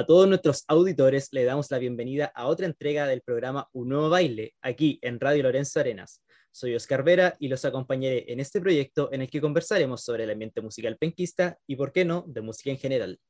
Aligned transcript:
A 0.00 0.06
todos 0.06 0.26
nuestros 0.26 0.64
auditores 0.66 1.28
le 1.30 1.44
damos 1.44 1.70
la 1.70 1.76
bienvenida 1.76 2.32
a 2.34 2.46
otra 2.46 2.64
entrega 2.64 3.06
del 3.06 3.20
programa 3.20 3.68
Un 3.74 3.90
Nuevo 3.90 4.08
Baile, 4.08 4.54
aquí 4.62 4.98
en 5.02 5.20
Radio 5.20 5.42
Lorenzo 5.42 5.78
Arenas. 5.78 6.24
Soy 6.50 6.74
Oscar 6.74 7.02
Vera 7.04 7.36
y 7.38 7.48
los 7.48 7.66
acompañaré 7.66 8.24
en 8.32 8.40
este 8.40 8.62
proyecto 8.62 9.12
en 9.12 9.20
el 9.20 9.28
que 9.28 9.42
conversaremos 9.42 10.02
sobre 10.02 10.24
el 10.24 10.30
ambiente 10.30 10.62
musical 10.62 10.96
penquista 10.96 11.58
y, 11.66 11.76
por 11.76 11.92
qué 11.92 12.06
no, 12.06 12.24
de 12.26 12.40
música 12.40 12.70
en 12.70 12.78
general. 12.78 13.20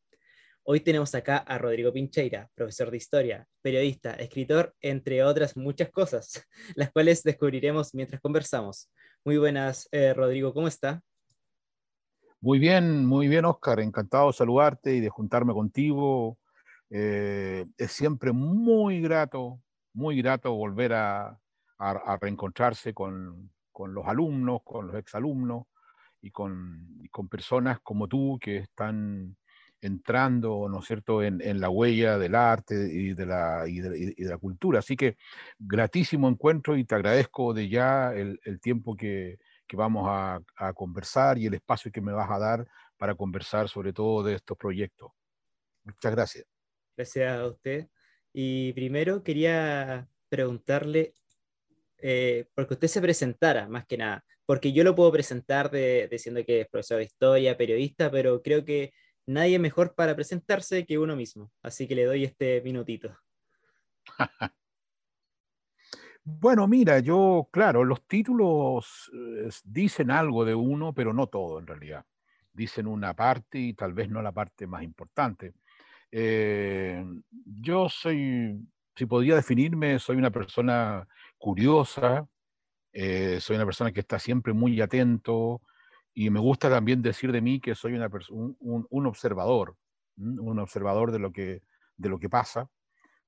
Hoy 0.62 0.78
tenemos 0.78 1.12
acá 1.16 1.38
a 1.38 1.58
Rodrigo 1.58 1.92
Pincheira, 1.92 2.48
profesor 2.54 2.92
de 2.92 2.98
historia, 2.98 3.48
periodista, 3.62 4.12
escritor, 4.12 4.72
entre 4.80 5.24
otras 5.24 5.56
muchas 5.56 5.90
cosas, 5.90 6.40
las 6.76 6.92
cuales 6.92 7.24
descubriremos 7.24 7.96
mientras 7.96 8.20
conversamos. 8.20 8.88
Muy 9.24 9.38
buenas, 9.38 9.88
eh, 9.90 10.14
Rodrigo, 10.14 10.54
¿cómo 10.54 10.68
está? 10.68 11.02
Muy 12.40 12.60
bien, 12.60 13.04
muy 13.04 13.26
bien, 13.26 13.44
Oscar. 13.44 13.80
Encantado 13.80 14.28
de 14.28 14.34
saludarte 14.34 14.94
y 14.94 15.00
de 15.00 15.08
juntarme 15.08 15.52
contigo. 15.52 16.38
Eh, 16.90 17.66
es 17.78 17.92
siempre 17.92 18.32
muy 18.32 19.00
grato, 19.00 19.60
muy 19.92 20.20
grato 20.20 20.52
volver 20.54 20.92
a, 20.94 21.38
reencontrarse 22.20 22.92
con, 22.92 23.50
los 23.78 24.06
alumnos, 24.06 24.60
con 24.64 24.88
los 24.88 24.96
exalumnos 24.96 25.64
y 26.20 26.30
con, 26.30 26.98
y 27.02 27.08
con 27.08 27.28
personas 27.28 27.80
como 27.80 28.06
tú 28.06 28.38
que 28.38 28.58
están 28.58 29.36
entrando, 29.80 30.68
¿no 30.68 30.80
es 30.80 30.86
cierto?, 30.86 31.22
en, 31.22 31.60
la 31.60 31.70
huella 31.70 32.18
del 32.18 32.34
arte 32.34 32.74
y 32.92 33.14
de, 33.14 33.26
la, 33.26 34.38
cultura. 34.38 34.80
Así 34.80 34.96
que 34.96 35.16
gratísimo 35.58 36.28
encuentro 36.28 36.76
y 36.76 36.84
te 36.84 36.94
agradezco 36.94 37.54
de 37.54 37.68
ya 37.68 38.12
el 38.12 38.60
tiempo 38.60 38.96
que 38.96 39.38
vamos 39.72 40.06
a, 40.08 40.72
conversar 40.74 41.38
y 41.38 41.46
el 41.46 41.54
espacio 41.54 41.90
que 41.90 42.00
me 42.00 42.12
vas 42.12 42.30
a 42.30 42.38
dar 42.38 42.66
para 42.96 43.14
conversar 43.14 43.68
sobre 43.68 43.92
todo 43.92 44.22
de 44.22 44.34
estos 44.34 44.56
proyectos. 44.58 45.12
Muchas 45.84 46.12
gracias. 46.12 46.59
Gracias 47.00 47.32
a 47.32 47.46
usted. 47.46 47.88
Y 48.30 48.74
primero 48.74 49.22
quería 49.22 50.06
preguntarle, 50.28 51.14
eh, 51.96 52.44
porque 52.54 52.74
usted 52.74 52.88
se 52.88 53.00
presentara 53.00 53.70
más 53.70 53.86
que 53.86 53.96
nada, 53.96 54.22
porque 54.44 54.74
yo 54.74 54.84
lo 54.84 54.94
puedo 54.94 55.10
presentar 55.10 55.70
diciendo 55.70 56.44
que 56.44 56.60
es 56.60 56.68
profesor 56.68 56.98
de 56.98 57.04
historia, 57.04 57.56
periodista, 57.56 58.10
pero 58.10 58.42
creo 58.42 58.66
que 58.66 58.92
nadie 59.24 59.58
mejor 59.58 59.94
para 59.94 60.14
presentarse 60.14 60.84
que 60.84 60.98
uno 60.98 61.16
mismo. 61.16 61.50
Así 61.62 61.88
que 61.88 61.94
le 61.94 62.04
doy 62.04 62.24
este 62.24 62.60
minutito. 62.60 63.16
Bueno, 66.22 66.68
mira, 66.68 67.00
yo, 67.00 67.48
claro, 67.50 67.82
los 67.82 68.06
títulos 68.06 69.10
eh, 69.14 69.48
dicen 69.64 70.10
algo 70.10 70.44
de 70.44 70.54
uno, 70.54 70.92
pero 70.92 71.14
no 71.14 71.28
todo 71.28 71.58
en 71.58 71.66
realidad. 71.66 72.04
Dicen 72.52 72.86
una 72.86 73.14
parte 73.14 73.58
y 73.58 73.72
tal 73.72 73.94
vez 73.94 74.10
no 74.10 74.20
la 74.20 74.30
parte 74.30 74.66
más 74.66 74.82
importante. 74.82 75.54
Eh, 76.12 77.04
yo 77.44 77.88
soy, 77.88 78.58
si 78.96 79.06
podría 79.06 79.36
definirme, 79.36 79.98
soy 79.98 80.16
una 80.16 80.30
persona 80.30 81.06
curiosa, 81.38 82.26
eh, 82.92 83.38
soy 83.40 83.56
una 83.56 83.64
persona 83.66 83.92
que 83.92 84.00
está 84.00 84.18
siempre 84.18 84.52
muy 84.52 84.80
atento 84.80 85.62
y 86.14 86.30
me 86.30 86.40
gusta 86.40 86.68
también 86.70 87.02
decir 87.02 87.32
de 87.32 87.40
mí 87.40 87.60
que 87.60 87.74
soy 87.74 87.94
una 87.94 88.10
un, 88.30 88.86
un, 88.90 89.06
observador, 89.06 89.76
un 90.16 90.58
observador 90.58 91.12
de 91.12 91.20
lo 91.20 91.32
que, 91.32 91.62
de 91.96 92.08
lo 92.08 92.18
que 92.18 92.28
pasa. 92.28 92.68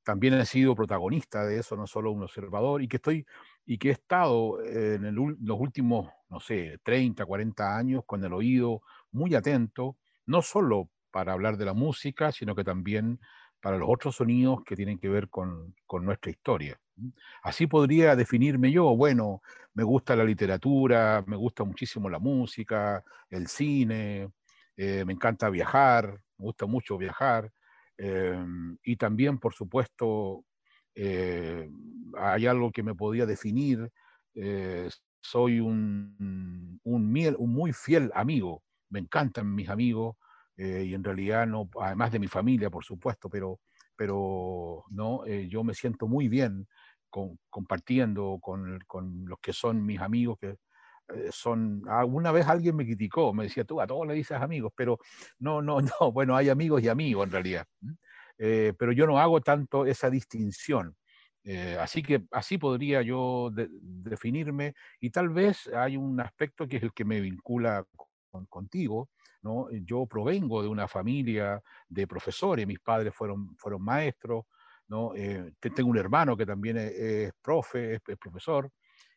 También 0.04 0.34
he 0.34 0.46
sido 0.46 0.74
protagonista 0.74 1.44
de 1.46 1.60
eso, 1.60 1.76
no 1.76 1.86
solo 1.86 2.10
un 2.12 2.24
observador, 2.24 2.82
y 2.82 2.88
que 2.88 2.96
estoy 2.96 3.26
y 3.64 3.78
que 3.78 3.90
he 3.90 3.92
estado 3.92 4.60
en 4.64 5.14
los 5.14 5.60
últimos, 5.60 6.10
no 6.28 6.40
sé, 6.40 6.78
30, 6.82 7.24
40 7.24 7.76
años 7.76 8.02
con 8.04 8.24
el 8.24 8.32
oído 8.32 8.82
muy 9.12 9.34
atento, 9.36 9.96
no 10.26 10.42
solo 10.42 10.90
para 11.12 11.32
hablar 11.32 11.56
de 11.56 11.64
la 11.64 11.74
música, 11.74 12.32
sino 12.32 12.54
que 12.56 12.64
también 12.64 13.20
para 13.60 13.78
los 13.78 13.88
otros 13.88 14.16
sonidos 14.16 14.64
que 14.64 14.74
tienen 14.74 14.98
que 14.98 15.08
ver 15.08 15.28
con, 15.28 15.74
nuestra 16.00 16.32
historia. 16.32 16.80
Así 17.44 17.68
podría 17.68 18.16
definirme 18.16 18.72
yo, 18.72 18.96
bueno, 18.96 19.42
me 19.74 19.84
gusta 19.84 20.16
la 20.16 20.24
literatura, 20.24 21.22
me 21.26 21.36
gusta 21.36 21.62
muchísimo 21.62 22.08
la 22.08 22.18
música, 22.18 23.04
el 23.30 23.46
cine, 23.46 24.30
eh, 24.76 25.04
me 25.04 25.12
encanta 25.12 25.48
viajar, 25.48 26.20
me 26.38 26.46
gusta 26.46 26.66
mucho 26.66 26.98
viajar, 26.98 27.52
Em, 27.98 28.76
y 28.82 28.96
también, 28.96 29.38
por 29.38 29.54
supuesto, 29.54 30.44
eh, 30.94 31.70
hay 32.18 32.46
algo 32.46 32.72
que 32.72 32.82
me 32.82 32.94
podía 32.94 33.26
definir. 33.26 33.90
Eh, 34.34 34.88
soy 35.20 35.60
un, 35.60 36.80
muy 36.84 37.72
fiel 37.72 38.10
amigo. 38.14 38.62
Me 38.90 38.98
encantan 38.98 39.54
mis 39.54 39.68
amigos 39.68 40.16
eh, 40.62 40.84
y 40.84 40.94
en 40.94 41.02
realidad, 41.02 41.46
no, 41.46 41.68
además 41.80 42.12
de 42.12 42.18
mi 42.18 42.28
familia, 42.28 42.70
por 42.70 42.84
supuesto, 42.84 43.28
pero, 43.28 43.60
pero 43.96 44.84
no, 44.90 45.26
yo 45.26 45.64
me 45.64 45.74
siento 45.74 46.06
muy 46.06 46.28
bien 46.28 46.66
compartiendo 47.50 48.38
con, 48.40 48.78
con, 48.86 49.26
los 49.26 49.38
que 49.40 49.52
son 49.52 49.84
mis 49.84 50.00
amigos, 50.00 50.38
que 50.38 50.56
son, 51.30 51.82
alguna 51.88 52.32
vez 52.32 52.46
alguien 52.46 52.76
me 52.76 52.84
criticó, 52.84 53.34
me 53.34 53.44
decía, 53.44 53.64
tú 53.64 53.80
a 53.80 53.86
todos 53.86 54.06
le 54.06 54.14
dices 54.14 54.40
amigos, 54.40 54.72
pero 54.74 54.98
no, 55.38 55.60
no, 55.60 55.78
no, 56.00 56.12
bueno, 56.12 56.36
hay 56.36 56.48
amigos 56.48 56.82
y 56.82 56.88
amigos 56.88 57.26
en 57.26 57.32
realidad. 57.32 57.66
Eh, 58.38 58.72
pero 58.78 58.92
yo 58.92 59.06
no 59.06 59.18
hago 59.18 59.40
tanto 59.40 59.86
esa 59.86 60.10
distinción. 60.10 60.96
Eh, 61.44 61.76
así 61.80 62.02
que 62.02 62.24
así 62.30 62.56
podría 62.56 63.02
yo 63.02 63.50
definirme 63.52 64.74
y 65.00 65.10
tal 65.10 65.28
vez 65.28 65.68
hay 65.74 65.96
un 65.96 66.20
aspecto 66.20 66.68
que 66.68 66.76
es 66.76 66.82
el 66.84 66.92
que 66.92 67.04
me 67.04 67.20
vincula 67.20 67.84
contigo. 68.48 69.10
¿No? 69.42 69.68
Yo 69.70 70.06
provengo 70.06 70.62
de 70.62 70.68
una 70.68 70.88
familia 70.88 71.60
de 71.88 72.06
profesores, 72.06 72.66
mis 72.66 72.80
padres 72.80 73.14
fueron, 73.14 73.54
fueron 73.56 73.82
maestros, 73.82 74.44
¿no? 74.88 75.14
Eh, 75.14 75.52
tengo 75.60 75.90
un 75.90 75.98
hermano 75.98 76.36
que 76.36 76.46
también 76.46 76.76
es, 76.78 76.92
es 76.92 77.32
profe, 77.42 77.94
es, 77.94 78.00
es 78.06 78.16
profesor, 78.18 78.70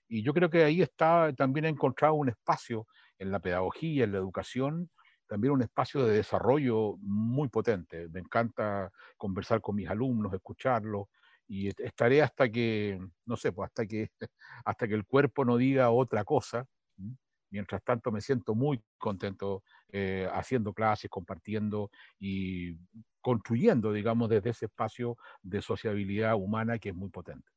y 0.08 0.24
yo 0.24 0.34
creo 0.34 0.50
que 0.50 0.64
ahí 0.64 0.82
está, 0.82 1.34
también 1.36 1.66
he 1.66 1.70
encontrado 1.70 2.14
un 2.16 2.30
espacio 2.30 2.88
en 3.18 3.32
la 3.32 3.40
pedagogía, 3.40 4.04
en 4.04 4.12
la 4.12 4.20
educación, 4.20 4.90
también 5.28 5.54
un 5.54 5.64
espacio 5.64 6.06
de 6.06 6.16
desarrollo 6.18 6.98
muy 7.00 7.48
potente. 7.50 8.08
Me 8.10 8.20
encanta 8.20 8.92
conversar 9.18 9.62
con 9.62 9.76
mis 9.76 9.90
alumnos, 9.90 10.34
escucharlos, 10.34 11.08
y 11.48 11.70
estaré 11.84 12.22
hasta 12.22 12.50
que, 12.50 13.00
no 13.26 13.36
sé, 13.38 13.52
pues 13.52 13.68
hasta 13.68 13.86
que, 13.88 14.10
hasta 14.66 14.88
que 14.88 14.94
el 14.96 15.06
cuerpo 15.06 15.46
no 15.46 15.58
diga 15.58 15.90
otra 15.92 16.24
cosa. 16.24 16.66
Mientras 17.50 17.84
tanto, 17.84 18.12
me 18.12 18.22
siento 18.22 18.56
muy 18.56 18.82
contento 18.98 19.64
eh, 19.90 20.28
haciendo 20.34 20.74
clases, 20.74 21.10
compartiendo 21.10 21.90
y 22.20 22.76
construyendo, 23.22 23.92
digamos, 23.92 24.30
desde 24.30 24.50
ese 24.52 24.66
espacio 24.66 25.18
de 25.42 25.62
sociabilidad 25.62 26.36
humana 26.36 26.78
que 26.80 26.90
es 26.90 26.96
muy 26.96 27.10
potente. 27.10 27.50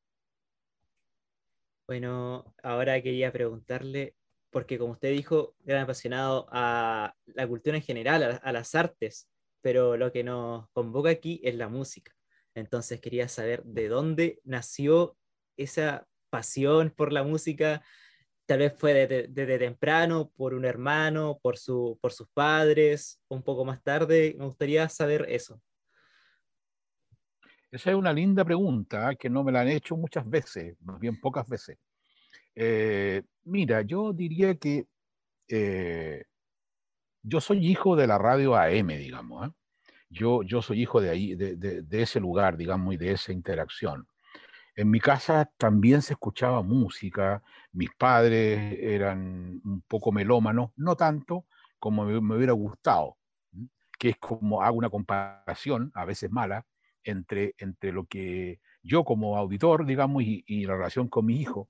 Bueno, 1.89 2.55
ahora 2.63 3.01
quería 3.01 3.33
preguntarle, 3.33 4.15
porque 4.51 4.79
como 4.79 4.93
usted 4.93 5.11
dijo, 5.11 5.55
era 5.65 5.83
apasionado 5.83 6.47
a 6.53 7.15
la 7.25 7.49
cultura 7.49 7.77
en 7.77 7.83
general, 7.83 8.41
a, 8.43 8.53
las 8.53 8.75
artes, 8.75 9.27
pero 9.63 9.97
lo 9.97 10.13
que 10.13 10.23
nos 10.23 10.69
convoca 10.73 11.09
aquí 11.09 11.41
es 11.43 11.55
la 11.55 11.71
música. 11.71 12.13
Entonces 12.55 13.01
quería 13.01 13.27
saber 13.29 13.65
de 13.65 13.89
dónde 13.89 14.41
nació 14.45 15.17
esa 15.57 16.07
pasión 16.29 16.91
por 16.91 17.11
la 17.11 17.23
música. 17.23 17.83
Tal 18.49 18.61
vez 18.61 18.73
fue 18.79 19.07
desde, 19.07 19.59
temprano, 19.59 20.33
por 20.35 20.55
un 20.55 20.65
hermano, 20.65 21.39
por, 21.43 21.59
su, 21.59 21.99
por 22.01 22.15
sus 22.15 22.31
padres, 22.31 23.21
un 23.29 23.43
poco 23.43 23.63
más 23.63 23.83
tarde. 23.83 24.35
Me 24.39 24.47
gustaría 24.47 24.89
saber 24.89 25.27
eso. 25.29 25.61
Esa 27.71 27.91
es 27.91 27.97
una 27.97 28.11
linda 28.11 28.47
pregunta 28.47 29.15
que 29.17 29.29
no 29.29 29.45
me 29.45 29.53
la 29.53 29.61
han 29.61 29.69
hecho 29.69 29.99
muchas 29.99 30.27
veces, 30.27 30.81
más 30.81 30.99
bien 30.99 31.21
pocas 31.21 31.47
veces. 31.47 31.77
Eh, 32.55 33.21
mira, 33.45 33.83
yo 33.83 34.15
diría 34.15 34.55
que 34.55 34.87
eh, 35.47 36.25
yo 37.23 37.43
soy 37.43 37.67
hijo 37.67 37.97
de 37.97 38.07
la 38.07 38.17
radio 38.17 38.57
AM, 38.57 38.97
digamos. 38.97 39.47
¿eh? 39.47 39.53
Yo, 40.09 40.43
yo 40.43 40.63
soy 40.63 40.81
hijo 40.81 41.03
de, 41.03 41.11
ahí, 41.11 41.35
de, 41.35 41.55
de, 41.55 42.03
ese 42.03 42.19
lugar, 42.19 42.57
digamos, 42.57 42.95
y 42.95 42.97
de 42.97 43.13
esa 43.13 43.31
interacción. 43.31 44.08
En 44.79 44.91
mi 44.91 45.01
casa 45.01 45.51
también 45.57 46.03
se 46.03 46.13
escuchaba 46.13 46.63
música, 46.63 47.43
mis 47.73 47.91
padres 47.99 48.79
eran 48.81 49.61
un 49.65 49.83
poco 49.89 50.13
melómanos, 50.13 50.71
no 50.77 50.95
tanto 50.95 51.47
como 51.81 52.05
me, 52.05 52.37
hubiera 52.37 52.53
gustado, 52.53 53.17
que 53.99 54.11
es 54.11 54.19
como 54.19 54.63
hago 54.63 54.77
una 54.77 54.89
comparación, 54.89 55.91
a 55.97 56.05
veces 56.05 56.31
mala, 56.31 56.65
entre, 57.03 57.57
entre 57.59 57.91
lo 57.91 58.05
que 58.05 58.61
yo 58.85 59.03
como 59.03 59.37
auditor, 59.37 59.85
digamos, 59.85 60.23
y, 60.25 60.65
la 60.65 60.77
relación 60.77 61.09
con 61.09 61.27
mi 61.27 61.41
hijo. 61.41 61.69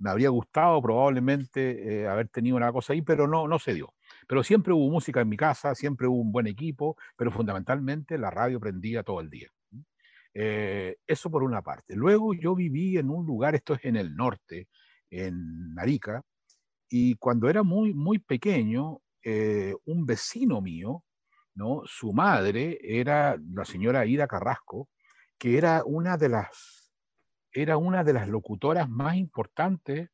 Me 0.00 0.10
habría 0.10 0.30
gustado 0.30 0.82
probablemente 0.82 2.00
eh, 2.02 2.08
haber 2.08 2.26
tenido 2.28 2.56
una 2.56 2.72
cosa 2.72 2.92
ahí, 2.92 3.02
pero 3.02 3.28
no, 3.28 3.46
no 3.46 3.60
se 3.60 3.74
dio. 3.74 3.94
Pero 4.26 4.42
siempre 4.42 4.72
hubo 4.72 4.90
música 4.90 5.20
en 5.20 5.28
mi 5.28 5.36
casa, 5.36 5.76
siempre 5.76 6.08
hubo 6.08 6.20
un 6.20 6.32
buen 6.32 6.48
equipo, 6.48 6.96
pero 7.16 7.30
fundamentalmente 7.30 8.18
la 8.18 8.32
radio 8.32 8.58
prendía 8.58 9.04
todo 9.04 9.20
el 9.20 9.30
día. 9.30 9.48
Eh, 10.34 10.96
eso 11.06 11.30
por 11.30 11.42
una 11.42 11.62
parte. 11.62 11.96
Luego 11.96 12.34
yo 12.34 12.54
viví 12.54 12.96
en 12.96 13.10
un 13.10 13.26
lugar, 13.26 13.54
esto 13.54 13.74
es 13.74 13.84
en 13.84 13.96
el 13.96 14.14
norte, 14.14 14.68
en 15.10 15.74
Narica, 15.74 16.22
y 16.88 17.14
cuando 17.16 17.48
era 17.48 17.62
muy, 17.62 17.94
muy 17.94 18.18
pequeño, 18.18 19.00
eh, 19.22 19.74
un 19.86 20.06
vecino 20.06 20.60
mío 20.60 21.04
¿no? 21.58 21.82
Su 21.86 22.12
madre 22.12 22.78
era 22.80 23.36
la 23.52 23.64
señora 23.64 24.06
Ida 24.06 24.28
Carrasco, 24.28 24.88
que 25.36 25.58
era 25.58 25.82
una 25.84 26.16
de 26.16 26.28
las, 26.28 26.92
era 27.52 27.76
una 27.76 28.04
de 28.04 28.12
las 28.12 28.28
locutoras 28.28 28.88
más 28.88 29.16
importantes 29.16 30.08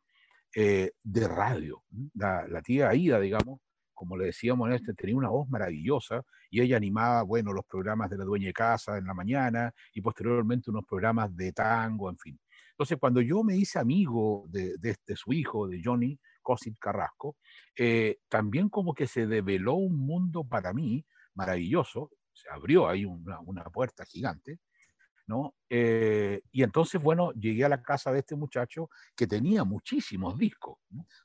eh, 0.56 0.92
de 1.02 1.28
radio. 1.28 1.84
La, 2.14 2.48
la, 2.48 2.62
tía 2.62 2.94
Ida, 2.94 3.20
digamos, 3.20 3.60
como 3.94 4.16
le 4.16 4.26
decíamos, 4.26 4.70
este, 4.72 4.92
tenía 4.94 5.16
una 5.16 5.30
voz 5.30 5.48
maravillosa 5.48 6.22
y 6.50 6.60
ella 6.60 6.76
animaba, 6.76 7.22
bueno, 7.22 7.52
los 7.52 7.64
programas 7.64 8.10
de 8.10 8.18
la 8.18 8.24
dueña 8.24 8.48
de 8.48 8.52
casa 8.52 8.98
en 8.98 9.06
la 9.06 9.14
mañana 9.14 9.72
y 9.92 10.00
posteriormente 10.00 10.70
unos 10.70 10.84
programas 10.84 11.34
de 11.34 11.52
tango, 11.52 12.10
en 12.10 12.18
fin. 12.18 12.38
Entonces, 12.74 12.98
cuando 12.98 13.20
yo 13.20 13.44
me 13.44 13.56
hice 13.56 13.78
amigo 13.78 14.46
de, 14.48 14.96
su 15.14 15.32
hijo, 15.32 15.68
de 15.68 15.80
Johnny 15.82 16.18
Cosit 16.42 16.76
Carrasco, 16.78 17.36
eh, 17.76 18.18
también 18.28 18.68
como 18.68 18.94
que 18.94 19.06
se 19.06 19.28
develó 19.28 19.74
un 19.74 19.96
mundo 19.96 20.42
para 20.42 20.72
mí 20.72 21.06
maravilloso, 21.34 22.10
se 22.32 22.48
abrió 22.50 22.88
ahí 22.88 23.04
una, 23.04 23.64
puerta 23.72 24.04
gigante, 24.04 24.58
¿no? 25.28 25.54
Eh, 25.70 26.42
y 26.50 26.64
entonces, 26.64 27.00
bueno, 27.00 27.32
llegué 27.32 27.64
a 27.64 27.68
la 27.68 27.80
casa 27.80 28.10
de 28.12 28.18
este 28.18 28.34
muchacho 28.34 28.90
que 29.14 29.28
tenía 29.28 29.62
muchísimos 29.62 30.36
discos, 30.36 30.78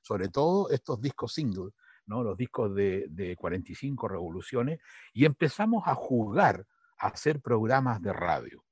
sobre 0.04 0.30
todo 0.30 0.70
estos 0.70 1.02
discos 1.02 1.34
singles, 1.34 1.74
¿no? 2.10 2.24
los 2.24 2.36
discos 2.36 2.76
de, 2.76 3.06
de 3.10 3.36
45 3.38 4.08
revoluciones, 4.08 4.80
y 5.14 5.26
empezamos 5.26 5.84
a 5.88 5.96
jugar 5.96 6.66
a 6.98 7.08
hacer 7.08 7.40
programas 7.40 8.02
de 8.02 8.12
radio 8.12 8.66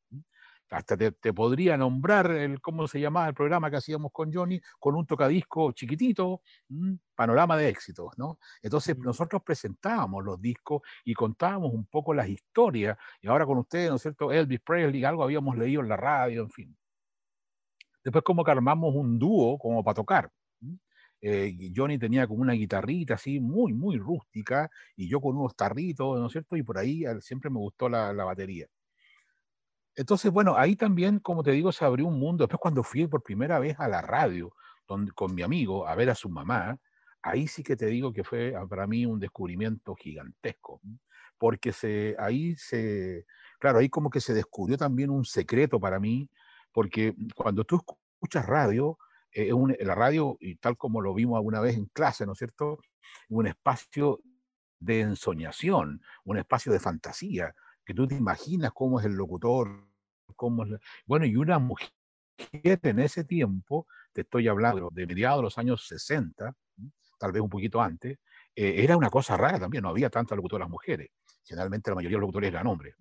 hasta 0.70 0.98
te, 0.98 1.34
podría 1.34 1.78
nombrar 1.78 2.32
el, 2.32 2.62
cómo 2.62 2.88
se 2.88 3.00
llamaba 3.00 3.28
el 3.28 3.34
programa 3.34 3.70
que 3.70 3.78
hacíamos 3.78 4.12
con 4.12 4.34
Johnny, 4.34 4.60
con 4.80 4.96
un 4.96 5.06
tocadisco 5.06 5.72
chiquitito, 5.72 6.42
panorama 7.16 7.58
de 7.58 7.70
éxitos, 7.70 8.18
¿no? 8.18 8.40
Entonces 8.62 8.98
nosotros 8.98 9.42
presentábamos 9.44 10.24
los 10.24 10.42
discos 10.42 10.82
y 11.06 11.14
contábamos 11.14 11.74
un 11.74 11.86
poco 11.86 12.14
las 12.14 12.28
historias, 12.28 12.98
y 13.22 13.28
ahora 13.28 13.46
con 13.46 13.58
ustedes, 13.60 13.90
¿no 13.90 13.96
es 13.96 14.02
cierto? 14.02 14.32
Elvis 14.32 14.60
Presley, 14.62 15.04
algo 15.04 15.24
habíamos 15.24 15.58
leído 15.58 15.82
en 15.82 15.90
la 15.90 15.98
radio, 15.98 16.42
en 16.42 16.50
fin. 16.50 16.78
Después 18.04 18.24
como 18.24 18.44
que 18.44 18.52
armamos 18.52 18.94
un 18.96 19.20
dúo 19.20 19.58
como 19.58 19.84
para 19.84 19.96
tocar. 19.96 20.32
Eh, 21.22 21.72
Johnny 21.76 21.98
tenía 21.98 22.28
como 22.28 22.42
una 22.42 22.54
guitarrita 22.54 23.16
así 23.16 23.40
muy, 23.40 23.74
muy 23.74 23.98
rústica, 23.98 24.70
y 24.96 25.08
yo 25.10 25.20
con 25.22 25.38
unos 25.38 25.56
tarritos, 25.56 26.20
¿no 26.20 26.28
es 26.28 26.32
cierto? 26.32 26.56
Y 26.58 26.64
por 26.64 26.78
ahí 26.78 27.04
siempre 27.22 27.50
me 27.50 27.58
gustó 27.60 27.90
la, 27.90 28.14
la 28.14 28.24
batería. 28.26 28.68
Entonces, 29.96 30.32
bueno, 30.32 30.56
ahí 30.58 30.76
también, 30.76 31.20
como 31.20 31.42
te 31.44 31.52
digo, 31.52 31.72
se 31.72 31.84
abrió 31.84 32.06
un 32.06 32.20
mundo. 32.20 32.44
Después 32.44 32.60
cuando 32.62 32.84
fui 32.84 33.08
por 33.08 33.24
primera 33.24 33.58
vez 33.60 33.76
a 33.80 33.88
la 33.88 34.02
radio 34.02 34.54
donde, 34.88 35.12
con 35.12 35.34
mi 35.34 35.42
amigo 35.42 35.88
a 35.88 35.96
ver 35.96 36.10
a 36.12 36.16
su 36.16 36.30
mamá, 36.30 36.78
ahí 37.22 37.48
sí 37.48 37.64
que 37.64 37.76
te 37.76 37.88
digo 37.88 38.14
que 38.14 38.24
fue 38.24 38.56
ah, 38.56 38.66
para 38.68 38.86
mí 38.88 39.06
un 39.06 39.20
descubrimiento 39.20 39.96
gigantesco, 39.96 40.82
porque 41.38 41.74
se, 41.74 42.16
ahí 42.20 42.56
se, 42.56 43.26
claro, 43.60 43.80
ahí 43.80 43.90
como 43.90 44.10
que 44.12 44.22
se 44.22 44.34
descubrió 44.34 44.78
también 44.78 45.10
un 45.10 45.26
secreto 45.26 45.80
para 45.80 46.00
mí, 46.00 46.30
porque 46.72 47.16
cuando 47.36 47.64
tú 47.64 47.78
escuchas 47.78 48.46
radio, 48.46 48.98
eh, 49.38 49.86
la 49.86 49.94
radio, 49.94 50.36
y 50.40 50.56
tal 50.56 50.78
como 50.78 51.00
lo 51.00 51.14
vimos 51.14 51.38
alguna 51.38 51.60
vez 51.60 51.76
en 51.78 51.86
clase, 51.86 52.26
¿no 52.26 52.32
es 52.32 52.40
cierto? 52.40 52.80
Un 53.30 53.46
espacio 53.46 54.20
de 54.80 55.02
ensoñación, 55.02 56.02
un 56.24 56.38
espacio 56.38 56.72
de 56.72 56.80
fantasía, 56.80 57.54
que 57.86 57.94
tú 57.94 58.08
te 58.08 58.16
imaginas 58.16 58.72
cómo 58.74 59.00
es 59.00 59.06
el 59.06 59.14
locutor, 59.14 59.88
cómo 60.36 60.64
es 60.66 60.72
bueno, 61.06 61.26
y 61.26 61.36
una 61.36 61.60
mujer 61.60 61.90
en 62.52 63.00
ese 63.00 63.24
tiempo, 63.24 63.88
te 64.12 64.22
estoy 64.22 64.48
hablando 64.48 64.90
de 64.92 65.06
mediados 65.06 65.40
de 65.40 65.44
los 65.44 65.58
años 65.60 65.88
60, 65.88 66.54
tal 67.20 67.32
vez 67.32 67.42
un 67.42 67.50
poquito 67.50 67.80
antes, 67.80 68.18
eh, 68.56 68.84
era 68.84 68.98
una 68.98 69.10
cosa 69.12 69.38
rara 69.38 69.60
también, 69.60 69.84
no 69.84 69.90
había 69.90 70.10
tantas 70.10 70.36
locutoras 70.36 70.68
mujeres, 70.68 71.10
generalmente 71.44 71.92
la 71.92 71.96
mayoría 71.96 72.18
de 72.18 72.22
los 72.22 72.28
locutores 72.28 72.50
eran 72.50 72.66
hombres. 72.66 72.96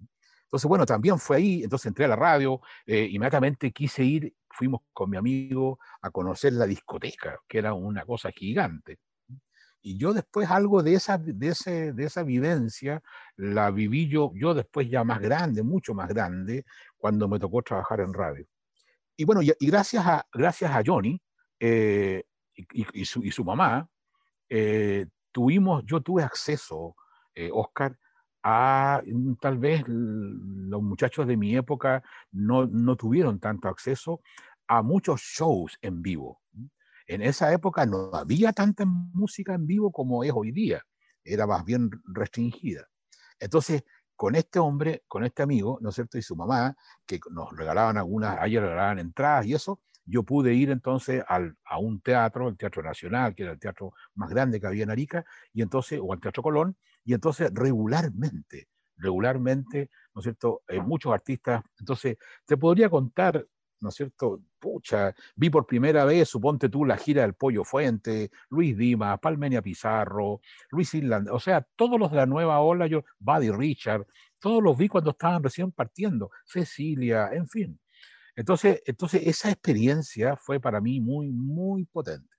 Entonces, 0.47 0.69
bueno, 0.69 0.87
también 0.87 1.19
fue 1.19 1.39
ahí, 1.39 1.63
entonces 1.65 1.87
entré 1.87 2.05
a 2.05 2.09
la 2.09 2.17
radio, 2.17 2.61
eh, 2.87 3.09
inmediatamente 3.11 3.73
quise 3.73 4.05
ir, 4.05 4.35
fuimos 4.49 4.83
con 4.93 5.11
mi 5.11 5.17
amigo 5.17 5.79
a 6.03 6.11
conocer 6.11 6.53
la 6.53 6.67
discoteca, 6.67 7.41
que 7.49 7.59
era 7.59 7.75
una 7.75 8.05
cosa 8.05 8.31
gigante. 8.31 8.99
Y 9.83 9.99
yo 9.99 10.13
después 10.13 10.51
algo 10.51 10.83
de 10.83 10.95
esa, 10.95 11.19
de, 11.19 11.49
ese, 11.49 11.93
de 11.93 12.05
esa 12.05 12.23
vivencia 12.23 13.03
la 13.37 13.71
viví 13.71 14.09
yo, 14.09 14.33
yo 14.35 14.55
después 14.55 14.89
ya 14.89 15.05
más 15.05 15.21
grande, 15.21 15.63
mucho 15.63 15.95
más 15.95 16.09
grande, 16.09 16.65
cuando 16.97 17.29
me 17.29 17.39
tocó 17.39 17.63
trabajar 17.63 18.01
en 18.01 18.13
radio. 18.13 18.47
Y 19.17 19.25
bueno, 19.25 19.43
y, 19.43 19.53
gracias, 19.61 20.07
a, 20.07 20.27
gracias 20.33 20.71
a 20.73 20.83
Johnny 20.85 21.21
eh, 21.61 22.25
y, 22.73 23.05
su, 23.05 23.23
y, 23.23 23.31
su, 23.31 23.45
mamá, 23.45 23.89
eh, 24.49 25.07
tuvimos, 25.33 25.85
yo 25.87 26.01
tuve 26.01 26.23
acceso, 26.23 26.97
eh, 27.35 27.51
Oscar, 27.53 27.97
a 28.49 29.03
mm, 29.05 29.35
tal 29.41 29.59
vez 29.59 29.83
los 29.89 30.81
muchachos 30.81 31.27
de 31.27 31.37
mi 31.37 31.57
época 31.57 32.05
no, 32.31 32.65
no 32.67 32.95
tuvieron 32.95 33.41
tanto 33.41 33.67
acceso 33.67 34.21
a 34.69 34.83
muchos 34.83 35.21
shows 35.21 35.77
en 35.83 36.01
vivo. 36.01 36.41
En 37.09 37.23
esa 37.23 37.53
época 37.53 37.87
no 37.87 38.11
había 38.15 38.53
tanta 38.53 38.85
música 38.87 39.55
en 39.55 39.67
vivo 39.67 39.91
como 39.91 40.23
es 40.23 40.31
hoy 40.33 40.53
día, 40.53 40.81
era 41.25 41.45
más 41.49 41.65
bien 41.65 41.91
restringida. 42.05 42.87
Entonces, 43.41 43.83
con 44.15 44.37
este 44.37 44.61
hombre, 44.61 45.03
con 45.09 45.25
este 45.25 45.43
amigo, 45.43 45.79
¿no 45.81 45.89
es 45.89 45.97
cierto? 45.97 46.17
Y 46.17 46.23
su 46.23 46.37
mamá, 46.37 46.77
que 47.05 47.19
nos 47.33 47.51
regalaban 47.57 47.99
algunas, 47.99 48.39
ayer 48.39 48.63
regalaban 48.63 49.01
entradas 49.01 49.47
y 49.47 49.55
eso, 49.55 49.81
yo 50.05 50.23
pude 50.23 50.55
ir 50.55 50.71
entonces 50.71 51.25
al, 51.27 51.57
a 51.65 51.79
un 51.79 52.01
teatro, 52.01 52.49
el 52.49 52.57
Teatro 52.57 52.81
Nacional, 52.85 53.35
que 53.35 53.43
era 53.43 53.53
el 53.53 53.59
teatro 53.59 53.93
más 54.15 54.31
grande 54.31 54.61
que 54.61 54.69
había 54.69 54.85
en 54.85 54.91
Arica, 54.91 55.25
y 55.53 55.63
entonces, 55.63 55.99
o 56.01 56.13
al 56.13 56.21
Teatro 56.21 56.45
Colón, 56.45 56.77
y 57.07 57.15
entonces 57.15 57.51
regularmente, 57.55 58.69
regularmente, 58.99 59.91
¿no 60.15 60.21
es 60.21 60.25
cierto? 60.25 60.63
Eh, 60.69 60.81
muchos 60.81 61.15
artistas, 61.15 61.63
entonces, 61.79 62.19
te 62.45 62.59
podría 62.59 62.91
contar 62.91 63.47
¿no 63.81 63.91
es 63.91 63.95
cierto? 63.95 64.43
Pucha, 64.59 65.15
vi 65.35 65.51
por 65.51 65.67
primera 65.67 66.05
vez, 66.05 66.29
suponte 66.29 66.69
tú, 66.69 66.85
la 66.85 66.97
gira 66.97 67.23
del 67.23 67.35
Pollo 67.35 67.65
Fuente, 67.65 68.31
Luis 68.51 68.77
Dima, 68.77 69.17
Palmenia 69.19 69.63
Pizarro, 69.63 70.41
Luis 70.71 70.95
Island, 70.95 71.29
o 71.31 71.39
sea, 71.39 71.67
todos 71.77 71.99
los 71.99 72.11
de 72.11 72.17
la 72.17 72.27
nueva 72.27 72.61
ola, 72.61 72.87
yo, 72.87 73.05
Buddy 73.19 73.51
Richard, 73.51 74.07
todos 74.39 74.63
los 74.63 74.77
vi 74.77 74.89
cuando 74.89 75.11
estaban 75.11 75.43
recién 75.43 75.73
partiendo, 75.73 76.31
Cecilia, 76.45 77.29
en 77.33 77.49
fin. 77.49 77.81
Entonces, 78.35 78.83
entonces 78.87 79.23
esa 79.27 79.51
experiencia 79.51 80.37
fue 80.37 80.61
para 80.61 80.81
mí 80.81 81.01
muy, 81.01 81.31
muy 81.31 81.85
potente. 81.87 82.35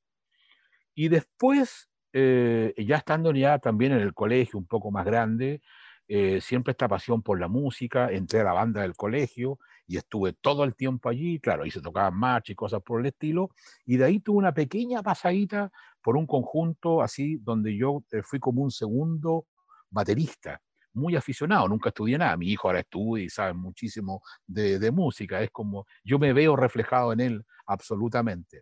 Y 0.93 1.09
después, 1.09 1.89
eh, 2.13 2.73
ya 2.77 2.97
estando 2.97 3.31
ya 3.33 3.59
también 3.59 3.91
en 3.93 3.99
el 3.99 4.13
colegio 4.13 4.59
un 4.59 4.65
poco 4.65 4.91
más 4.91 5.05
grande, 5.05 5.61
eh, 6.07 6.39
siempre 6.39 6.71
esta 6.71 6.87
pasión 6.87 7.21
por 7.21 7.39
la 7.39 7.49
música, 7.49 8.09
entré 8.11 8.39
a 8.39 8.45
la 8.45 8.53
banda 8.53 8.81
del 8.81 8.95
colegio, 8.95 9.59
y 9.85 9.97
estuve 9.97 10.33
todo 10.33 10.63
el 10.63 10.75
tiempo 10.75 11.09
allí, 11.09 11.39
claro, 11.39 11.63
ahí 11.63 11.71
se 11.71 11.81
tocaban 11.81 12.17
marcha 12.17 12.51
y 12.51 12.55
cosas 12.55 12.81
por 12.81 13.01
el 13.01 13.07
estilo, 13.07 13.51
y 13.85 13.97
de 13.97 14.05
ahí 14.05 14.19
tuve 14.19 14.37
una 14.37 14.53
pequeña 14.53 15.03
pasadita 15.03 15.71
por 16.01 16.15
un 16.15 16.25
conjunto 16.25 17.01
así, 17.01 17.37
donde 17.37 17.75
yo 17.75 18.03
eh, 18.11 18.21
fui 18.21 18.39
como 18.39 18.61
un 18.63 18.71
segundo 18.71 19.47
baterista, 19.89 20.61
muy 20.93 21.15
aficionado, 21.15 21.67
nunca 21.67 21.89
estudié 21.89 22.17
nada, 22.17 22.35
mi 22.37 22.47
hijo 22.51 22.67
ahora 22.67 22.79
estudia 22.79 23.25
y 23.25 23.29
sabe 23.29 23.53
muchísimo 23.53 24.21
de, 24.45 24.91
música, 24.91 25.41
es 25.41 25.51
como, 25.51 25.85
yo 26.03 26.19
me 26.19 26.33
veo 26.33 26.55
reflejado 26.55 27.13
en 27.13 27.19
él 27.19 27.45
absolutamente. 27.65 28.61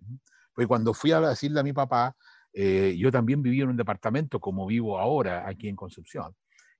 Pues 0.53 0.67
cuando 0.67 0.93
fui 0.93 1.11
a 1.11 1.21
decirle 1.21 1.59
a 1.59 1.63
mi 1.63 1.73
papá, 1.73 2.15
eh, 2.57 2.95
yo 2.97 3.11
también 3.11 3.41
viví 3.41 3.59
en 3.61 3.69
un 3.69 3.77
departamento 3.77 4.39
como 4.39 4.65
vivo 4.65 4.97
ahora 4.97 5.47
aquí 5.47 5.67
en 5.67 5.75
Concepción 5.75 6.33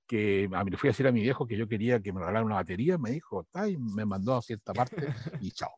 que 0.06 0.48
a 0.52 0.64
mí 0.64 0.70
le 0.70 0.76
fui 0.76 0.88
a 0.88 0.92
decir 0.92 1.06
a 1.06 1.12
mi 1.12 1.20
viejo 1.20 1.46
que 1.46 1.56
yo 1.56 1.68
quería 1.68 2.00
que 2.00 2.12
me 2.12 2.20
regalaran 2.20 2.46
una 2.46 2.54
batería, 2.54 2.96
me 2.96 3.10
dijo, 3.10 3.42
está, 3.42 3.68
y 3.68 3.76
me 3.76 4.04
mandó 4.04 4.36
a 4.36 4.42
cierta 4.42 4.72
parte 4.72 5.08
y 5.40 5.50
chao. 5.50 5.72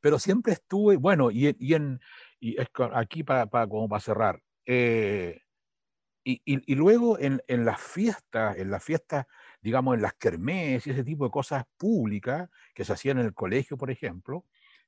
Pero 0.00 0.18
siempre 0.18 0.54
estuve, 0.54 0.96
bueno, 0.96 1.30
y, 1.30 1.54
y, 1.58 1.74
en, 1.74 2.00
y 2.40 2.56
aquí 2.94 3.22
para, 3.22 3.46
para, 3.46 3.66
como 3.66 3.88
para 3.88 4.00
cerrar, 4.00 4.40
eh, 4.66 5.40
y, 6.26 6.40
y, 6.44 6.74
luego 6.74 7.18
en, 7.18 7.42
en, 7.48 7.66
las 7.66 7.78
fiestas, 7.78 8.56
en 8.56 8.70
las 8.70 8.82
fiestas, 8.82 9.26
digamos, 9.60 9.94
en 9.94 10.00
las 10.00 10.14
kermés 10.14 10.86
y 10.86 10.90
ese 10.90 11.04
tipo 11.04 11.26
de 11.26 11.30
cosas 11.30 11.64
públicas 11.76 12.48
que 12.74 12.82
se 12.82 12.94
hacían 12.94 13.18
en 13.18 13.26
el 13.26 13.34
colegio, 13.34 13.76
por 13.76 13.90
ejemplo, 13.90 14.46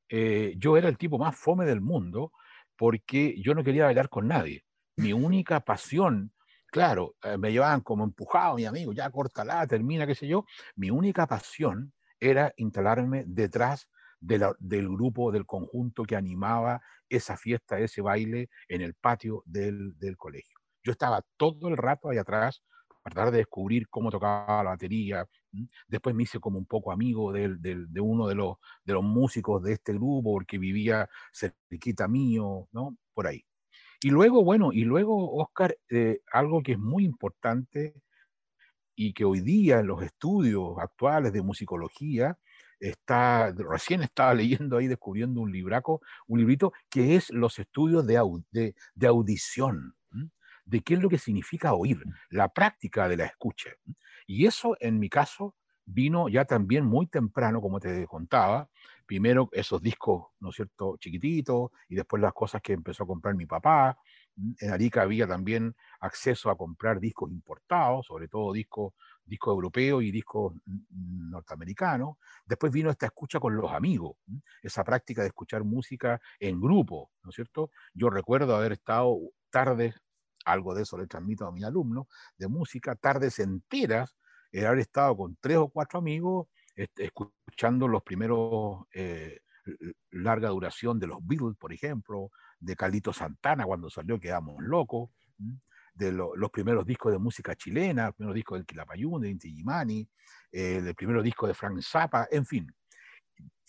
eh, 0.09 0.55
yo 0.57 0.79
era 0.79 0.89
el 0.89 0.97
tipo 0.97 1.19
más 1.19 1.37
fome 1.37 1.67
del 1.67 1.83
mundo 1.83 2.33
porque 2.77 3.35
yo 3.41 3.55
no 3.55 3.65
quería 3.65 3.85
bailar 3.85 4.09
con 4.09 4.29
nadie. 4.29 4.65
Mi 4.97 5.13
única 5.13 5.61
pasión 5.61 6.33
claro, 6.77 7.17
eh, 7.23 7.39
me 7.39 7.53
llevaban 7.53 7.81
como 7.81 8.05
empujado, 8.05 8.57
mi 8.57 8.67
amigo, 8.67 8.93
ya 8.93 9.11
córtala, 9.11 9.67
termina, 9.67 10.07
qué 10.07 10.15
sé 10.15 10.27
yo. 10.27 10.45
Mi 10.75 10.91
única 10.91 11.27
pasión 11.27 11.95
era 12.21 12.53
instalarme 12.59 13.25
detrás 13.27 13.89
del 14.21 14.89
grupo, 14.89 15.33
del 15.33 15.47
conjunto 15.47 16.05
que 16.05 16.17
animaba 16.17 16.83
esa 17.09 17.37
fiesta, 17.37 17.79
ese 17.79 18.03
baile 18.03 18.51
en 18.69 18.83
el 18.83 18.95
patio 18.95 19.43
del, 19.47 19.95
colegio. 20.19 20.59
Yo 20.83 20.93
estaba 20.93 21.23
todo 21.39 21.69
el 21.69 21.79
rato 21.79 22.11
ahí 22.11 22.19
atrás 22.19 22.63
tratar 23.03 23.31
de 23.31 23.39
descubrir 23.39 23.89
cómo 23.89 24.11
tocaba 24.11 24.63
la 24.65 24.71
batería. 24.71 25.27
Después 25.89 26.15
me 26.15 26.25
hice 26.25 26.41
como 26.41 26.59
un 26.59 26.67
poco 26.67 26.93
amigo 26.93 27.33
de 27.33 28.01
uno 28.01 28.29
de 28.29 28.35
los, 28.35 28.57
de 28.85 28.95
los 28.95 29.05
músicos 29.05 29.63
de 29.63 29.75
este 29.75 29.93
grupo, 29.93 30.33
porque 30.33 30.59
vivía 30.59 31.09
cerquita 31.33 32.09
mío, 32.09 32.69
¿no? 32.73 32.97
Por 33.15 33.27
ahí. 33.27 33.45
Y 34.03 34.11
luego, 34.11 34.45
bueno, 34.45 34.73
y 34.73 34.85
luego, 34.85 35.35
Oscar, 35.37 35.77
eh, 35.91 36.21
algo 36.33 36.63
que 36.63 36.73
es 36.73 36.79
muy 36.79 37.05
importante 37.05 37.95
y 38.95 39.13
que 39.13 39.25
hoy 39.25 39.41
día 39.41 39.81
en 39.81 39.87
los 39.87 40.03
estudios 40.03 40.79
actuales 40.79 41.33
de 41.33 41.43
musicología 41.43 42.39
está, 42.81 43.53
recién 43.53 44.03
estaba 44.03 44.35
leyendo 44.35 44.77
ahí, 44.77 44.87
descubriendo 44.87 45.41
un 45.41 45.53
libraco, 45.53 46.01
un 46.27 46.41
librito 46.41 46.73
que 46.91 47.17
es 47.17 47.31
los 47.31 47.59
estudios 47.59 48.07
de, 48.07 48.75
de, 48.95 49.07
audición, 49.07 49.95
de 50.65 50.81
qué 50.81 50.95
es 50.95 51.01
lo 51.01 51.09
que 51.09 51.19
significa 51.19 51.75
oír, 51.75 52.03
la 52.31 52.49
práctica 52.49 53.09
de 53.09 53.17
la 53.17 53.27
escucha. 53.27 53.71
Y 54.27 54.47
eso, 54.47 54.77
en 54.81 54.99
mi 54.99 55.09
caso, 55.09 55.55
vino 55.85 56.29
ya 56.29 56.45
también 56.45 56.85
muy 56.85 57.07
temprano, 57.07 57.61
como 57.61 57.79
te 57.81 58.07
contaba, 58.07 58.69
primero 59.07 59.49
esos 59.53 59.81
discos, 59.81 60.27
¿no 60.41 60.51
es 60.51 60.57
cierto?, 60.57 60.97
chiquititos, 60.99 61.71
y 61.89 61.95
después 61.95 62.21
las 62.21 62.33
cosas 62.33 62.61
que 62.61 62.73
empezó 62.73 63.05
a 63.05 63.07
comprar 63.07 63.37
mi 63.37 63.47
papá. 63.47 63.97
En 64.59 64.71
Arica 64.71 65.03
había 65.03 65.27
también 65.29 65.75
acceso 66.01 66.51
a 66.51 66.57
comprar 66.57 66.99
discos 67.01 67.31
importados, 67.31 68.07
sobre 68.07 68.27
todo 68.29 68.53
discos, 68.53 68.95
discos 69.25 69.53
europeos 69.53 70.03
y 70.03 70.11
discos 70.11 70.55
norteamericanos. 70.91 72.17
Después 72.45 72.73
vino 72.73 72.91
esta 72.91 73.07
escucha 73.07 73.39
con 73.41 73.57
los 73.57 73.73
amigos, 73.73 74.17
esa 74.63 74.83
práctica 74.85 75.23
de 75.23 75.29
escuchar 75.29 75.63
música 75.65 76.21
en 76.41 76.61
grupo, 76.61 77.13
¿no 77.23 77.31
es 77.31 77.37
cierto? 77.37 77.71
Yo 77.95 78.11
recuerdo 78.11 78.57
haber 78.57 78.73
estado 78.73 79.17
tardes, 79.51 79.95
algo 80.47 80.75
de 80.75 80.83
eso 80.83 80.97
le 80.97 81.07
transmito 81.07 81.47
a 81.47 81.53
mis 81.53 81.65
alumnos, 81.65 82.07
de 82.39 82.49
música, 82.49 82.95
tardes 82.95 83.39
enteras, 83.39 84.17
haber 84.53 84.79
estado 84.79 85.17
con 85.17 85.37
tres 85.39 85.59
o 85.59 85.69
cuatro 85.69 85.99
amigos 85.99 86.49
este, 86.75 87.05
escuchando 87.05 87.89
los 87.89 88.03
primeros 88.03 88.85
eh, 88.95 89.41
larga 90.11 90.49
duración 90.49 90.99
de 90.99 91.07
los 91.07 91.19
Beatles, 91.21 91.57
por 91.59 91.73
ejemplo, 91.73 92.31
de 92.59 92.77
Calito 92.77 93.13
Santana 93.13 93.65
cuando 93.65 93.91
salió 93.91 94.19
Quedamos 94.19 94.63
Locos, 94.63 95.11
de 95.95 96.13
los 96.13 96.51
primeros 96.51 96.85
discos 96.87 97.13
de 97.13 97.19
música 97.19 97.55
chilena, 97.55 98.07
los 98.07 98.15
primeros 98.15 98.35
discos 98.35 98.59
del 98.59 98.67
Quilapayún, 98.67 99.23
de 99.23 99.31
Inti 99.31 99.53
Gimani, 99.53 100.09
eh, 100.53 100.83
el 100.87 100.95
primer 100.95 101.23
disco 101.23 101.47
de 101.47 101.55
Frank 101.55 101.81
Zappa, 101.81 102.29
en 102.31 102.45
fin. 102.45 102.75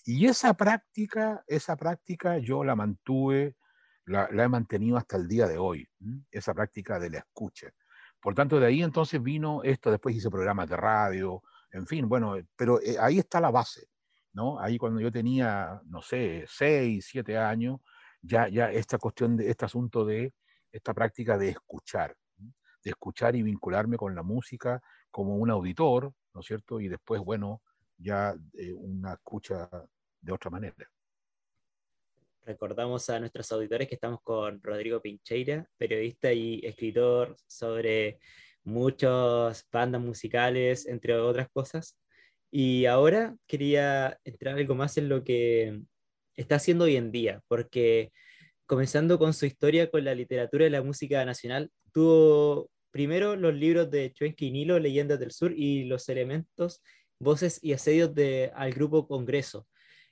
Y 0.05 0.25
esa 0.25 0.53
práctica, 0.53 1.43
esa 1.47 1.75
práctica 1.75 2.37
yo 2.37 2.63
la 2.63 2.75
mantuve, 2.75 3.55
la, 4.07 4.29
he 4.31 4.47
mantenido 4.47 4.97
hasta 4.97 5.17
el 5.17 5.27
día 5.27 5.47
de 5.47 5.57
hoy, 5.57 5.87
esa 6.31 6.53
práctica 6.53 6.99
de 6.99 7.09
la 7.09 7.19
escucha. 7.19 7.67
Por 8.21 8.33
tanto, 8.33 8.59
de 8.59 8.65
ahí 8.65 8.81
entonces 8.81 9.21
vino 9.21 9.61
esto, 9.63 9.91
después 9.91 10.15
hice 10.15 10.29
programas 10.29 10.69
de 10.69 10.77
radio, 10.77 11.43
en 11.71 11.85
fin, 11.85 12.07
bueno, 12.07 12.35
pero 12.55 12.81
eh, 12.81 12.97
ahí 12.99 13.19
está 13.19 13.39
la 13.39 13.51
base, 13.51 13.87
¿no? 14.33 14.59
Ahí 14.59 14.77
cuando 14.77 15.01
yo 15.01 15.11
tenía, 15.11 15.81
no 15.85 16.01
sé, 16.01 16.45
seis, 16.47 17.07
siete 17.09 17.37
años, 17.37 17.79
ya, 18.21 18.47
ya 18.47 18.71
esta 18.71 18.97
cuestión 18.97 19.37
de 19.37 19.49
este 19.49 19.65
asunto 19.65 20.05
de 20.05 20.33
esta 20.71 20.93
práctica 20.93 21.37
de 21.37 21.49
escuchar, 21.49 22.15
de 22.37 22.89
escuchar 22.89 23.35
y 23.35 23.43
vincularme 23.43 23.97
con 23.97 24.15
la 24.15 24.23
música 24.23 24.81
como 25.11 25.35
un 25.35 25.51
auditor, 25.51 26.13
¿no 26.33 26.41
es 26.41 26.47
cierto? 26.47 26.79
Y 26.79 26.87
después, 26.87 27.21
bueno, 27.21 27.61
ya 27.97 28.33
eh, 28.53 28.73
una 28.73 29.13
escucha 29.13 29.69
de 30.21 30.31
otra 30.31 30.49
manera. 30.49 30.75
Recordamos 32.47 33.09
a 33.09 33.19
nuestros 33.19 33.51
auditores 33.51 33.89
que 33.89 33.95
estamos 33.95 34.21
con 34.23 34.63
Rodrigo 34.63 35.01
Pincheira, 35.01 35.69
periodista 35.75 36.31
y 36.31 36.61
escritor 36.63 37.35
sobre 37.45 38.19
muchas 38.63 39.67
bandas 39.69 40.01
musicales, 40.01 40.87
entre 40.87 41.17
otras 41.17 41.49
cosas. 41.49 41.99
Y 42.49 42.85
ahora 42.85 43.35
quería 43.47 44.17
entrar 44.23 44.55
algo 44.55 44.75
más 44.75 44.97
en 44.97 45.09
lo 45.09 45.25
que 45.25 45.81
está 46.37 46.55
haciendo 46.55 46.85
hoy 46.85 46.95
en 46.95 47.11
día, 47.11 47.41
porque 47.49 48.13
comenzando 48.65 49.19
con 49.19 49.33
su 49.33 49.45
historia 49.45 49.91
con 49.91 50.05
la 50.05 50.15
literatura 50.15 50.67
y 50.67 50.69
la 50.69 50.81
música 50.81 51.25
nacional, 51.25 51.69
tuvo 51.91 52.69
primero 52.91 53.35
los 53.35 53.55
libros 53.55 53.91
de 53.91 54.13
Chuenqui 54.13 54.51
Nilo, 54.51 54.79
Leyendas 54.79 55.19
del 55.19 55.31
Sur, 55.31 55.51
y 55.53 55.83
los 55.83 56.07
elementos, 56.07 56.81
voces 57.19 57.59
y 57.61 57.73
asedios 57.73 58.15
de, 58.15 58.53
al 58.55 58.71
grupo 58.71 59.05
Congreso. 59.05 59.67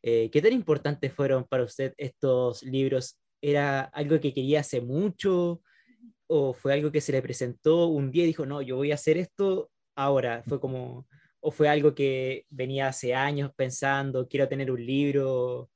Eh, 0.08 0.30
¿Qué 0.30 0.40
tan 0.40 0.54
importantes 0.54 1.12
fueron 1.12 1.46
para 1.46 1.64
usted 1.64 1.96
estos 1.98 2.62
libros? 2.62 3.18
¿Era 3.42 3.82
algo 3.86 4.20
que 4.20 4.36
quería 4.36 4.60
hace 4.60 4.80
mucho? 4.80 5.64
¿O 6.28 6.54
fue 6.54 6.74
algo 6.74 6.92
que 6.92 7.02
se 7.02 7.12
le 7.12 7.24
presentó 7.24 7.88
un 7.88 8.12
día 8.12 8.24
y 8.24 8.28
dijo, 8.28 8.46
no, 8.46 8.62
yo 8.62 8.76
voy 8.76 8.92
a 8.92 8.96
hacer 8.96 9.18
esto 9.18 9.72
ahora? 9.96 10.44
¿Fue 10.48 10.60
como, 10.60 11.08
o 11.40 11.50
fue 11.50 11.70
algo 11.70 11.96
que 11.96 12.46
venía 12.52 12.88
hace 12.88 13.16
años 13.16 13.52
pensando, 13.56 14.28
quiero 14.28 14.48
tener 14.48 14.70
un 14.70 14.86
libro 14.86 15.72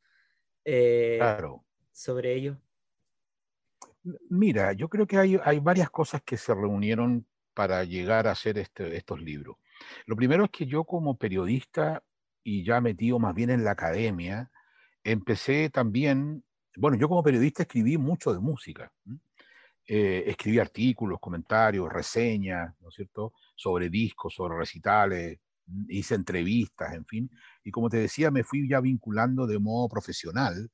eh, 0.64 1.16
claro. 1.18 1.66
sobre 1.92 2.36
ello? 2.36 2.62
Mira, 4.30 4.74
yo 4.74 4.90
creo 4.90 5.08
que 5.08 5.18
hay, 5.18 5.40
hay, 5.44 5.58
varias 5.58 5.90
cosas 5.90 6.22
que 6.22 6.38
se 6.38 6.54
reunieron 6.54 7.26
para 7.56 7.84
llegar 7.84 8.28
a 8.28 8.34
hacer 8.34 8.60
este, 8.60 8.96
estos 8.96 9.20
libros. 9.20 9.58
Lo 10.06 10.16
primero 10.16 10.44
es 10.44 10.52
que 10.52 10.68
yo 10.68 10.84
como 10.84 11.18
periodista 11.18 12.04
y 12.50 12.64
ya 12.64 12.82
metido 12.82 13.20
más 13.20 13.36
bien 13.36 13.52
en 13.52 13.64
la 13.64 13.72
academia, 13.72 14.50
empecé 15.04 15.70
también, 15.70 16.44
bueno, 16.78 16.98
yo 16.98 17.08
como 17.08 17.22
periodista 17.22 17.62
escribí 17.62 17.96
mucho 17.96 18.34
de 18.34 18.40
música. 18.40 18.92
Eh, 19.86 20.24
escribí 20.26 20.58
artículos, 20.58 21.20
comentarios, 21.20 21.94
reseñas, 21.94 22.74
¿no 22.82 22.90
es 22.90 22.96
cierto?, 22.96 23.34
sobre 23.56 23.90
discos, 23.90 24.34
sobre 24.34 24.58
recitales, 24.58 25.38
hice 25.90 26.16
entrevistas, 26.16 26.96
en 26.96 27.06
fin. 27.06 27.30
Y 27.64 27.70
como 27.70 27.88
te 27.88 27.98
decía, 27.98 28.32
me 28.32 28.44
fui 28.44 28.68
ya 28.68 28.80
vinculando 28.80 29.46
de 29.46 29.60
modo 29.60 29.88
profesional 29.88 30.72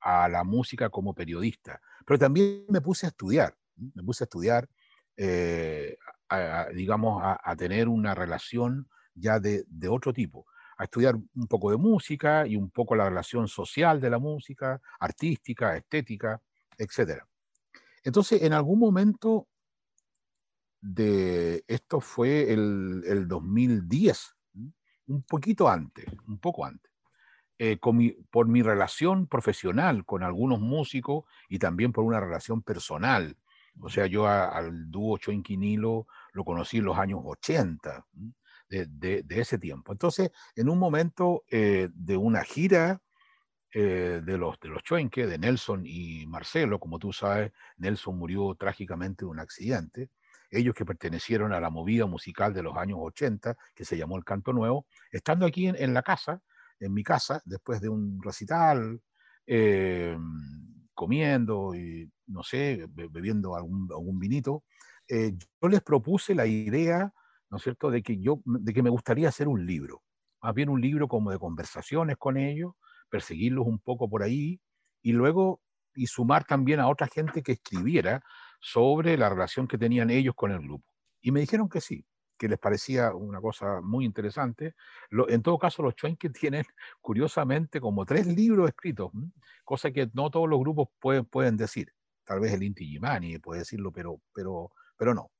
a 0.00 0.30
la 0.30 0.44
música 0.44 0.88
como 0.88 1.14
periodista. 1.14 1.78
Pero 2.06 2.18
también 2.18 2.64
me 2.70 2.80
puse 2.80 3.04
a 3.04 3.10
estudiar, 3.10 3.54
me 3.76 4.02
puse 4.02 4.24
a 4.24 4.26
estudiar, 4.26 4.66
eh, 5.14 5.98
digamos, 6.74 7.20
a, 7.22 7.56
tener 7.56 7.86
una 7.86 8.14
relación 8.14 8.88
ya 9.14 9.40
de, 9.40 9.64
de, 9.66 9.88
otro 9.88 10.12
tipo, 10.14 10.46
a 10.78 10.84
estudiar 10.84 11.16
un 11.16 11.46
poco 11.48 11.70
de 11.70 11.76
música 11.76 12.46
y 12.46 12.56
un 12.56 12.70
poco 12.70 12.94
la 12.94 13.08
relación 13.08 13.48
social 13.48 14.00
de 14.00 14.10
la 14.10 14.18
música, 14.18 14.80
artística, 15.00 15.76
estética, 15.76 16.40
etc. 16.78 17.22
Entonces, 18.04 18.42
en 18.42 18.52
algún 18.52 18.78
momento 18.78 19.48
de 20.80 21.64
esto 21.66 22.00
fue 22.00 22.52
el, 22.52 23.02
el 23.06 23.26
2010, 23.26 24.36
un 25.08 25.22
poquito 25.24 25.68
antes, 25.68 26.06
un 26.28 26.38
poco 26.38 26.64
antes. 26.64 26.92
Eh, 27.60 27.76
por 28.30 28.46
mi 28.46 28.62
relación 28.62 29.26
profesional 29.26 30.04
con 30.04 30.22
algunos 30.22 30.60
músicos 30.60 31.24
y 31.48 31.58
también 31.58 31.90
por 31.90 32.04
una 32.04 32.20
relación 32.20 32.62
personal. 32.62 33.36
O 33.80 33.90
sea, 33.90 34.06
yo 34.06 34.28
al 34.28 34.88
dúo 34.92 35.18
Choinquinilo 35.18 36.06
lo 36.32 36.44
conocí 36.44 36.78
en 36.78 36.84
los 36.84 36.96
años 36.98 37.20
80 37.24 38.06
de, 38.68 38.86
de, 39.22 39.40
ese 39.40 39.58
tiempo. 39.58 39.92
Entonces, 39.92 40.30
en 40.54 40.68
un 40.68 40.78
momento 40.78 41.44
eh, 41.50 41.88
de 41.92 42.16
una 42.16 42.44
gira 42.44 43.00
eh, 43.72 44.20
de 44.24 44.38
los, 44.38 44.58
de 44.60 44.68
los 44.68 44.82
Chuenque, 44.82 45.26
de 45.26 45.38
Nelson 45.38 45.82
y 45.84 46.26
Marcelo, 46.26 46.78
como 46.78 46.98
tú 46.98 47.12
sabes, 47.12 47.52
Nelson 47.76 48.16
murió 48.18 48.54
trágicamente 48.54 49.24
de 49.24 49.30
un 49.30 49.40
accidente. 49.40 50.10
Ellos 50.50 50.74
que 50.74 50.86
pertenecieron 50.86 51.52
a 51.52 51.60
la 51.60 51.70
movida 51.70 52.06
musical 52.06 52.54
de 52.54 52.62
los 52.62 52.76
años 52.76 52.98
80, 53.00 53.56
que 53.74 53.84
se 53.84 53.96
llamó 53.98 54.16
el 54.16 54.24
Canto 54.24 54.52
Nuevo, 54.52 54.86
estando 55.12 55.46
aquí 55.46 55.66
en, 55.66 55.76
en 55.76 55.92
la 55.92 56.02
casa, 56.02 56.42
en 56.80 56.94
mi 56.94 57.02
casa, 57.02 57.42
después 57.44 57.80
de 57.80 57.88
un 57.88 58.22
recital, 58.22 59.00
eh, 59.46 60.16
comiendo 60.94 61.74
y, 61.74 62.10
no 62.26 62.42
sé, 62.42 62.86
bebiendo 62.88 63.56
algún, 63.56 63.88
algún 63.90 64.18
vinito, 64.18 64.64
eh, 65.08 65.32
yo 65.62 65.68
les 65.68 65.80
propuse 65.80 66.34
la 66.34 66.46
idea, 66.46 67.12
¿no 67.50 67.56
es 67.58 67.62
cierto?, 67.62 67.90
de 67.90 68.02
que, 68.02 68.18
yo, 68.18 68.40
de 68.44 68.72
que 68.72 68.82
me 68.82 68.90
gustaría 68.90 69.28
hacer 69.28 69.48
un 69.48 69.66
libro, 69.66 70.02
más 70.42 70.54
bien 70.54 70.68
un 70.68 70.80
libro 70.80 71.08
como 71.08 71.30
de 71.30 71.38
conversaciones 71.38 72.16
con 72.16 72.36
ellos, 72.36 72.72
perseguirlos 73.10 73.66
un 73.66 73.78
poco 73.78 74.08
por 74.08 74.22
ahí 74.22 74.60
y 75.02 75.12
luego 75.12 75.60
y 75.94 76.06
sumar 76.06 76.44
también 76.44 76.80
a 76.80 76.88
otra 76.88 77.08
gente 77.08 77.42
que 77.42 77.52
escribiera 77.52 78.22
sobre 78.60 79.16
la 79.16 79.28
relación 79.28 79.66
que 79.66 79.78
tenían 79.78 80.10
ellos 80.10 80.34
con 80.34 80.52
el 80.52 80.60
grupo. 80.60 80.92
Y 81.20 81.32
me 81.32 81.40
dijeron 81.40 81.68
que 81.68 81.80
sí, 81.80 82.04
que 82.38 82.48
les 82.48 82.58
parecía 82.58 83.12
una 83.14 83.40
cosa 83.40 83.80
muy 83.82 84.04
interesante. 84.04 84.74
en 85.10 85.42
todo 85.42 85.58
caso, 85.58 85.82
los 85.82 85.94
Chuenques 85.96 86.32
tienen, 86.40 86.64
curiosamente, 87.00 87.80
como 87.80 88.06
tres 88.06 88.26
libros 88.26 88.68
escritos, 88.68 89.10
cosa 89.64 89.90
que 89.90 90.08
no 90.14 90.30
todos 90.30 90.48
los 90.48 90.60
grupos 90.60 90.88
pueden, 91.00 91.24
pueden 91.26 91.56
decir. 91.56 91.92
Tal 92.24 92.40
vez 92.40 92.52
el 92.52 92.62
Inti 92.62 92.86
Gimani 92.86 93.38
puede 93.38 93.60
decirlo, 93.60 93.90
pero, 93.90 94.20
pero, 94.32 94.70
pero 94.96 95.14
no. 95.14 95.30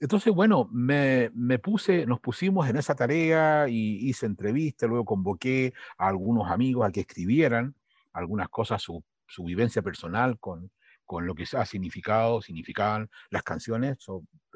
Entonces, 0.00 0.32
bueno, 0.32 0.68
me, 0.72 1.30
me, 1.34 1.58
puse, 1.58 2.06
nos 2.06 2.20
pusimos 2.20 2.68
en 2.68 2.76
esa 2.76 2.94
tarea 2.94 3.68
y 3.68 4.08
hice 4.08 4.26
entrevistas, 4.26 4.88
luego 4.88 5.04
convoqué 5.04 5.72
a 5.96 6.08
algunos 6.08 6.50
amigos 6.50 6.86
a 6.86 6.92
que 6.92 7.00
escribieran 7.00 7.74
algunas 8.12 8.48
cosas, 8.48 8.82
su, 8.82 9.02
su 9.26 9.44
vivencia 9.44 9.82
personal 9.82 10.38
con, 10.38 10.70
con 11.08 11.26
lo 11.26 11.34
que 11.34 11.44
ha 11.56 11.64
significado, 11.64 12.42
significaban 12.42 13.10
las 13.30 13.42
canciones 13.42 13.98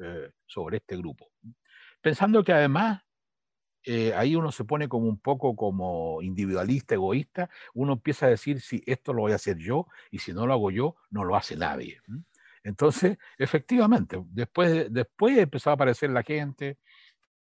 eh, 0.03 0.29
sobre, 0.45 0.77
este 0.77 0.95
grupo. 0.95 1.31
Pensando 1.99 2.43
que 2.43 2.53
además 2.53 3.01
eh, 3.83 4.13
ahí 4.13 4.35
uno 4.35 4.51
se 4.51 4.63
pone 4.63 4.87
como 4.87 5.07
un 5.07 5.19
poco 5.19 5.55
como 5.55 6.21
individualista, 6.21 6.93
egoísta, 6.95 7.49
uno 7.73 7.93
empieza 7.93 8.27
a 8.27 8.29
decir 8.29 8.61
si 8.61 8.83
esto 8.85 9.13
lo 9.13 9.21
voy 9.23 9.31
a 9.31 9.35
hacer 9.35 9.57
yo 9.57 9.87
y 10.11 10.19
si 10.19 10.31
no 10.31 10.45
lo 10.45 10.53
hago 10.53 10.69
yo, 10.69 10.95
no 11.09 11.23
lo 11.23 11.35
hace 11.35 11.57
nadie. 11.57 11.99
Entonces, 12.63 13.17
efectivamente, 13.37 14.21
después, 14.29 14.91
después 14.91 15.37
empezó 15.37 15.69
a 15.69 15.73
aparecer 15.73 16.09
la 16.09 16.23
gente, 16.23 16.77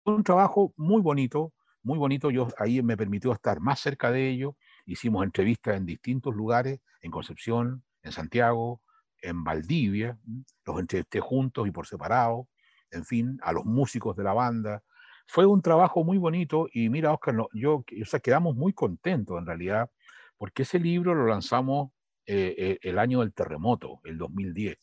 un 0.05 0.23
trabajo 0.23 0.73
muy 0.77 1.01
bonito, 1.01 1.53
muy 1.83 1.97
bonito. 1.97 2.31
Yo 2.31 2.47
ahí 2.57 2.81
me 2.81 2.97
permitió 2.97 3.31
estar 3.31 3.59
más 3.59 3.79
cerca 3.79 4.11
de 4.11 4.29
ello. 4.29 4.55
Hicimos 4.85 5.23
entrevistas 5.23 5.77
en 5.77 5.85
distintos 5.85 6.33
lugares, 6.33 6.79
en 7.01 7.11
Concepción, 7.11 7.83
en 8.03 8.11
Santiago, 8.11 8.81
en 9.21 9.43
Valdivia. 9.43 10.17
Los 10.65 10.79
entrevisté 10.79 11.19
juntos 11.19 11.67
y 11.67 11.71
por 11.71 11.87
separado. 11.87 12.47
En 12.91 13.05
fin, 13.05 13.37
a 13.43 13.53
los 13.53 13.65
músicos 13.65 14.15
de 14.15 14.23
la 14.23 14.33
banda. 14.33 14.83
Fue 15.27 15.45
un 15.45 15.61
trabajo 15.61 16.03
muy 16.03 16.17
bonito 16.17 16.67
y 16.73 16.89
mira, 16.89 17.13
Oscar, 17.13 17.35
yo, 17.53 17.75
o 17.75 18.05
sea, 18.05 18.19
quedamos 18.19 18.55
muy 18.55 18.73
contentos 18.73 19.37
en 19.37 19.45
realidad, 19.45 19.91
porque 20.37 20.63
ese 20.63 20.79
libro 20.79 21.13
lo 21.13 21.27
lanzamos 21.27 21.91
eh, 22.31 22.53
eh, 22.59 22.79
el 22.83 22.99
año 22.99 23.21
del 23.21 23.33
terremoto, 23.33 24.01
el 24.03 24.19
2010. 24.19 24.77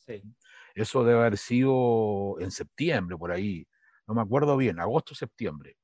Eso 0.75 1.05
debe 1.05 1.21
haber 1.21 1.39
sido 1.39 2.41
en 2.41 2.51
septiembre, 2.51 3.17
por 3.17 3.31
ahí, 3.31 3.69
no 4.09 4.15
me 4.15 4.21
acuerdo 4.21 4.57
bien, 4.57 4.81
agosto, 4.81 5.15
septiembre, 5.15 5.77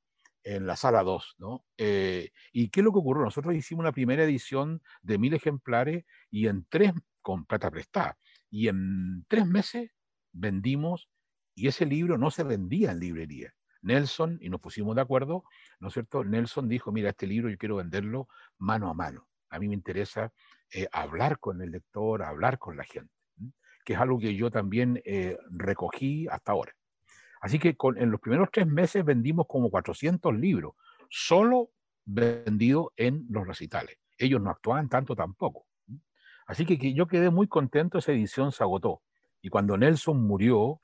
en 0.42 0.66
la 0.66 0.74
sala 0.74 1.04
2, 1.04 1.36
¿no? 1.38 1.64
Eh, 1.78 2.30
¿Y 2.52 2.68
qué 2.70 2.80
es 2.80 2.84
lo 2.84 2.90
que 2.90 2.98
ocurrió? 2.98 3.22
Nosotros 3.22 3.54
hicimos 3.54 3.84
una 3.84 3.92
primera 3.92 4.24
edición 4.24 4.82
de 5.02 5.18
mil 5.18 5.34
ejemplares 5.34 6.04
y 6.32 6.48
en 6.48 6.66
tres, 6.68 6.94
con 7.20 7.44
plata 7.46 7.70
prestada, 7.70 8.18
y 8.50 8.66
en 8.66 9.24
tres 9.28 9.46
meses 9.46 9.92
vendimos, 10.32 11.08
y 11.54 11.68
ese 11.68 11.86
libro 11.86 12.18
no 12.18 12.32
se 12.32 12.42
vendía 12.42 12.90
en 12.90 12.98
librería. 12.98 13.54
Nelson, 13.82 14.38
y 14.40 14.48
nos 14.48 14.60
pusimos 14.60 14.96
de 14.96 15.02
acuerdo, 15.02 15.44
¿no 15.78 15.88
es 15.88 15.94
cierto? 15.94 16.24
Nelson 16.24 16.68
dijo, 16.68 16.90
mira, 16.90 17.10
este 17.10 17.28
libro 17.28 17.48
yo 17.48 17.56
quiero 17.56 17.76
venderlo 17.76 18.26
mano 18.58 18.90
a 18.90 18.94
mano. 18.94 19.28
A 19.48 19.60
mí 19.60 19.68
me 19.68 19.74
interesa 19.74 20.32
eh, 20.72 20.88
hablar 20.92 21.38
con 21.38 21.60
el 21.62 21.70
lector, 21.70 22.22
hablar 22.22 22.58
con 22.58 22.76
la 22.76 22.84
gente, 22.84 23.12
que 23.84 23.92
es 23.92 23.98
algo 23.98 24.18
que 24.18 24.34
yo 24.34 24.50
también 24.50 25.00
eh, 25.04 25.36
recogí 25.50 26.26
hasta 26.28 26.52
ahora. 26.52 26.72
Así 27.40 27.58
que 27.58 27.76
en 27.96 28.10
los 28.10 28.20
primeros 28.20 28.48
tres 28.52 28.66
meses 28.66 29.04
vendimos 29.04 29.46
como 29.48 29.70
400 29.70 30.34
libros, 30.38 30.74
solo 31.10 31.70
vendidos 32.04 32.88
en 32.96 33.26
los 33.28 33.46
recitales. 33.46 33.96
Ellos 34.16 34.40
no 34.40 34.50
actuaban 34.50 34.88
tanto 34.88 35.16
tampoco. 35.16 35.66
Así 36.46 36.64
que, 36.64 36.94
yo 36.94 37.06
quedé 37.06 37.30
muy 37.30 37.48
contento, 37.48 37.98
esa 37.98 38.12
edición 38.12 38.52
se 38.52 38.62
agotó. 38.62 39.02
Y 39.40 39.48
cuando 39.48 39.76
Nelson 39.76 40.24
murió, 40.24 40.80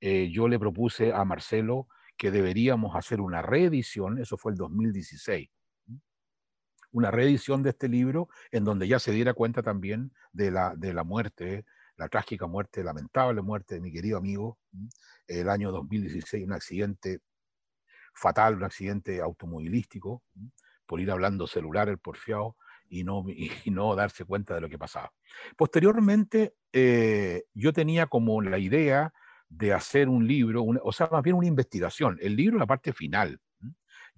eh, 0.00 0.30
yo 0.30 0.48
le 0.48 0.58
propuse 0.58 1.12
a 1.12 1.24
Marcelo 1.24 1.88
que 2.16 2.30
deberíamos 2.30 2.96
hacer 2.96 3.20
una 3.20 3.42
reedición, 3.42 4.18
eso 4.18 4.36
fue 4.36 4.52
el 4.52 4.58
2016, 4.58 5.48
una 6.92 7.10
reedición 7.10 7.62
de 7.62 7.70
este 7.70 7.88
libro 7.88 8.28
en 8.50 8.64
donde 8.64 8.88
ya 8.88 8.98
se 8.98 9.12
diera 9.12 9.34
cuenta 9.34 9.62
también 9.62 10.12
de 10.32 10.50
la, 10.50 10.74
de 10.76 10.94
la 10.94 11.04
muerte 11.04 11.64
la 11.98 12.08
trágica 12.08 12.46
muerte, 12.46 12.84
lamentable 12.84 13.42
muerte 13.42 13.74
de 13.74 13.80
mi 13.80 13.92
querido 13.92 14.18
amigo, 14.18 14.58
el 15.26 15.48
año 15.50 15.72
2016, 15.72 16.46
un 16.46 16.52
accidente 16.52 17.20
fatal, 18.14 18.54
un 18.54 18.64
accidente 18.64 19.20
automovilístico, 19.20 20.22
por 20.86 21.00
ir 21.00 21.10
hablando 21.10 21.46
celular 21.46 21.88
el 21.88 21.98
porfiado 21.98 22.56
y 22.88 23.02
no, 23.02 23.24
y 23.28 23.70
no 23.70 23.94
darse 23.96 24.24
cuenta 24.24 24.54
de 24.54 24.60
lo 24.60 24.68
que 24.68 24.78
pasaba. 24.78 25.12
Posteriormente, 25.56 26.54
eh, 26.72 27.44
yo 27.52 27.72
tenía 27.72 28.06
como 28.06 28.40
la 28.42 28.58
idea 28.58 29.12
de 29.48 29.72
hacer 29.72 30.08
un 30.08 30.26
libro, 30.26 30.64
o 30.64 30.92
sea, 30.92 31.08
más 31.10 31.22
bien 31.22 31.34
una 31.34 31.46
investigación. 31.48 32.16
El 32.20 32.36
libro, 32.36 32.58
la 32.58 32.66
parte 32.66 32.92
final, 32.92 33.40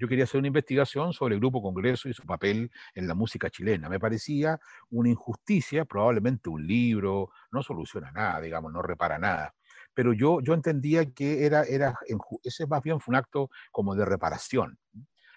yo 0.01 0.09
quería 0.09 0.25
hacer 0.25 0.39
una 0.39 0.49
investigación 0.49 1.13
sobre 1.13 1.35
el 1.35 1.41
Grupo 1.41 1.61
Congreso 1.61 2.09
y 2.09 2.15
su 2.15 2.25
papel 2.25 2.71
en 2.95 3.07
la 3.07 3.15
música 3.15 3.51
chilena. 3.51 3.91
Me 3.91 4.01
parecía 4.01 4.59
una 4.89 5.11
injusticia, 5.11 5.85
probablemente 5.85 6.49
un 6.49 6.67
libro 6.67 7.29
no 7.53 7.63
soluciona 7.63 8.11
nada, 8.11 8.41
digamos, 8.41 8.73
no 8.73 8.81
repara 8.81 9.19
nada. 9.19 9.55
Pero 9.93 10.15
yo, 10.15 10.41
yo 10.41 10.55
entendía 10.55 11.05
que 11.13 11.45
era, 11.45 11.65
era, 11.65 11.95
ese 12.43 12.67
más 12.67 12.83
bien 12.83 12.99
fue 12.99 13.13
un 13.13 13.17
acto 13.17 13.51
como 13.71 13.95
de 13.95 14.07
reparación. 14.07 14.79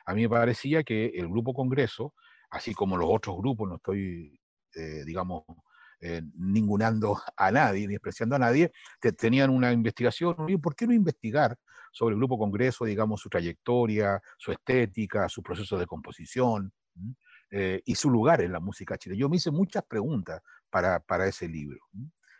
A 0.05 0.13
mí 0.13 0.21
me 0.21 0.29
parecía 0.29 0.83
que 0.83 1.07
el 1.07 1.27
Grupo 1.27 1.53
Congreso, 1.53 2.13
así 2.49 2.73
como 2.73 2.95
los 2.95 3.09
otros 3.11 3.35
grupos, 3.37 3.67
no 3.67 3.75
estoy, 3.75 4.39
eh, 4.75 5.03
digamos, 5.05 5.43
eh, 6.05 6.21
ningunando 6.35 7.17
a 7.37 7.49
nadie, 7.49 7.87
ni 7.87 7.93
despreciando 7.93 8.35
a 8.35 8.39
nadie, 8.39 8.73
tenían 9.17 9.49
una 9.49 9.71
investigación. 9.71 10.35
¿Por 10.61 10.75
qué 10.75 10.85
no 10.85 10.93
investigar 10.93 11.57
sobre 11.93 12.13
el 12.13 12.19
Grupo 12.19 12.37
Congreso, 12.37 12.83
digamos, 12.83 13.21
su 13.21 13.29
trayectoria, 13.29 14.21
su 14.37 14.51
estética, 14.51 15.29
su 15.29 15.41
proceso 15.41 15.77
de 15.77 15.85
composición 15.85 16.73
eh, 17.51 17.81
y 17.85 17.95
su 17.95 18.09
lugar 18.09 18.41
en 18.41 18.51
la 18.51 18.59
música 18.59 18.97
chilena? 18.97 19.21
Yo 19.21 19.29
me 19.29 19.37
hice 19.37 19.49
muchas 19.49 19.83
preguntas 19.83 20.41
para, 20.69 20.99
para 20.99 21.25
ese 21.25 21.47
libro. 21.47 21.79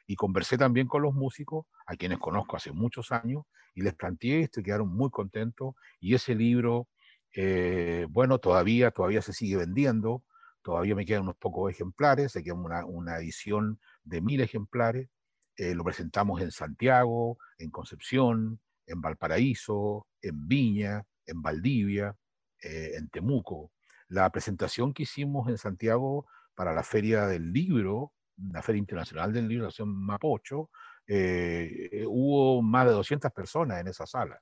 Y 0.07 0.17
conversé 0.17 0.57
también 0.57 0.87
con 0.87 1.01
los 1.01 1.13
músicos, 1.13 1.65
a 1.85 1.95
quienes 1.95 2.19
conozco 2.19 2.57
hace 2.57 2.73
muchos 2.73 3.13
años, 3.13 3.43
y 3.73 3.81
les 3.81 3.93
planteé 3.93 4.41
esto 4.41 4.59
y 4.59 4.63
quedaron 4.63 4.89
muy 4.89 5.09
contentos. 5.09 5.73
Y 6.01 6.15
ese 6.15 6.35
libro, 6.35 6.89
eh, 7.33 8.07
bueno, 8.09 8.39
todavía, 8.39 8.91
todavía 8.91 9.21
se 9.21 9.31
sigue 9.31 9.55
vendiendo. 9.55 10.21
Todavía 10.63 10.95
me 10.95 11.05
quedan 11.05 11.23
unos 11.23 11.35
pocos 11.35 11.69
ejemplares, 11.69 12.31
se 12.31 12.41
queda 12.41 12.55
una, 12.55 13.17
edición 13.17 13.79
de 14.03 14.21
mil 14.21 14.39
ejemplares. 14.39 15.09
Eh, 15.57 15.75
lo 15.75 15.83
presentamos 15.83 16.41
en 16.41 16.51
Santiago, 16.51 17.37
en 17.57 17.69
Concepción, 17.69 18.59
en 18.87 19.01
Valparaíso, 19.01 20.07
en 20.21 20.47
Viña, 20.47 21.03
en 21.25 21.41
Valdivia, 21.41 22.15
eh, 22.61 22.93
en 22.95 23.09
Temuco. 23.09 23.71
La 24.07 24.29
presentación 24.31 24.93
que 24.93 25.03
hicimos 25.03 25.49
en 25.49 25.57
Santiago 25.57 26.27
para 26.55 26.73
la 26.73 26.83
Feria 26.83 27.27
del 27.27 27.51
Libro, 27.51 28.13
la 28.37 28.63
Feria 28.63 28.79
Internacional 28.79 29.33
del 29.33 29.49
Libro, 29.49 29.67
en 29.77 29.87
Mapocho, 29.89 30.69
eh, 31.05 32.05
hubo 32.07 32.61
más 32.61 32.85
de 32.85 32.93
200 32.93 33.31
personas 33.33 33.81
en 33.81 33.89
esa 33.89 34.05
sala. 34.05 34.39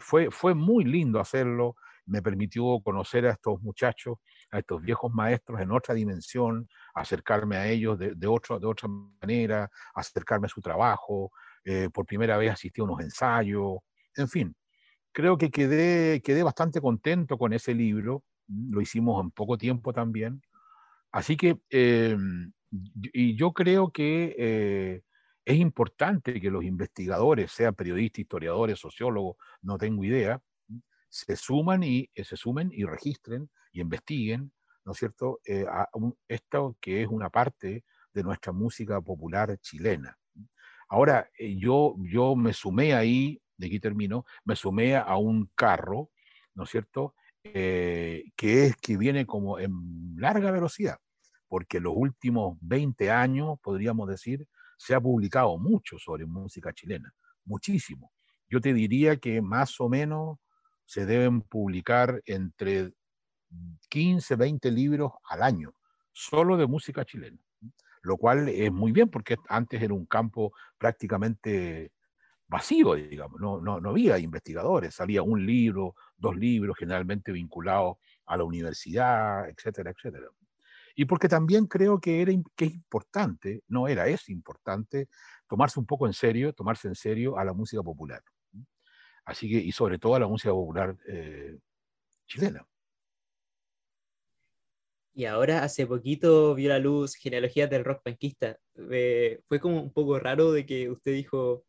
fue, 0.00 0.30
fue 0.30 0.54
muy 0.54 0.84
lindo 0.84 1.20
hacerlo, 1.20 1.76
me 2.08 2.22
permitió 2.22 2.80
conocer 2.82 3.26
a 3.26 3.32
estos 3.32 3.60
muchachos, 3.62 4.18
a 4.50 4.58
estos 4.58 4.82
viejos 4.82 5.12
maestros 5.12 5.60
en 5.60 5.70
otra 5.70 5.94
dimensión, 5.94 6.68
acercarme 6.94 7.56
a 7.56 7.68
ellos 7.68 7.98
de, 7.98 8.26
otro, 8.26 8.58
de 8.58 8.66
otra 8.66 8.88
manera, 8.88 9.70
acercarme 9.94 10.46
a 10.46 10.48
su 10.48 10.60
trabajo, 10.60 11.30
eh, 11.64 11.88
por 11.92 12.06
primera 12.06 12.36
vez 12.36 12.52
asistí 12.52 12.80
a 12.80 12.84
unos 12.84 13.00
ensayos, 13.00 13.78
en 14.16 14.28
fin, 14.28 14.56
creo 15.12 15.38
que 15.38 15.50
quedé, 15.50 16.20
quedé 16.22 16.42
bastante 16.42 16.80
contento 16.80 17.38
con 17.38 17.52
ese 17.52 17.74
libro, 17.74 18.24
lo 18.48 18.80
hicimos 18.80 19.22
en 19.22 19.30
poco 19.30 19.58
tiempo 19.58 19.92
también, 19.92 20.42
así 21.12 21.36
que, 21.36 21.58
eh, 21.70 22.16
y 23.12 23.36
yo 23.36 23.52
creo 23.52 23.90
que 23.92 24.34
eh, 24.38 25.02
es 25.44 25.56
importante 25.56 26.40
que 26.40 26.50
los 26.50 26.64
investigadores, 26.64 27.52
sean 27.52 27.74
periodistas, 27.74 28.20
historiadores, 28.20 28.78
sociólogos, 28.78 29.36
no 29.62 29.78
tengo 29.78 30.04
idea, 30.04 30.40
se 31.08 31.36
suman 31.36 31.82
y 31.82 32.10
eh, 32.14 32.24
se 32.24 32.36
sumen 32.36 32.70
y 32.72 32.84
registren 32.84 33.50
y 33.72 33.80
investiguen, 33.80 34.52
¿no 34.84 34.92
es 34.92 34.98
cierto?, 34.98 35.40
eh, 35.46 35.64
esto 36.28 36.76
que 36.80 37.02
es 37.02 37.08
una 37.08 37.30
parte 37.30 37.84
de 38.12 38.22
nuestra 38.22 38.52
música 38.52 39.00
popular 39.00 39.58
chilena. 39.60 40.18
Ahora, 40.88 41.28
eh, 41.38 41.56
yo, 41.58 41.94
yo 42.00 42.36
me 42.36 42.52
sumé 42.52 42.94
ahí, 42.94 43.40
de 43.56 43.66
aquí 43.66 43.80
termino, 43.80 44.24
me 44.44 44.56
sumé 44.56 44.96
a 44.96 45.16
un 45.16 45.50
carro, 45.54 46.10
¿no 46.54 46.64
es 46.64 46.70
cierto?, 46.70 47.14
que 47.42 48.66
es 48.66 48.76
que 48.76 48.98
viene 48.98 49.24
como 49.24 49.58
en 49.58 49.70
larga 50.16 50.50
velocidad, 50.50 50.98
porque 51.48 51.80
los 51.80 51.94
últimos 51.96 52.58
20 52.60 53.10
años, 53.10 53.58
podríamos 53.62 54.06
decir, 54.08 54.46
se 54.76 54.94
ha 54.94 55.00
publicado 55.00 55.56
mucho 55.58 55.98
sobre 55.98 56.26
música 56.26 56.72
chilena, 56.74 57.14
muchísimo. 57.46 58.12
Yo 58.50 58.60
te 58.60 58.74
diría 58.74 59.16
que 59.16 59.40
más 59.40 59.80
o 59.80 59.88
menos 59.88 60.38
se 60.88 61.04
deben 61.04 61.42
publicar 61.42 62.22
entre 62.24 62.94
15, 63.90 64.36
20 64.36 64.70
libros 64.70 65.12
al 65.28 65.42
año, 65.42 65.74
solo 66.12 66.56
de 66.56 66.66
música 66.66 67.04
chilena, 67.04 67.38
lo 68.00 68.16
cual 68.16 68.48
es 68.48 68.72
muy 68.72 68.90
bien 68.92 69.10
porque 69.10 69.36
antes 69.50 69.82
era 69.82 69.92
un 69.92 70.06
campo 70.06 70.54
prácticamente 70.78 71.92
vacío, 72.46 72.94
digamos, 72.94 73.38
no, 73.38 73.60
no, 73.60 73.80
no 73.80 73.90
había 73.90 74.18
investigadores, 74.18 74.94
salía 74.94 75.22
un 75.22 75.44
libro, 75.44 75.94
dos 76.16 76.34
libros, 76.34 76.78
generalmente 76.78 77.32
vinculados 77.32 77.98
a 78.24 78.38
la 78.38 78.44
universidad, 78.44 79.46
etcétera, 79.46 79.90
etcétera. 79.90 80.28
Y 80.96 81.04
porque 81.04 81.28
también 81.28 81.66
creo 81.66 82.00
que, 82.00 82.22
era, 82.22 82.32
que 82.56 82.64
es 82.64 82.72
importante, 82.72 83.62
no 83.68 83.88
era, 83.88 84.08
es 84.08 84.30
importante 84.30 85.10
tomarse 85.46 85.78
un 85.78 85.84
poco 85.84 86.06
en 86.06 86.14
serio, 86.14 86.54
tomarse 86.54 86.88
en 86.88 86.94
serio 86.94 87.36
a 87.36 87.44
la 87.44 87.52
música 87.52 87.82
popular. 87.82 88.22
Así 89.28 89.46
que, 89.46 89.56
y 89.58 89.72
sobre 89.72 89.98
todo 89.98 90.14
a 90.14 90.20
la 90.20 90.26
música 90.26 90.52
popular 90.52 90.96
eh, 91.06 91.58
chilena. 92.26 92.66
Y 95.14 95.26
ahora, 95.26 95.64
hace 95.64 95.86
poquito 95.86 96.54
vio 96.54 96.70
la 96.70 96.78
luz 96.78 97.14
Genealogías 97.14 97.68
del 97.68 97.84
Rock 97.84 98.02
Panquista. 98.02 98.58
Eh, 98.90 99.40
fue 99.46 99.60
como 99.60 99.82
un 99.82 99.92
poco 99.92 100.18
raro 100.18 100.52
de 100.52 100.64
que 100.64 100.88
usted 100.88 101.12
dijo 101.12 101.64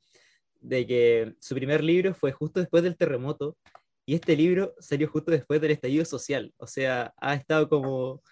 de 0.62 0.88
que 0.88 1.36
su 1.42 1.54
primer 1.54 1.84
libro 1.84 2.14
fue 2.14 2.32
justo 2.32 2.62
después 2.62 2.82
del 2.84 2.96
terremoto 2.96 3.58
y 4.06 4.16
este 4.16 4.38
libro 4.38 4.74
salió 4.80 5.10
justo 5.10 5.32
después 5.32 5.60
del 5.60 5.72
estallido 5.72 6.06
social. 6.06 6.54
O 6.58 6.66
sea, 6.66 7.14
ha 7.18 7.36
estado 7.36 7.68
como 7.68 8.24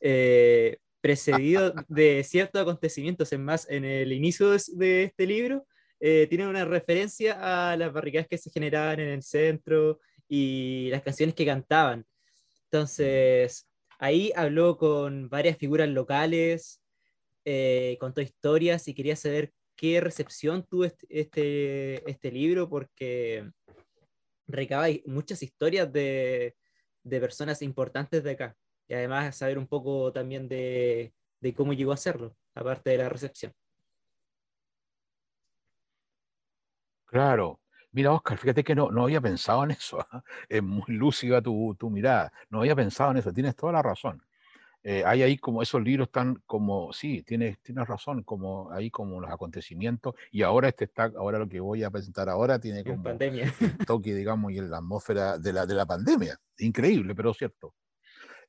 eh, 0.00 0.78
precedido 1.00 1.74
de 1.88 2.22
ciertos 2.22 2.62
acontecimientos. 2.62 3.32
En 3.32 3.44
más, 3.44 3.68
en 3.68 3.84
el 3.84 4.12
inicio 4.12 4.50
de, 4.50 5.02
este 5.02 5.26
libro 5.26 5.66
eh, 6.00 6.26
tiene 6.28 6.46
una 6.46 6.64
referencia 6.64 7.72
a 7.72 7.76
las 7.76 7.92
barricadas 7.92 8.28
que 8.28 8.38
se 8.38 8.50
generaban 8.50 9.00
en 9.00 9.08
el 9.08 9.22
centro 9.22 10.00
y 10.28 10.88
las 10.90 11.02
canciones 11.02 11.34
que 11.34 11.46
cantaban. 11.46 12.06
Entonces, 12.70 13.68
ahí 13.98 14.32
habló 14.36 14.76
con 14.76 15.28
varias 15.28 15.56
figuras 15.56 15.88
locales, 15.88 16.82
eh, 17.44 17.96
contó 18.00 18.20
historias 18.20 18.86
y 18.88 18.94
quería 18.94 19.16
saber 19.16 19.52
qué 19.74 20.00
recepción 20.00 20.66
tuvo 20.66 20.84
este, 20.84 21.06
este, 21.08 22.10
este 22.10 22.30
libro 22.30 22.68
porque 22.68 23.50
recaba 24.46 24.86
muchas 25.06 25.42
historias 25.42 25.92
de, 25.92 26.56
de, 27.02 27.20
personas 27.20 27.62
importantes 27.62 28.24
de 28.24 28.32
acá 28.32 28.56
y 28.88 28.94
además 28.94 29.36
saber 29.36 29.58
un 29.58 29.66
poco 29.66 30.12
también 30.12 30.48
de, 30.48 31.12
de 31.40 31.54
cómo 31.54 31.72
llegó 31.72 31.92
a 31.92 31.94
hacerlo, 31.94 32.36
aparte 32.54 32.90
de 32.90 32.98
la 32.98 33.08
recepción. 33.08 33.52
Claro. 37.08 37.60
Mira, 37.90 38.12
Oscar, 38.12 38.38
fíjate 38.38 38.62
que 38.62 38.74
no, 38.74 38.90
no 38.90 39.04
había 39.04 39.20
pensado 39.20 39.64
en 39.64 39.72
eso. 39.72 39.98
¿ah? 40.00 40.22
Es 40.48 40.62
muy 40.62 40.84
lúcida 40.88 41.42
tu, 41.42 41.74
tu, 41.78 41.90
mirada. 41.90 42.32
No 42.50 42.60
había 42.60 42.76
pensado 42.76 43.10
en 43.10 43.16
eso. 43.16 43.32
Tienes 43.32 43.56
toda 43.56 43.72
la 43.72 43.82
razón. 43.82 44.22
Eh, 44.84 45.02
hay 45.04 45.22
ahí 45.22 45.36
como 45.38 45.60
esos 45.60 45.82
libros 45.82 46.06
están 46.06 46.40
como, 46.46 46.92
sí, 46.92 47.22
tienes, 47.24 47.58
tienes 47.60 47.88
razón, 47.88 48.22
como 48.22 48.70
ahí 48.70 48.90
como 48.90 49.20
los 49.20 49.30
acontecimientos. 49.30 50.14
Y 50.30 50.42
ahora 50.42 50.68
este 50.68 50.84
está, 50.84 51.10
ahora 51.16 51.38
lo 51.38 51.48
que 51.48 51.60
voy 51.60 51.82
a 51.82 51.90
presentar 51.90 52.28
ahora 52.28 52.60
tiene 52.60 52.84
como 52.84 53.02
pandemia. 53.02 53.52
el 53.60 53.78
toque, 53.86 54.14
digamos, 54.14 54.52
y 54.52 54.60
la 54.60 54.78
atmósfera 54.78 55.38
de 55.38 55.52
la, 55.52 55.66
de 55.66 55.74
la 55.74 55.86
pandemia. 55.86 56.38
Increíble, 56.58 57.14
pero 57.14 57.34
cierto. 57.34 57.74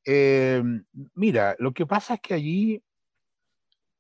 Eh, 0.05 0.61
mira, 1.15 1.55
lo 1.59 1.73
que 1.73 1.85
pasa 1.85 2.15
es 2.15 2.21
que 2.21 2.33
allí 2.33 2.83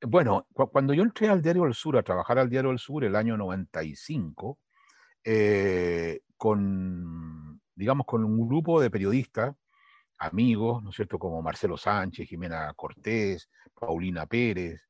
bueno, 0.01 0.47
cuando 0.53 0.93
yo 0.93 1.03
entré 1.03 1.27
al 1.29 1.41
Diario 1.41 1.63
del 1.63 1.73
Sur, 1.73 1.97
a 1.97 2.03
trabajar 2.03 2.39
al 2.39 2.49
Diario 2.49 2.69
del 2.69 2.79
Sur 2.79 3.03
el 3.03 3.15
año 3.15 3.37
95, 3.37 4.59
eh, 5.23 6.21
con, 6.37 7.61
digamos, 7.75 8.05
con 8.05 8.23
un 8.23 8.47
grupo 8.47 8.79
de 8.81 8.89
periodistas, 8.89 9.55
amigos, 10.17 10.83
¿no 10.83 10.89
es 10.91 10.95
cierto?, 10.95 11.19
como 11.19 11.41
Marcelo 11.41 11.77
Sánchez, 11.77 12.29
Jimena 12.29 12.73
Cortés, 12.75 13.49
Paulina 13.73 14.25
Pérez 14.25 14.81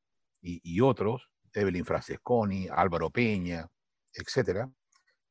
y, 0.41 0.79
otros, 0.81 1.29
Evelyn 1.53 1.85
Francesconi, 1.85 2.67
Álvaro 2.71 3.09
Peña, 3.09 3.67
etc. 4.13 4.67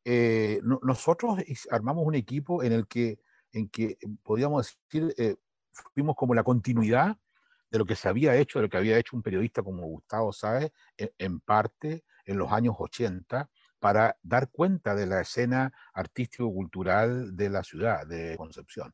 Eh, 0.05 0.61
nosotros 0.83 1.39
armamos 1.71 2.05
un 2.07 2.15
equipo 2.15 2.63
en 2.63 2.73
el 2.73 2.87
que, 2.87 3.21
en 3.53 3.69
que 3.69 3.97
podríamos 4.23 4.77
decir, 4.91 5.15
eh, 5.19 5.37
fuimos 5.95 6.17
como 6.17 6.35
la 6.35 6.43
continuidad 6.43 7.17
de 7.71 7.79
lo 7.79 7.85
que 7.85 7.97
se 7.97 8.09
había 8.09 8.37
hecho, 8.37 8.59
de 8.59 8.65
lo 8.65 8.69
que 8.69 8.77
había 8.77 8.99
hecho 8.99 9.17
un 9.17 9.23
periodista 9.23 9.63
como 9.63 9.87
Gustavo 9.87 10.33
Sáez, 10.33 10.73
e, 10.97 11.13
en, 11.19 11.41
parte 11.41 12.05
en 12.25 12.39
los 12.39 12.51
años 12.53 12.75
80, 12.79 13.51
para 13.79 14.17
dar 14.23 14.51
cuenta 14.51 14.95
de 14.95 15.07
la 15.07 15.21
escena 15.21 15.73
artístico-cultural 15.95 17.37
de 17.37 17.51
la 17.51 17.63
ciudad 17.63 18.07
de 18.07 18.37
Concepción. 18.37 18.93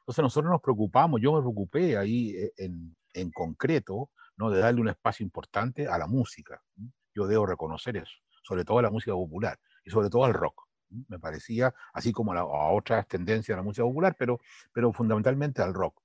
Entonces 0.00 0.22
nosotros 0.22 0.50
nos 0.50 0.60
preocupamos, 0.60 1.20
yo 1.20 1.32
me 1.32 1.40
preocupé 1.40 1.96
ahí 1.96 2.30
eh, 2.30 2.52
en, 2.56 2.96
en 3.12 3.30
concreto, 3.30 4.10
¿no? 4.36 4.50
de 4.50 4.60
darle 4.60 4.80
un 4.80 4.88
espacio 4.88 5.24
importante 5.24 5.86
a 5.86 5.96
la 5.98 6.06
música. 6.06 6.60
Yo 7.14 7.26
debo 7.26 7.46
reconocer 7.46 7.96
eso, 7.96 8.18
sobre 8.42 8.64
todo 8.64 8.80
a 8.80 8.82
la 8.82 8.90
música 8.90 9.12
popular 9.12 9.58
y 9.84 9.90
sobre 9.90 10.10
todo 10.10 10.24
al 10.24 10.34
rock 10.34 10.64
me 11.08 11.18
parecía, 11.18 11.74
así 11.92 12.12
como 12.12 12.32
a, 12.32 12.72
otras 12.72 13.06
tendencias 13.08 13.54
de 13.54 13.56
la 13.56 13.62
música 13.62 13.84
popular, 13.84 14.14
pero, 14.18 14.40
pero 14.72 14.92
fundamentalmente 14.92 15.62
al 15.62 15.74
rock. 15.74 16.00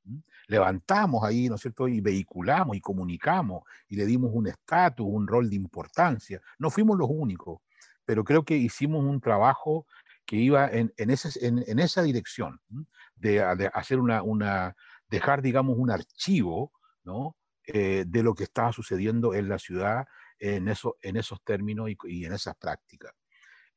Levantamos 0.50 1.24
ahí, 1.24 1.48
¿no 1.48 1.56
es 1.56 1.62
cierto?, 1.62 1.88
y 1.88 2.02
vehiculamos 2.02 2.76
y 2.76 2.82
comunicamos 2.82 3.62
y 3.88 3.96
le 3.96 4.08
dimos 4.08 4.32
un 4.34 4.48
estatus, 4.48 5.06
un 5.08 5.28
rol 5.28 5.48
de 5.48 5.56
importancia. 5.56 6.42
No 6.58 6.72
fuimos 6.72 6.98
los 6.98 7.08
únicos, 7.08 7.62
pero 8.04 8.24
creo 8.24 8.44
que 8.44 8.58
hicimos 8.58 9.06
un 9.06 9.22
trabajo 9.22 9.86
que 10.26 10.38
iba 10.38 10.68
en, 10.68 10.92
esa 10.98 12.02
dirección, 12.02 12.60
de, 13.16 13.42
hacer 13.74 14.00
una, 14.00 14.76
dejar, 15.08 15.44
digamos, 15.44 15.78
un 15.78 15.92
archivo, 15.92 16.72
¿no? 17.04 17.36
Eh, 17.68 18.06
de 18.08 18.24
lo 18.24 18.34
que 18.34 18.46
estaba 18.46 18.74
sucediendo 18.74 19.36
en 19.36 19.48
la 19.48 19.60
ciudad 19.60 20.08
en, 20.40 20.68
eso, 20.68 20.98
en 21.04 21.18
esos 21.18 21.44
términos 21.44 21.92
y, 21.92 21.98
y 22.06 22.26
en 22.26 22.34
esas 22.34 22.56
prácticas. 22.56 23.14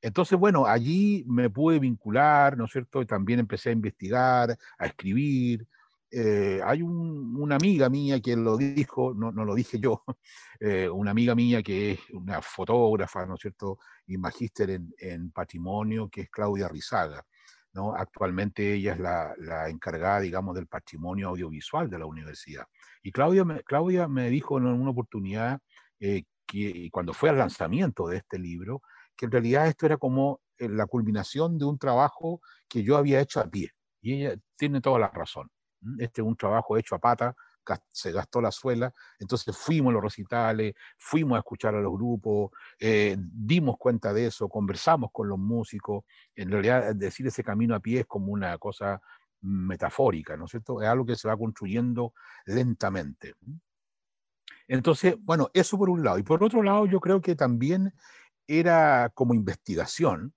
Entonces, 0.01 0.39
bueno, 0.39 0.65
allí 0.65 1.25
me 1.29 1.51
pude 1.51 1.79
vincular, 1.79 2.57
¿no 2.57 2.65
es 2.65 2.73
cierto? 2.73 3.05
También 3.05 3.41
empecé 3.41 3.69
a 3.69 3.73
investigar, 3.73 4.57
a 4.79 4.87
escribir. 4.87 5.69
Eh, 6.15 6.61
hay 6.63 6.83
una 6.83 7.57
amiga 7.57 7.89
mía 7.89 8.21
que 8.21 8.37
lo 8.37 8.59
dijo, 8.59 9.15
no, 9.15 9.33
no 9.33 9.47
lo 9.47 9.55
dije 9.55 9.81
yo, 9.81 10.05
eh, 10.61 10.87
una 10.87 11.11
amiga 11.11 11.35
mía 11.35 11.63
que 11.63 11.93
es 11.93 12.01
una 12.13 12.43
fotógrafa, 12.43 13.25
¿no 13.25 13.37
es 13.37 13.41
cierto? 13.41 13.79
Y 14.07 14.19
magíster 14.19 14.79
en, 14.99 15.31
patrimonio, 15.31 16.11
que 16.11 16.23
es 16.23 16.31
Claudia 16.31 16.69
Rizaga. 16.69 17.25
¿no? 17.73 17.95
Actualmente 17.95 18.75
ella 18.75 18.93
es 18.93 19.01
la, 19.01 19.69
encargada, 19.71 20.21
digamos, 20.21 20.55
del 20.55 20.67
patrimonio 20.67 21.31
audiovisual 21.31 21.89
de 21.89 21.99
la 21.99 22.05
universidad. 22.05 22.67
Y 23.03 23.11
Claudia 23.11 23.47
me, 23.47 23.63
Claudia 23.63 24.07
me 24.07 24.29
dijo 24.29 24.59
en 24.59 24.67
una 24.67 24.91
oportunidad 24.91 25.61
eh, 25.99 26.25
que 26.47 26.91
cuando 26.93 27.15
fue 27.15 27.31
al 27.31 27.39
lanzamiento 27.39 28.07
de 28.09 28.19
este 28.19 28.39
libro, 28.39 28.83
que 29.17 29.25
en 29.25 29.33
realidad 29.33 29.67
esto 29.67 29.87
era 29.87 29.97
como 29.97 30.43
eh, 30.59 30.69
la 30.69 30.85
culminación 30.85 31.57
de 31.57 31.65
un 31.65 31.79
trabajo 31.79 32.43
que 32.69 32.83
yo 32.83 32.99
había 32.99 33.21
hecho 33.21 33.41
a 33.41 33.49
pie. 33.49 33.71
Y 34.03 34.15
ella 34.25 34.37
tiene 34.59 34.83
toda 34.83 34.99
la 34.99 35.09
razón. 35.09 35.49
Este 35.99 36.21
es 36.21 36.27
un 36.27 36.37
trabajo 36.37 36.77
hecho 36.77 36.95
a 36.95 36.99
pata, 36.99 37.35
se 37.91 38.13
gastó 38.13 38.41
la 38.41 38.51
suela, 38.51 38.93
entonces 39.19 39.57
fuimos 39.57 39.91
a 39.91 39.95
los 39.95 40.03
recitales, 40.03 40.75
fuimos 40.99 41.37
a 41.37 41.39
escuchar 41.39 41.75
a 41.75 41.81
los 41.81 41.93
grupos, 41.93 42.51
eh, 42.79 43.17
dimos 43.19 43.77
cuenta 43.79 44.13
de 44.13 44.27
eso, 44.27 44.49
conversamos 44.49 45.11
con 45.13 45.29
los 45.29 45.39
músicos, 45.39 46.05
en 46.35 46.51
realidad 46.51 46.95
decir 46.95 47.27
ese 47.27 47.45
camino 47.45 47.75
a 47.75 47.81
pie 47.81 48.01
es 48.01 48.07
como 48.07 48.33
una 48.33 48.59
cosa 48.59 49.01
metafórica, 49.43 50.37
¿no 50.37 50.47
es 50.47 50.53
cierto? 50.53 50.81
Es 50.83 50.89
algo 50.89 51.05
que 51.05 51.17
se 51.17 51.29
va 51.29 51.37
construyendo 51.37 52.15
lentamente. 52.47 53.35
Entonces, 54.69 55.17
bueno, 55.21 55.51
eso 55.53 55.77
por 55.77 55.91
un 55.91 56.05
lado. 56.05 56.19
Y 56.19 56.23
por 56.23 56.43
otro 56.43 56.63
lado, 56.63 56.87
yo 56.87 57.01
creo 57.01 57.21
que 57.21 57.35
también 57.35 57.93
era 58.47 59.11
como 59.15 59.35
investigación, 59.35 60.35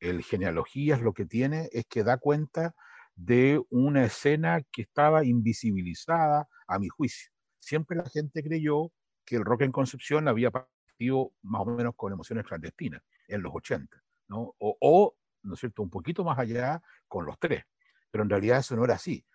el 0.00 0.22
genealogías 0.22 1.00
lo 1.00 1.12
que 1.12 1.24
tiene 1.24 1.68
es 1.72 1.86
que 1.86 2.04
da 2.04 2.18
cuenta 2.18 2.74
de 3.18 3.60
una 3.68 4.04
escena 4.04 4.62
que 4.70 4.82
estaba 4.82 5.24
invisibilizada 5.24 6.48
a 6.68 6.78
mi 6.78 6.88
juicio. 6.88 7.30
Siempre 7.58 7.96
la 7.96 8.08
gente 8.08 8.44
creyó 8.44 8.92
que 9.24 9.36
el 9.36 9.44
rock 9.44 9.62
en 9.62 9.72
Concepción 9.72 10.28
había 10.28 10.52
partido 10.52 11.32
más 11.42 11.62
o 11.62 11.66
menos 11.66 11.94
con 11.96 12.12
emociones 12.12 12.46
clandestinas 12.46 13.02
en 13.26 13.42
los 13.42 13.52
80, 13.52 14.00
¿no? 14.28 14.54
O, 14.60 15.16
¿no 15.42 15.54
es 15.54 15.60
cierto?, 15.60 15.82
un 15.82 15.90
poquito 15.90 16.22
más 16.22 16.38
allá 16.38 16.80
con 17.08 17.26
los 17.26 17.36
tres. 17.40 17.64
Pero 18.12 18.22
en 18.22 18.30
realidad 18.30 18.60
eso 18.60 18.76
no 18.76 18.84
era 18.84 18.94
así. 18.94 19.26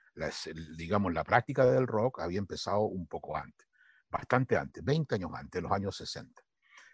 digamos, 0.78 1.14
la 1.14 1.26
práctica 1.26 1.66
del 1.66 1.86
rock 1.86 2.22
había 2.22 2.40
empezado 2.40 2.84
un 2.84 3.06
poco 3.06 3.36
antes, 3.36 3.68
bastante 4.10 4.56
antes, 4.56 4.82
20 4.82 5.16
años 5.16 5.32
antes, 5.34 5.62
los 5.62 5.72
años 5.74 5.98
60. 5.98 6.42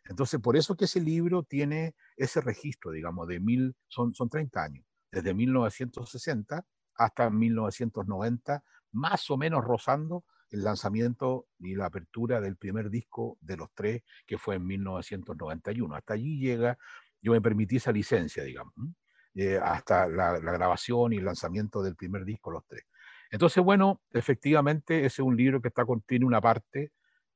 Entonces, 0.05 0.39
por 0.39 0.57
eso 0.57 0.75
que 0.75 0.85
ese 0.85 1.01
libro 1.01 1.43
tiene 1.43 1.93
ese 2.17 2.41
registro, 2.41 2.89
digamos, 2.89 3.27
de 3.27 3.39
mil, 3.39 3.75
son, 3.87 4.15
son 4.15 4.27
30 4.27 4.63
años, 4.63 4.85
desde 5.11 5.35
1960 5.35 6.65
hasta 6.99 7.29
1990, 7.29 8.63
más 8.91 9.29
o 9.31 9.37
menos 9.37 9.63
rozando 9.63 10.25
el 10.51 10.63
lanzamiento 10.63 11.47
y 11.59 11.75
la 11.75 11.85
apertura 11.85 12.41
del 12.41 12.57
primer 12.57 12.89
disco 12.89 13.37
de 13.41 13.57
los 13.57 13.69
tres, 13.73 14.03
que 14.27 14.37
fue 14.37 14.55
en 14.55 14.67
1991. 14.67 15.95
Hasta 15.95 16.13
allí 16.13 16.39
llega, 16.39 16.77
yo 17.21 17.31
me 17.31 17.41
permití 17.41 17.77
esa 17.77 17.91
licencia, 17.91 18.43
digamos, 18.43 18.73
eh, 19.35 19.59
hasta 19.61 20.07
la, 20.07 20.39
la, 20.39 20.51
grabación 20.51 21.13
y 21.13 21.17
el 21.17 21.25
lanzamiento 21.25 21.81
del 21.81 21.95
primer 21.95 22.25
disco, 22.25 22.51
los 22.51 22.65
tres. 22.67 22.83
Entonces, 23.31 23.63
bueno, 23.63 24.01
efectivamente, 24.11 24.99
ese 24.99 25.07
es 25.07 25.19
un 25.19 25.37
libro 25.37 25.61
que 25.61 25.69
está, 25.69 25.85
contiene 25.85 26.25
una 26.25 26.41
parte 26.41 26.91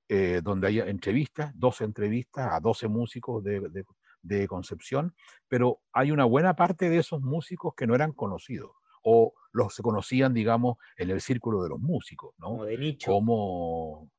eh, 0.10 0.42
donde 0.44 0.68
hay 0.68 0.80
entrevistas, 0.80 1.52
12 1.56 1.86
entrevistas 1.86 2.52
a 2.52 2.60
12 2.60 2.88
músicos 2.90 3.44
de, 3.44 3.86
de, 4.22 4.48
Concepción, 4.48 5.16
pero 5.48 5.80
hay 5.92 6.12
una 6.12 6.26
buena 6.26 6.56
parte 6.56 6.90
de 6.90 6.98
esos 6.98 7.22
músicos 7.22 7.74
que 7.76 7.88
no 7.88 7.96
eran 7.96 8.12
conocidos 8.12 8.72
o 9.02 9.34
los 9.54 9.74
se 9.76 9.84
conocían, 9.84 10.34
digamos, 10.34 10.78
en 10.98 11.10
el 11.10 11.22
círculo 11.22 11.64
de 11.64 11.70
los 11.70 11.80
músicos, 11.80 12.36
¿no? 12.38 12.48
Como 12.48 12.66
de 12.66 12.78
nicho. 12.78 13.12
Como, 13.12 14.12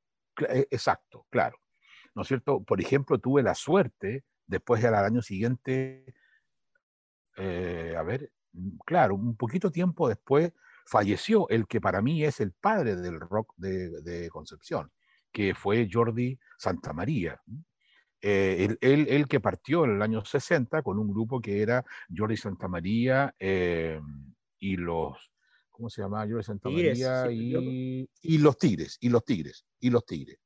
e, 0.49 0.67
exacto, 0.71 1.27
claro. 1.31 1.59
¿No 2.15 2.23
es 2.23 2.29
cierto? 2.29 2.63
Por 2.63 2.81
ejemplo, 2.81 3.19
tuve 3.19 3.43
la 3.43 3.55
suerte, 3.55 4.25
después 4.47 4.83
del 4.83 4.95
año 4.95 5.21
siguiente, 5.21 6.15
eh, 7.37 7.95
a 7.99 8.03
ver, 8.03 8.33
mm, 8.53 8.79
claro, 8.87 9.17
un 9.17 9.37
poquito 9.37 9.71
tiempo 9.71 10.09
después, 10.09 10.53
falleció 10.87 11.49
el 11.49 11.67
que 11.67 11.81
para 11.81 12.03
mí 12.03 12.25
es 12.25 12.41
el 12.41 12.53
padre 12.53 12.97
del 12.97 13.21
rock 13.21 13.53
de, 13.57 14.03
de 14.03 14.29
Concepción, 14.31 14.93
que 15.33 15.55
fue 15.55 15.89
Jordi 15.91 16.39
Santamaría. 16.59 17.41
Eh, 18.27 18.75
él, 18.81 19.29
que 19.29 19.39
partió 19.39 19.85
en 19.85 19.97
el 19.97 20.03
año 20.03 20.25
60 20.25 20.83
con 20.83 20.99
un 20.99 21.13
grupo 21.13 21.43
que 21.43 21.61
era 21.61 21.85
Jordi 22.15 22.39
Santamaría 22.39 23.35
eh, 23.39 24.01
y 24.65 24.77
los, 24.77 25.31
¿cómo 25.71 25.91
se 25.91 26.01
llama? 26.01 26.27
Santamaría 26.43 27.31
y, 27.31 28.09
y, 28.23 28.39
los 28.39 28.57
Tigres, 28.57 28.97
y 28.99 29.11
los 29.11 29.23
Tigres, 29.23 29.67
y 29.79 29.91
los 29.91 30.07
Tigres. 30.07 30.39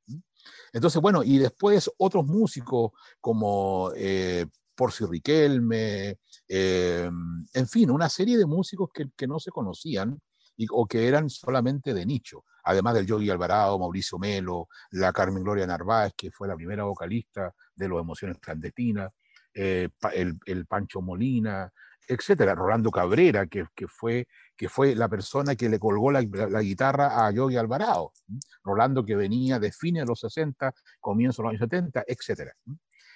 Entonces, 0.73 1.01
bueno, 1.01 1.23
y 1.23 1.37
después 1.37 1.89
otros 1.97 2.25
músicos 2.25 2.91
como 3.21 3.91
eh, 3.95 4.45
Porci 4.75 5.05
Riquelme, 5.05 6.17
en 6.49 7.67
fin, 7.69 7.89
una 7.91 8.09
serie 8.09 8.37
de 8.37 8.45
músicos 8.45 8.89
que, 8.93 9.05
que 9.15 9.25
no 9.25 9.39
se 9.39 9.51
conocían 9.51 10.19
y, 10.57 10.67
o 10.69 10.85
que 10.85 11.07
eran 11.07 11.29
solamente 11.29 11.93
de 11.93 12.05
nicho, 12.05 12.43
además 12.65 12.95
del 12.95 13.05
Yogi 13.05 13.29
Alvarado, 13.29 13.79
Mauricio 13.79 14.19
Melo, 14.19 14.67
la 14.91 15.13
Carmen 15.13 15.43
Gloria 15.43 15.65
Narváez, 15.65 16.11
que 16.17 16.29
fue 16.29 16.49
la 16.49 16.57
primera 16.57 16.83
vocalista 16.83 17.55
de 17.73 17.87
Los 17.87 18.01
Emociones 18.01 18.37
Clandestinas, 18.39 19.13
eh, 19.53 19.89
el, 20.13 20.65
Pancho 20.65 21.01
Molina, 21.01 21.71
etcétera, 22.07 22.55
Rolando 22.55 22.91
Cabrera, 22.91 23.47
que, 23.47 23.65
que, 23.75 23.87
fue, 23.87 24.27
que 24.55 24.69
fue 24.69 24.95
la 24.95 25.09
persona 25.09 25.55
que 25.55 25.69
le 25.69 25.79
colgó 25.79 26.11
la, 26.11 26.21
guitarra 26.21 27.25
a 27.25 27.31
Yogi 27.31 27.57
Alvarado, 27.57 28.13
Rolando 28.63 29.05
que 29.05 29.15
venía 29.15 29.59
de 29.59 29.71
fines 29.71 30.03
de 30.03 30.07
los 30.07 30.19
60, 30.19 30.73
comienzo 30.99 31.41
de 31.41 31.45
los 31.45 31.49
años 31.51 31.61
70, 31.61 32.03
etcétera. 32.07 32.53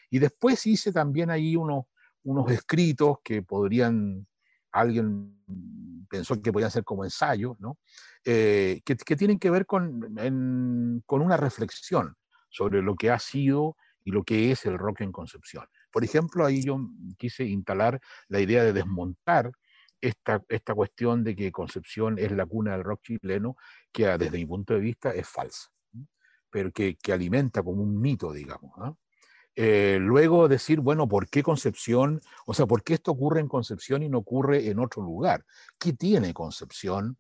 Y 0.10 0.20
después 0.20 0.66
hice 0.68 0.92
también 0.92 1.32
ahí 1.32 1.56
unos, 1.56 1.86
unos 2.24 2.52
escritos 2.52 3.18
que 3.24 3.42
podrían 3.42 4.28
alguien 4.74 5.38
pensó 6.10 6.42
que 6.42 6.52
podían 6.52 6.72
ser 6.72 6.84
como 6.84 7.04
ensayos, 7.04 7.60
¿no? 7.60 7.78
Eh, 8.26 8.82
que, 8.84 8.96
tienen 9.16 9.40
que 9.40 9.50
ver 9.50 9.66
con, 9.66 10.16
con 11.06 11.22
una 11.22 11.38
reflexión 11.38 12.16
sobre 12.50 12.82
lo 12.82 12.96
que 12.96 13.10
ha 13.12 13.20
sido 13.20 13.76
y 14.04 14.12
lo 14.12 14.24
que 14.24 14.52
es 14.52 14.66
el 14.66 14.78
rock 14.78 15.02
en 15.02 15.12
Concepción. 15.12 15.66
Por 15.94 16.04
ejemplo, 16.04 16.44
ahí 16.44 16.64
yo 16.64 16.80
quise 17.20 17.46
instalar 17.46 18.02
la 18.28 18.40
idea 18.40 18.64
de 18.64 18.74
desmontar 18.74 19.52
esta, 20.02 20.44
esta 20.50 20.74
cuestión 20.74 21.24
de 21.24 21.36
que 21.36 21.52
Concepción 21.52 22.18
es 22.18 22.32
la 22.32 22.48
cuna 22.48 22.72
del 22.72 22.84
rock 22.84 23.02
chileno, 23.04 23.56
que 23.92 24.08
desde 24.18 24.38
mi 24.40 24.46
punto 24.48 24.74
de 24.74 24.80
vista 24.80 25.12
es 25.12 25.30
falsa, 25.30 25.70
pero 26.50 26.72
que, 26.72 26.96
que 26.96 27.14
alimenta 27.14 27.62
como 27.62 27.84
un 27.84 28.02
mito, 28.02 28.34
digamos. 28.34 28.76
¿no? 28.78 28.98
Eh, 29.56 30.00
luego 30.02 30.48
decir, 30.48 30.80
bueno, 30.80 31.08
¿por 31.08 31.30
qué 31.30 31.44
Concepción? 31.44 32.22
O 32.48 32.56
sea, 32.56 32.66
¿por 32.66 32.84
qué 32.84 32.96
esto 32.96 33.12
ocurre 33.12 33.40
en 33.40 33.48
Concepción 33.48 34.02
y 34.02 34.10
no 34.10 34.18
ocurre 34.18 34.68
en 34.68 34.80
otro 34.80 35.04
lugar? 35.04 35.46
¿Qué 35.78 35.94
tiene 35.94 36.34
Concepción? 36.34 37.18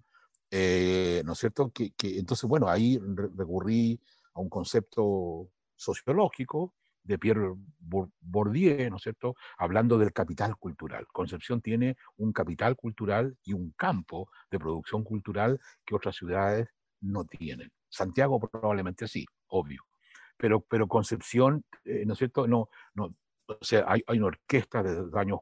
Eh, 0.49 1.21
¿No 1.25 1.33
es 1.33 1.39
cierto? 1.39 1.71
Que, 1.71 1.93
entonces, 2.01 2.49
bueno, 2.49 2.67
ahí 2.69 2.99
recurrí 3.36 4.01
a 4.33 4.39
un 4.39 4.49
concepto 4.49 5.49
sociológico 5.75 6.73
de 7.03 7.17
Pierre 7.17 7.53
Bourdieu, 7.79 8.89
¿no 8.89 8.97
es 8.97 9.03
cierto? 9.03 9.35
Hablando 9.57 9.97
del 9.97 10.13
capital 10.13 10.55
cultural. 10.57 11.05
Concepción 11.11 11.61
tiene 11.61 11.97
un 12.17 12.31
capital 12.31 12.75
cultural 12.75 13.37
y 13.43 13.53
un 13.53 13.71
campo 13.71 14.29
de 14.49 14.59
producción 14.59 15.03
cultural 15.03 15.59
que 15.85 15.95
otras 15.95 16.15
ciudades 16.15 16.69
no 17.01 17.25
tienen. 17.25 17.71
Santiago 17.89 18.39
probablemente 18.39 19.07
sí, 19.07 19.25
obvio 19.47 19.83
pero, 20.37 20.61
pero 20.61 20.87
Concepción, 20.87 21.63
eh, 21.85 22.03
¿no 22.05 22.13
es 22.13 22.19
cierto? 22.19 22.47
No, 22.47 22.69
no, 22.95 23.15
o 23.45 23.57
sea, 23.61 23.85
hay, 23.87 24.01
hay 24.07 24.17
una 24.17 24.27
orquesta 24.27 24.83
desde 24.83 25.03
los 25.03 25.13
años 25.15 25.39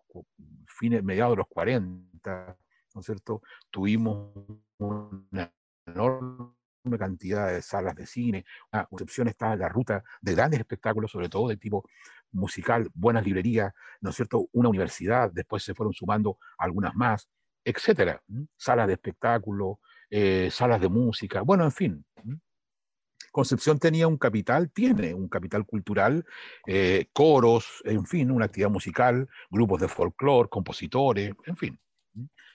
fines, 0.67 1.03
mediados 1.03 1.33
de 1.33 1.37
los 1.37 1.47
40, 1.47 2.57
¿no 2.93 3.01
es 3.01 3.05
cierto? 3.05 3.41
Tuvimos 3.69 4.31
una 4.77 5.51
enorme 5.85 6.53
cantidad 6.97 7.51
de 7.51 7.61
salas 7.61 7.95
de 7.95 8.05
cine. 8.05 8.45
Una 8.71 8.85
Concepción 8.85 9.27
está 9.27 9.53
en 9.53 9.59
la 9.59 9.69
ruta 9.69 10.03
de 10.21 10.35
grandes 10.35 10.59
espectáculos, 10.59 11.11
sobre 11.11 11.29
todo 11.29 11.49
de 11.49 11.57
tipo 11.57 11.85
musical, 12.31 12.89
buenas 12.93 13.25
librerías, 13.25 13.73
¿no 13.99 14.09
es 14.09 14.15
cierto? 14.15 14.47
Una 14.53 14.69
universidad, 14.69 15.31
después 15.31 15.63
se 15.63 15.73
fueron 15.73 15.93
sumando 15.93 16.37
algunas 16.57 16.95
más, 16.95 17.29
etcétera. 17.63 18.21
Salas 18.57 18.87
de 18.87 18.93
espectáculo, 18.93 19.79
eh, 20.09 20.49
salas 20.51 20.81
de 20.81 20.89
música, 20.89 21.41
bueno, 21.41 21.63
en 21.63 21.71
fin. 21.71 22.05
Concepción 23.31 23.79
tenía 23.79 24.07
un 24.07 24.17
capital, 24.17 24.71
tiene 24.71 25.13
un 25.13 25.29
capital 25.29 25.65
cultural, 25.65 26.25
eh, 26.67 27.07
coros, 27.13 27.81
en 27.85 28.05
fin, 28.05 28.29
una 28.29 28.45
actividad 28.45 28.69
musical, 28.69 29.29
grupos 29.49 29.79
de 29.79 29.87
folclore, 29.87 30.49
compositores, 30.49 31.33
en 31.45 31.55
fin, 31.55 31.79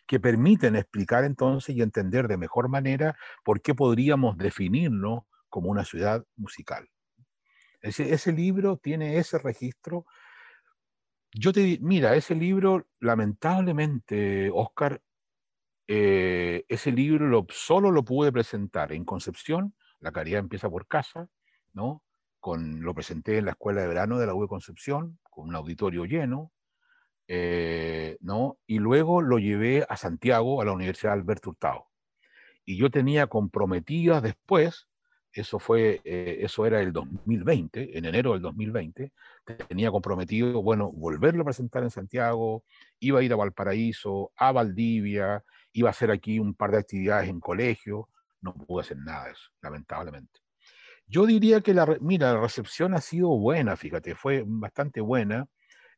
que 0.06 0.20
permiten 0.20 0.76
explicar 0.76 1.24
entonces 1.24 1.74
y 1.74 1.82
entender 1.82 2.28
de 2.28 2.36
mejor 2.36 2.68
manera 2.68 3.16
por 3.44 3.60
qué 3.60 3.74
podríamos 3.74 4.36
definirnos 4.36 5.24
como 5.48 5.70
una 5.70 5.84
ciudad 5.84 6.24
musical. 6.36 6.88
Ese, 7.80 8.12
ese 8.12 8.32
libro 8.32 8.76
tiene 8.76 9.18
ese 9.18 9.38
registro. 9.38 10.06
Yo 11.32 11.52
te 11.52 11.78
mira, 11.80 12.14
ese 12.16 12.34
libro, 12.34 12.86
lamentablemente, 13.00 14.50
Oscar, 14.52 15.02
eh, 15.88 16.64
ese 16.68 16.92
libro 16.92 17.26
lo, 17.26 17.46
solo 17.50 17.90
lo 17.90 18.04
pude 18.04 18.32
presentar 18.32 18.92
en 18.92 19.04
Concepción 19.04 19.74
la 20.00 20.12
caridad 20.12 20.40
empieza 20.40 20.68
por 20.70 20.86
casa, 20.86 21.28
¿no? 21.72 22.02
Con, 22.40 22.82
lo 22.82 22.94
presenté 22.94 23.38
en 23.38 23.46
la 23.46 23.52
escuela 23.52 23.82
de 23.82 23.88
verano 23.88 24.18
de 24.18 24.26
la 24.26 24.34
UE 24.34 24.48
Concepción, 24.48 25.18
con 25.30 25.48
un 25.48 25.54
auditorio 25.54 26.04
lleno, 26.04 26.52
eh, 27.28 28.16
¿no? 28.20 28.58
Y 28.66 28.78
luego 28.78 29.22
lo 29.22 29.38
llevé 29.38 29.84
a 29.88 29.96
Santiago, 29.96 30.60
a 30.60 30.64
la 30.64 30.72
Universidad 30.72 31.14
Alberto 31.14 31.50
Hurtado. 31.50 31.86
Y 32.64 32.76
yo 32.76 32.90
tenía 32.90 33.26
comprometidas 33.26 34.22
después, 34.22 34.88
eso 35.32 35.58
fue, 35.58 36.00
eh, 36.04 36.38
eso 36.40 36.66
era 36.66 36.80
el 36.80 36.92
2020, 36.92 37.98
en 37.98 38.04
enero 38.04 38.32
del 38.32 38.42
2020, 38.42 39.12
tenía 39.68 39.90
comprometido, 39.90 40.62
bueno, 40.62 40.90
volverlo 40.90 41.42
a 41.42 41.44
presentar 41.44 41.82
en 41.82 41.90
Santiago, 41.90 42.64
iba 43.00 43.20
a 43.20 43.22
ir 43.22 43.32
a 43.32 43.36
Valparaíso, 43.36 44.32
a 44.36 44.52
Valdivia, 44.52 45.44
iba 45.72 45.88
a 45.88 45.90
hacer 45.90 46.10
aquí 46.10 46.38
un 46.38 46.54
par 46.54 46.70
de 46.70 46.78
actividades 46.78 47.28
en 47.28 47.40
colegio, 47.40 48.08
no 48.40 48.54
pude 48.54 48.82
hacer 48.82 48.96
nada 48.98 49.26
de 49.26 49.32
eso, 49.32 49.50
lamentablemente. 49.60 50.40
Yo 51.06 51.26
diría 51.26 51.60
que 51.60 51.74
la, 51.74 51.86
mira, 52.00 52.32
la 52.32 52.40
recepción 52.40 52.94
ha 52.94 53.00
sido 53.00 53.28
buena, 53.28 53.76
fíjate, 53.76 54.14
fue 54.14 54.42
bastante 54.44 55.00
buena. 55.00 55.46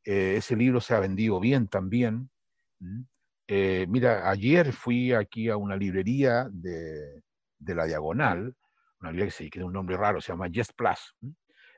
Eh, 0.04 0.36
ese 0.36 0.56
libro 0.56 0.80
se 0.80 0.94
ha 0.94 1.00
vendido 1.00 1.40
bien 1.40 1.68
también. 1.68 2.30
Eh, 3.46 3.86
mira, 3.88 4.30
ayer 4.30 4.72
fui 4.72 5.12
aquí 5.12 5.48
a 5.48 5.56
una 5.56 5.76
librería 5.76 6.48
de, 6.50 7.22
de 7.58 7.74
la 7.74 7.86
Diagonal, 7.86 8.54
una 9.00 9.10
librería 9.10 9.34
que, 9.38 9.50
tiene 9.50 9.66
un 9.66 9.72
nombre 9.72 9.96
raro, 9.96 10.20
se 10.20 10.32
llama 10.32 10.48
Yes 10.48 10.72
Plus. 10.72 11.14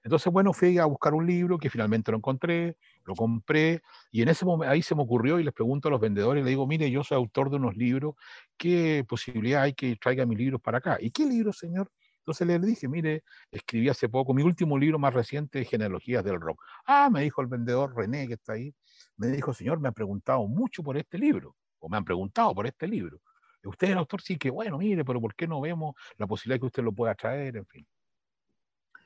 Entonces, 0.02 0.32
bueno, 0.32 0.52
fui 0.52 0.78
a 0.78 0.86
buscar 0.86 1.12
un 1.12 1.26
libro 1.26 1.58
que 1.58 1.68
finalmente 1.68 2.10
lo 2.10 2.16
encontré, 2.16 2.76
lo 3.04 3.14
compré, 3.14 3.82
y 4.10 4.22
en 4.22 4.28
ese 4.28 4.46
momento 4.46 4.72
ahí 4.72 4.82
se 4.82 4.94
me 4.94 5.02
ocurrió 5.02 5.38
y 5.38 5.44
les 5.44 5.52
pregunto 5.52 5.88
a 5.88 5.90
los 5.90 6.00
vendedores, 6.00 6.42
le 6.42 6.50
digo, 6.50 6.66
mire, 6.66 6.90
yo 6.90 7.04
soy 7.04 7.16
autor 7.16 7.50
de 7.50 7.56
unos 7.56 7.76
libros, 7.76 8.14
¿qué 8.56 9.04
posibilidad 9.06 9.62
hay 9.62 9.74
que 9.74 9.96
traiga 9.96 10.24
mis 10.24 10.38
libros 10.38 10.60
para 10.62 10.78
acá? 10.78 10.96
¿Y 11.00 11.10
qué 11.10 11.26
libro, 11.26 11.52
señor? 11.52 11.90
Entonces 12.20 12.46
le 12.46 12.58
dije, 12.58 12.88
mire, 12.88 13.24
escribí 13.50 13.88
hace 13.88 14.08
poco 14.08 14.34
mi 14.34 14.42
último 14.42 14.78
libro 14.78 14.98
más 14.98 15.12
reciente, 15.14 15.64
Genealogías 15.64 16.24
del 16.24 16.40
Rock. 16.40 16.62
Ah, 16.86 17.10
me 17.10 17.22
dijo 17.22 17.40
el 17.40 17.48
vendedor 17.48 17.96
René, 17.96 18.28
que 18.28 18.34
está 18.34 18.54
ahí, 18.54 18.74
me 19.16 19.28
dijo, 19.28 19.52
señor, 19.52 19.80
me 19.80 19.88
han 19.88 19.94
preguntado 19.94 20.46
mucho 20.46 20.82
por 20.82 20.96
este 20.96 21.18
libro, 21.18 21.56
o 21.78 21.88
me 21.88 21.96
han 21.96 22.04
preguntado 22.04 22.54
por 22.54 22.66
este 22.66 22.86
libro. 22.86 23.20
Usted 23.64 23.88
es 23.88 23.92
el 23.92 23.98
autor, 23.98 24.22
sí, 24.22 24.36
que 24.36 24.50
bueno, 24.50 24.78
mire, 24.78 25.04
pero 25.04 25.20
¿por 25.20 25.34
qué 25.34 25.46
no 25.46 25.60
vemos 25.60 25.94
la 26.16 26.26
posibilidad 26.26 26.56
de 26.56 26.60
que 26.60 26.66
usted 26.66 26.82
lo 26.82 26.92
pueda 26.92 27.14
traer? 27.14 27.56
En 27.56 27.66
fin. 27.66 27.86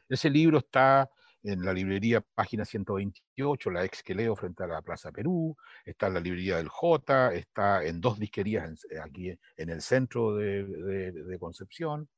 Ese 0.09 0.31
libro 0.31 0.59
está 0.59 1.11
en 1.45 1.63
la 1.65 1.73
librería 1.73 2.21
página 2.21 2.65
128, 2.65 3.71
la 3.71 3.85
ex 3.85 4.03
que 4.03 4.15
leo 4.15 4.35
frente 4.35 4.65
a 4.65 4.67
la 4.67 4.83
Plaza 4.83 5.13
Perú, 5.13 5.57
está 5.85 6.07
en 6.07 6.15
la 6.15 6.21
librería 6.21 6.57
del 6.57 6.69
J, 6.69 7.35
está 7.35 7.85
en 7.85 8.01
dos 8.01 8.19
disquerías 8.19 8.87
aquí 9.03 9.37
en 9.57 9.69
el 9.69 9.83
centro 9.83 10.35
de, 10.37 11.37
Concepción. 11.39 12.09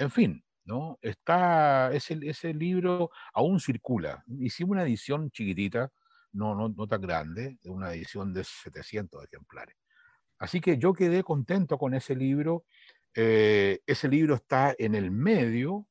En 0.00 0.10
fin, 0.10 0.42
¿no? 0.64 0.98
Está, 1.02 1.92
ese, 1.92 2.18
ese 2.22 2.54
libro 2.54 3.10
aún 3.34 3.60
circula. 3.60 4.24
Hicimos 4.38 4.70
una 4.70 4.84
edición 4.84 5.30
chiquitita, 5.30 5.92
no, 6.32 6.54
no, 6.54 6.70
no 6.70 6.86
tan 6.86 7.02
grande, 7.02 7.58
una 7.66 7.92
edición 7.92 8.32
de 8.32 8.44
700 8.44 9.22
ejemplares. 9.26 9.76
Así 10.38 10.58
que 10.62 10.78
yo 10.78 10.94
quedé 10.94 11.22
contento 11.22 11.76
con 11.76 11.92
ese 11.92 12.16
libro. 12.16 12.64
Eh, 13.14 13.80
ese 13.86 14.08
libro 14.08 14.36
está 14.36 14.74
en 14.78 14.94
el 14.94 15.10
medio 15.10 15.86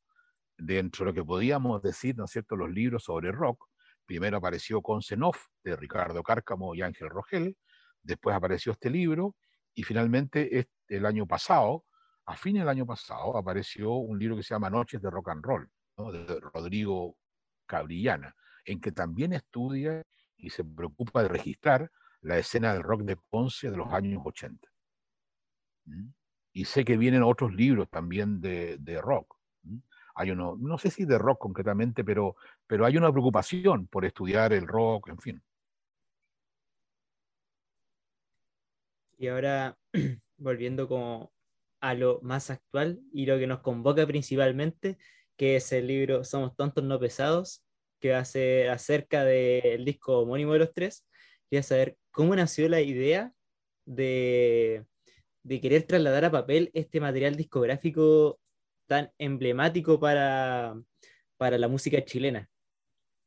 dentro 0.57 1.05
de 1.05 1.11
lo 1.11 1.13
que 1.13 1.23
podíamos 1.23 1.83
decir, 1.83 2.17
¿no 2.17 2.25
es 2.25 2.31
cierto?, 2.31 2.55
los 2.55 2.71
libros 2.71 3.03
sobre 3.03 3.31
rock. 3.31 3.63
Primero 4.07 4.37
apareció 4.37 4.81
Concenov, 4.81 5.35
de 5.63 5.75
Ricardo 5.75 6.23
Cárcamo 6.23 6.73
y 6.73 6.81
Ángel 6.81 7.11
Rogel, 7.11 7.55
después 8.01 8.35
apareció 8.35 8.71
este 8.71 8.89
libro, 8.89 9.35
y 9.75 9.83
finalmente 9.83 10.67
el 10.87 11.05
año 11.05 11.27
pasado, 11.27 11.85
a 12.29 12.35
fin 12.35 12.57
del 12.57 12.69
año 12.69 12.85
pasado, 12.85 13.35
apareció 13.35 13.93
un 13.93 14.19
libro 14.19 14.35
que 14.35 14.43
se 14.43 14.53
llama 14.53 14.69
Noches 14.69 15.01
de 15.01 15.09
Rock 15.09 15.29
and 15.29 15.43
Roll, 15.43 15.67
de 15.97 16.39
Rodrigo 16.39 17.17
Cabrillana, 17.65 18.35
en 18.65 18.79
que 18.79 18.91
también 18.91 19.33
estudia 19.33 20.03
y 20.37 20.51
se 20.51 20.63
preocupa 20.63 21.23
de 21.23 21.29
registrar 21.29 21.91
la 22.21 22.37
escena 22.37 22.73
del 22.73 22.83
rock 22.83 23.01
de 23.01 23.17
Ponce 23.17 23.71
de 23.71 23.77
los 23.77 23.91
años 23.91 24.21
80. 24.23 24.67
¿Mm? 25.85 26.09
Y 26.53 26.65
sé 26.65 26.85
que 26.85 26.97
vienen 26.97 27.23
otros 27.23 27.51
libros 27.51 27.89
también 27.89 28.39
de, 28.41 28.77
rock 29.01 29.35
hay 30.13 30.31
uno, 30.31 30.57
no 30.59 30.77
sé 30.77 30.91
si 30.91 31.05
de 31.05 31.17
rock 31.17 31.39
concretamente, 31.39 32.03
pero, 32.03 32.35
pero 32.67 32.85
hay 32.85 32.97
una 32.97 33.09
preocupación 33.09 33.87
por 33.87 34.05
estudiar 34.05 34.51
el 34.51 34.67
rock, 34.67 35.09
en 35.09 35.17
fin. 35.17 35.43
Y 39.17 39.27
ahora, 39.27 39.77
volviendo 40.37 40.89
como 40.89 41.31
a 41.81 41.93
lo 41.93 42.19
más 42.21 42.49
actual 42.49 42.99
y 43.13 43.25
lo 43.25 43.37
que 43.37 43.47
nos 43.47 43.61
convoca 43.61 44.05
principalmente, 44.05 44.97
que 45.37 45.55
es 45.55 45.71
el 45.71 45.87
libro 45.87 46.23
Somos 46.23 46.55
tontos 46.55 46.83
no 46.83 46.99
pesados, 46.99 47.63
que 47.99 48.11
va 48.11 48.19
a 48.19 48.25
ser 48.25 48.69
acerca 48.69 49.23
del 49.25 49.85
disco 49.85 50.19
homónimo 50.19 50.53
de 50.53 50.59
los 50.59 50.73
tres. 50.73 51.05
Quería 51.49 51.63
saber 51.63 51.97
cómo 52.11 52.35
nació 52.35 52.69
la 52.69 52.81
idea 52.81 53.33
de, 53.85 54.85
de 55.43 55.61
querer 55.61 55.83
trasladar 55.83 56.25
a 56.25 56.31
papel 56.31 56.69
este 56.73 56.99
material 56.99 57.35
discográfico 57.35 58.39
tan 58.87 59.11
emblemático 59.17 59.99
para, 59.99 60.75
para 61.37 61.57
la 61.57 61.67
música 61.67 62.03
chilena. 62.03 62.49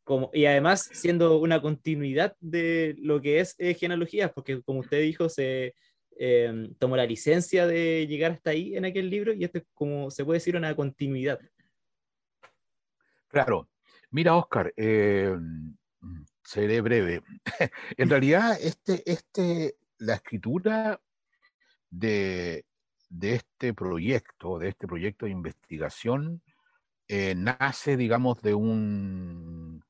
Como, 0.05 0.31
y 0.33 0.47
además 0.47 0.91
siendo 0.93 1.39
una 1.39 1.63
continuidad 1.63 2.37
de 2.41 2.97
lo 2.99 3.21
que 3.21 3.41
es 3.41 3.55
eh, 3.59 3.75
genealogías, 3.75 4.33
porque 4.33 4.61
como 4.63 4.81
usted 4.81 5.01
dijo, 5.01 5.29
se 5.29 5.75
em, 6.19 6.75
tomó 6.75 6.97
la 6.97 7.07
licencia 7.07 7.67
de 7.67 8.07
llegar 8.07 8.33
hasta 8.33 8.51
ahí 8.51 8.77
en 8.77 8.85
aquel 8.85 9.11
libro 9.11 9.33
y 9.33 9.45
esto 9.45 9.59
es 9.59 9.65
como 9.75 10.11
se 10.11 10.25
puede 10.25 10.39
decir 10.39 10.57
una 10.57 10.75
continuidad. 10.75 11.41
Claro, 13.29 13.69
mira 14.11 14.37
Oscar, 14.37 14.73
em, 14.77 15.77
seré 16.43 16.81
breve. 16.81 17.23
en 17.97 18.11
realidad, 18.11 18.59
este, 18.61 19.03
este, 19.11 19.77
la 19.99 20.15
escritura 20.15 21.01
de, 21.91 22.65
de 23.09 23.35
este 23.35 23.75
proyecto, 23.75 24.59
de 24.59 24.69
este 24.69 24.87
proyecto 24.87 25.27
de 25.27 25.33
investigación, 25.33 26.43
eh, 27.09 27.35
nace, 27.37 27.97
digamos, 27.97 28.41
de 28.41 28.55
un, 28.55 29.85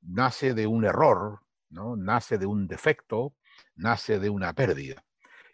nace 0.00 0.54
de 0.54 0.66
un 0.66 0.84
error, 0.84 1.40
¿no? 1.70 1.96
nace 1.96 2.38
de 2.38 2.46
un 2.46 2.68
defecto, 2.68 3.34
nace 3.74 4.18
de 4.18 4.30
una 4.30 4.52
pérdida. 4.52 5.04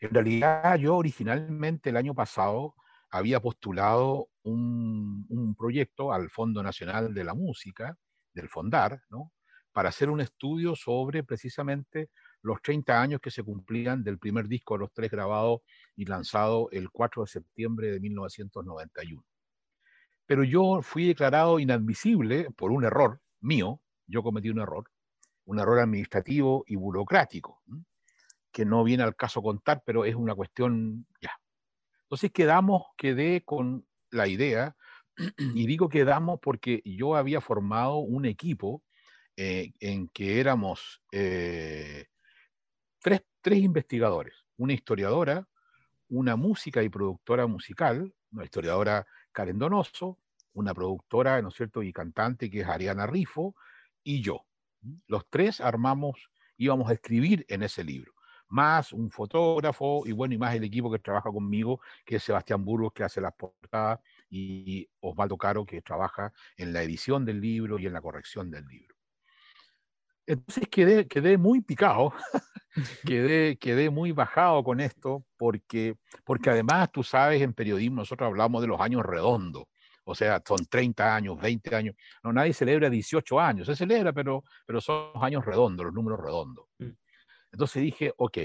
En 0.05 0.13
realidad, 0.13 0.77
yo 0.77 0.97
originalmente 0.97 1.89
el 1.89 1.97
año 1.97 2.15
pasado 2.15 2.75
había 3.11 3.41
postulado 3.41 4.29
un, 4.43 5.55
proyecto 5.59 6.13
al 6.13 6.29
Fondo 6.29 6.63
Nacional 6.63 7.15
de 7.15 7.25
la 7.25 7.33
Música, 7.33 7.97
del 8.35 8.51
FONDAR, 8.51 9.01
¿no? 9.09 9.33
para 9.73 9.89
hacer 9.89 10.11
un 10.11 10.21
estudio 10.21 10.77
sobre 10.77 11.25
precisamente 11.25 12.11
los 12.43 12.61
30 12.61 13.01
años 13.01 13.21
que 13.23 13.31
se 13.31 13.43
cumplían 13.43 14.05
del 14.05 14.19
primer 14.19 14.47
disco 14.47 14.75
de 14.75 14.81
los 14.81 14.93
tres 14.93 15.11
grabado 15.11 15.63
y 15.97 16.05
lanzado 16.05 16.69
el 16.71 16.91
4 16.91 17.23
de 17.23 17.29
septiembre 17.29 17.91
de 17.91 18.01
1991. 18.01 19.25
Pero 20.27 20.45
yo 20.45 20.83
fui 20.83 21.07
declarado 21.07 21.59
inadmisible 21.59 22.51
por 22.51 22.73
un 22.73 22.85
error 22.85 23.23
mío, 23.41 23.81
yo 24.07 24.23
cometí 24.23 24.51
un 24.51 24.61
error, 24.61 24.85
un 25.47 25.59
error 25.61 25.79
administrativo 25.79 26.63
y 26.67 26.77
burocrático, 26.77 27.63
que 28.55 28.65
no 28.65 28.85
viene 28.85 29.03
al 29.03 29.17
caso 29.17 29.43
contar, 29.43 29.83
pero 29.85 30.05
es 30.05 30.15
una 30.15 30.35
cuestión 30.35 31.07
ya. 31.21 31.33
Entonces 32.05 32.31
quedamos, 32.31 32.85
quedé 32.97 33.43
con 33.45 33.85
la 34.11 34.29
idea, 34.29 34.77
y 35.39 35.67
digo 35.67 35.89
quedamos 35.89 36.39
porque 36.41 36.81
yo 36.85 37.17
había 37.17 37.41
formado 37.41 37.97
un 37.97 38.25
equipo 38.25 38.83
eh, 39.37 39.73
en 39.81 40.09
que 40.09 40.39
éramos 40.39 41.03
eh, 41.11 42.07
tres, 43.01 43.23
tres 43.41 43.59
investigadores, 43.59 44.47
una 44.57 44.73
historiadora, 44.73 45.49
una 46.09 46.37
música 46.37 46.83
y 46.85 46.89
productora 46.89 47.49
musical, 47.49 48.15
una 48.31 48.45
historiadora 48.45 49.05
Karen 49.33 49.59
Donoso, 49.59 50.21
una 50.53 50.73
productora, 50.75 51.43
¿no 51.43 51.49
es 51.49 51.55
cierto?, 51.55 51.83
y 51.83 51.93
cantante 51.93 52.49
que 52.49 52.61
es 52.61 52.69
Ariana 52.69 53.09
Rifo, 53.09 53.57
y 54.05 54.23
yo. 54.23 54.47
Los 55.09 55.29
tres 55.29 55.61
armamos, 55.61 56.31
íbamos 56.57 56.89
a 56.89 56.93
escribir 56.93 57.45
en 57.49 57.65
ese 57.65 57.83
libro, 57.83 58.14
más 58.55 58.93
un 58.93 59.11
fotógrafo 59.11 60.05
y 60.07 60.13
bueno, 60.13 60.33
y 60.35 60.39
más 60.39 60.55
el 60.55 60.63
equipo 60.63 60.91
que 60.91 61.01
trabaja 61.01 61.31
conmigo, 61.31 61.81
que 62.07 62.17
es 62.17 62.23
Sebastián 62.23 62.65
Burgos, 62.65 62.93
que 62.93 63.03
hace 63.03 63.21
las 63.21 63.35
portadas, 63.35 63.99
y 64.31 64.89
Osvaldo 65.01 65.37
Caro, 65.37 65.67
que 65.67 65.83
trabaja 65.83 66.33
en 66.57 66.73
la 66.73 66.83
edición 66.83 67.25
del 67.25 67.41
libro 67.41 67.79
y 67.79 67.87
en 67.87 67.93
la 67.93 68.01
corrección 68.01 68.51
del 68.51 68.67
libro. 68.67 68.95
Entonces 70.27 70.69
quedé, 70.71 71.07
quedé 71.07 71.37
muy 71.37 71.61
picado, 71.61 72.15
quedé, 73.05 73.59
quedé 73.59 73.91
muy 73.91 74.13
bajado 74.13 74.63
con 74.63 74.81
esto, 74.81 75.25
porque, 75.37 75.97
porque 76.25 76.51
además 76.51 76.91
tú 76.93 77.03
sabes, 77.03 77.43
en 77.43 77.53
periodismo 77.53 77.97
nosotros 77.97 78.29
hablamos 78.29 78.63
de 78.63 78.69
los 78.69 78.81
años 78.81 79.05
redondos, 79.05 79.65
o 80.05 80.15
sea, 80.15 80.41
son 80.47 80.65
30 80.65 81.15
años, 81.15 81.41
20 81.41 81.75
años, 81.75 81.97
no, 82.23 82.33
nadie 82.33 82.53
celebra 82.53 82.89
18 82.89 83.41
años, 83.41 83.67
se 83.67 83.75
celebra, 83.75 84.13
pero, 84.13 84.45
pero 84.65 84.81
son 84.81 85.11
años 85.17 85.45
redondos, 85.45 85.87
los 85.87 85.95
números 85.95 86.21
redondos. 86.21 86.67
Entonces 87.55 87.85
dije, 87.85 88.13
ok, 88.17 88.39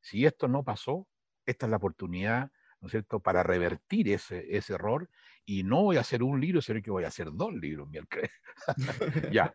si 0.00 0.24
esto 0.24 0.46
no 0.46 0.62
pasó, 0.62 1.08
esta 1.44 1.66
es 1.66 1.70
la 1.70 1.78
oportunidad, 1.78 2.52
¿no 2.80 2.86
es 2.86 2.92
cierto?, 2.92 3.18
para 3.18 3.42
revertir 3.42 4.08
ese, 4.08 4.46
ese 4.56 4.74
error, 4.74 5.10
y 5.44 5.64
no 5.64 5.82
voy 5.82 5.96
a 5.96 6.02
hacer 6.02 6.22
un 6.22 6.40
libro, 6.40 6.62
sino 6.62 6.80
que 6.80 6.92
voy 6.92 7.02
a 7.02 7.08
hacer 7.08 7.32
dos 7.32 7.52
libros, 7.52 7.88
miércoles. 7.88 8.30
ya. 9.32 9.52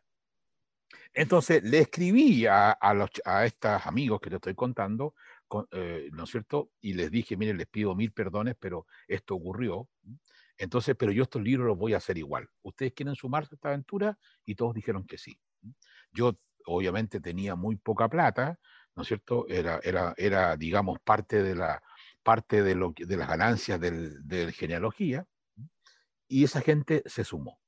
Entonces 1.13 1.63
le 1.63 1.79
escribí 1.79 2.45
a, 2.45 2.77
a, 2.81 3.45
estos 3.45 3.87
amigos 3.87 4.19
que 4.19 4.31
te 4.31 4.35
estoy 4.35 4.53
contando, 4.53 5.15
eh, 5.71 6.09
¿no 6.11 6.25
es 6.25 6.29
cierto? 6.29 6.71
Y 6.81 6.91
les 6.93 7.09
dije, 7.09 7.37
miren, 7.37 7.57
les 7.57 7.67
pido 7.67 7.95
mil 7.95 8.11
perdones, 8.11 8.57
pero 8.59 8.85
esto 9.07 9.33
ocurrió. 9.33 9.87
Entonces, 10.57 10.97
pero 10.99 11.13
yo 11.13 11.23
estos 11.23 11.41
libros 11.41 11.67
los 11.67 11.77
voy 11.77 11.93
a 11.93 11.97
hacer 11.97 12.17
igual. 12.17 12.49
¿Ustedes 12.63 12.91
quieren 12.91 13.15
sumarse 13.15 13.53
a 13.53 13.55
esta 13.55 13.69
aventura? 13.69 14.19
Y 14.43 14.55
todos 14.55 14.73
dijeron 14.73 15.05
que 15.05 15.17
sí. 15.17 15.39
Yo 16.11 16.37
obviamente 16.65 17.19
tenía 17.19 17.55
muy 17.55 17.75
poca 17.75 18.07
plata, 18.09 18.59
¿no 18.99 19.03
es 19.03 19.07
cierto? 19.07 19.47
Era, 19.47 19.79
era, 19.81 20.13
era 20.17 20.57
digamos, 20.57 20.99
parte 20.99 21.41
de, 21.41 21.55
la, 21.55 21.81
parte 22.21 22.61
de, 22.63 22.75
lo, 22.75 22.93
de 22.93 23.15
las 23.15 23.29
ganancias 23.29 23.79
del, 23.79 24.27
de 24.27 24.51
genealogía, 24.51 25.25
y 26.27 26.43
esa 26.43 26.59
gente 26.59 27.01
se 27.05 27.23
sumó. 27.23 27.61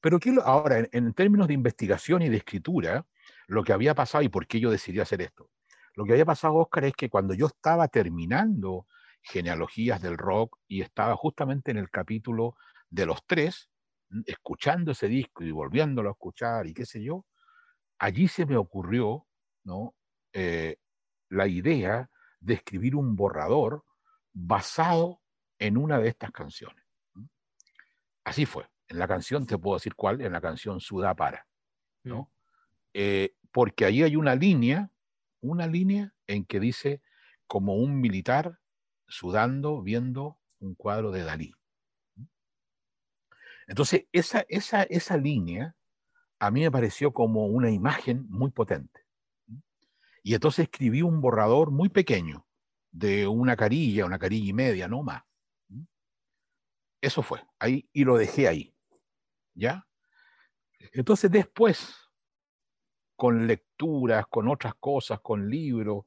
Pero 0.00 0.20
ahora, 0.44 0.86
en, 0.92 1.12
términos 1.14 1.48
de 1.48 1.54
investigación 1.54 2.22
y 2.22 2.28
de 2.28 2.36
escritura, 2.36 3.04
lo 3.48 3.64
que 3.64 3.72
había 3.72 3.96
pasado 3.96 4.22
y 4.22 4.28
por 4.28 4.46
qué 4.46 4.60
yo 4.60 4.70
decidí 4.70 5.00
hacer 5.00 5.20
esto, 5.20 5.50
lo 5.94 6.04
que 6.04 6.12
había 6.12 6.24
pasado, 6.24 6.54
Oscar, 6.54 6.84
es 6.84 6.94
que 6.94 7.10
cuando 7.10 7.34
yo 7.34 7.46
estaba 7.46 7.88
terminando 7.88 8.86
genealogías 9.22 10.00
del 10.00 10.16
rock 10.16 10.58
y 10.68 10.80
estaba 10.80 11.16
justamente 11.16 11.72
en 11.72 11.78
el 11.78 11.90
capítulo 11.90 12.54
de 12.88 13.04
los 13.04 13.26
tres, 13.26 13.68
escuchando 14.26 14.92
ese 14.92 15.08
disco 15.08 15.42
y 15.42 15.50
volviéndolo 15.50 16.08
a 16.08 16.12
escuchar 16.12 16.68
y 16.68 16.72
qué 16.72 16.86
sé 16.86 17.02
yo, 17.02 17.26
allí 17.98 18.28
se 18.28 18.46
me 18.46 18.56
ocurrió 18.56 19.26
¿no? 19.66 19.94
Eh, 20.32 20.76
la 21.28 21.46
idea 21.46 22.10
de 22.40 22.54
escribir 22.54 22.94
un 22.94 23.16
borrador 23.16 23.84
basado 24.32 25.20
en 25.58 25.76
una 25.76 25.98
de 25.98 26.08
estas 26.08 26.30
canciones. 26.30 26.84
Así 28.24 28.44
fue 28.44 28.68
en 28.88 28.98
la 28.98 29.08
canción, 29.08 29.46
te 29.46 29.58
puedo 29.58 29.76
decir 29.76 29.94
cuál, 29.94 30.20
en 30.20 30.32
la 30.32 30.40
canción 30.40 30.80
Sudá 30.80 31.14
para, 31.14 31.46
¿no? 32.04 32.22
Mm. 32.22 32.28
Eh, 32.94 33.34
porque 33.52 33.84
ahí 33.84 34.02
hay 34.02 34.16
una 34.16 34.34
línea, 34.34 34.90
una 35.40 35.66
línea 35.66 36.14
en 36.26 36.44
que 36.44 36.60
dice 36.60 37.02
como 37.46 37.76
un 37.76 38.00
militar 38.00 38.58
sudando 39.08 39.82
viendo 39.82 40.38
un 40.58 40.74
cuadro 40.74 41.10
de 41.10 41.24
Dalí. 41.24 41.54
Entonces, 43.66 44.06
esa, 44.12 44.44
esa, 44.48 44.82
esa 44.84 45.16
línea 45.16 45.76
a 46.38 46.50
mí 46.50 46.60
me 46.62 46.70
pareció 46.70 47.12
como 47.12 47.46
una 47.46 47.70
imagen 47.70 48.26
muy 48.28 48.50
potente. 48.50 49.05
Y 50.26 50.34
entonces 50.34 50.64
escribí 50.64 51.02
un 51.02 51.20
borrador 51.20 51.70
muy 51.70 51.88
pequeño, 51.88 52.48
de 52.90 53.28
una 53.28 53.54
carilla, 53.54 54.06
una 54.06 54.18
carilla 54.18 54.50
y 54.50 54.52
media, 54.52 54.88
no 54.88 55.04
más. 55.04 55.22
Eso 57.00 57.22
fue, 57.22 57.44
ahí, 57.60 57.88
y 57.92 58.02
lo 58.02 58.16
dejé 58.16 58.48
ahí. 58.48 58.74
¿Ya? 59.54 59.86
Entonces 60.92 61.30
después, 61.30 62.10
con 63.14 63.46
lecturas, 63.46 64.26
con 64.28 64.48
otras 64.48 64.74
cosas, 64.80 65.20
con 65.20 65.48
libros, 65.48 66.06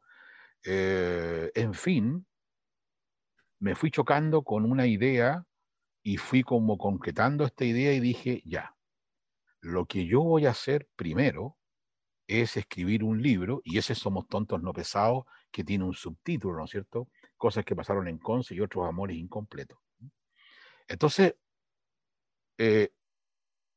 eh, 0.66 1.50
en 1.56 1.74
fin, 1.74 2.28
me 3.60 3.74
fui 3.74 3.90
chocando 3.90 4.44
con 4.44 4.70
una 4.70 4.86
idea 4.86 5.46
y 6.04 6.18
fui 6.18 6.44
como 6.44 6.78
concretando 6.78 7.46
esta 7.46 7.64
idea 7.64 7.94
y 7.94 8.02
dije, 8.02 8.42
ya, 8.44 8.76
lo 9.62 9.86
que 9.86 10.06
yo 10.06 10.24
voy 10.24 10.46
a 10.46 10.50
hacer 10.50 10.90
primero 10.98 11.56
es 12.30 12.58
escribir 12.58 13.04
un 13.04 13.22
libro, 13.24 13.60
y 13.66 13.80
ese 13.80 13.96
Somos 13.96 14.28
Tontos 14.28 14.62
No 14.62 14.72
Pesados, 14.72 15.26
que 15.52 15.64
tiene 15.64 15.84
un 15.84 15.96
subtítulo, 15.96 16.58
¿no 16.58 16.66
es 16.66 16.72
cierto? 16.72 17.10
Cosas 17.38 17.66
que 17.66 17.76
pasaron 17.76 18.08
en 18.08 18.20
Conce 18.20 18.54
y 18.54 18.62
otros 18.62 18.88
amores 18.88 19.18
incompletos. 19.18 19.80
Entonces, 20.88 21.34
eh, 22.60 22.90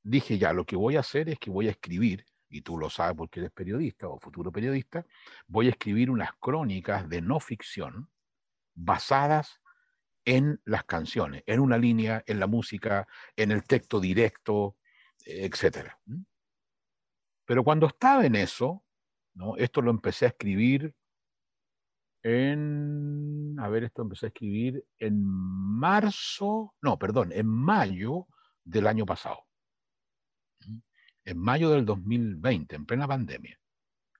dije 0.02 0.36
ya, 0.36 0.52
lo 0.52 0.66
que 0.66 0.76
voy 0.76 0.96
a 0.96 1.00
hacer 1.00 1.30
es 1.30 1.38
que 1.38 1.50
voy 1.50 1.68
a 1.68 1.70
escribir, 1.70 2.26
y 2.50 2.60
tú 2.60 2.76
lo 2.76 2.90
sabes 2.90 3.16
porque 3.16 3.40
eres 3.40 3.52
periodista 3.52 4.06
o 4.08 4.18
futuro 4.18 4.52
periodista, 4.52 5.06
voy 5.46 5.68
a 5.68 5.70
escribir 5.70 6.10
unas 6.10 6.32
crónicas 6.38 7.08
de 7.08 7.22
no 7.22 7.40
ficción 7.40 8.10
basadas 8.74 9.60
en 10.26 10.60
las 10.66 10.84
canciones, 10.84 11.42
en 11.46 11.58
una 11.58 11.78
línea, 11.78 12.22
en 12.26 12.38
la 12.38 12.46
música, 12.46 13.08
en 13.34 13.50
el 13.50 13.64
texto 13.64 13.98
directo, 13.98 14.76
etc. 15.24 15.96
Pero 17.52 17.64
cuando 17.64 17.86
estaba 17.86 18.24
en 18.24 18.34
eso, 18.34 18.82
¿no? 19.34 19.58
esto 19.58 19.82
lo 19.82 19.90
empecé 19.90 20.24
a 20.24 20.28
escribir 20.28 20.94
en, 22.22 23.54
a 23.58 23.68
ver, 23.68 23.84
esto 23.84 24.00
empecé 24.00 24.24
a 24.24 24.28
escribir 24.28 24.82
en 24.96 25.22
marzo, 25.22 26.72
no, 26.80 26.98
perdón, 26.98 27.30
en 27.30 27.46
mayo 27.46 28.26
del 28.64 28.86
año 28.86 29.04
pasado 29.04 29.44
en 31.26 31.38
mayo 31.38 31.68
del 31.68 31.84
2020, 31.84 32.74
en 32.74 32.86
plena 32.86 33.06
pandemia. 33.06 33.60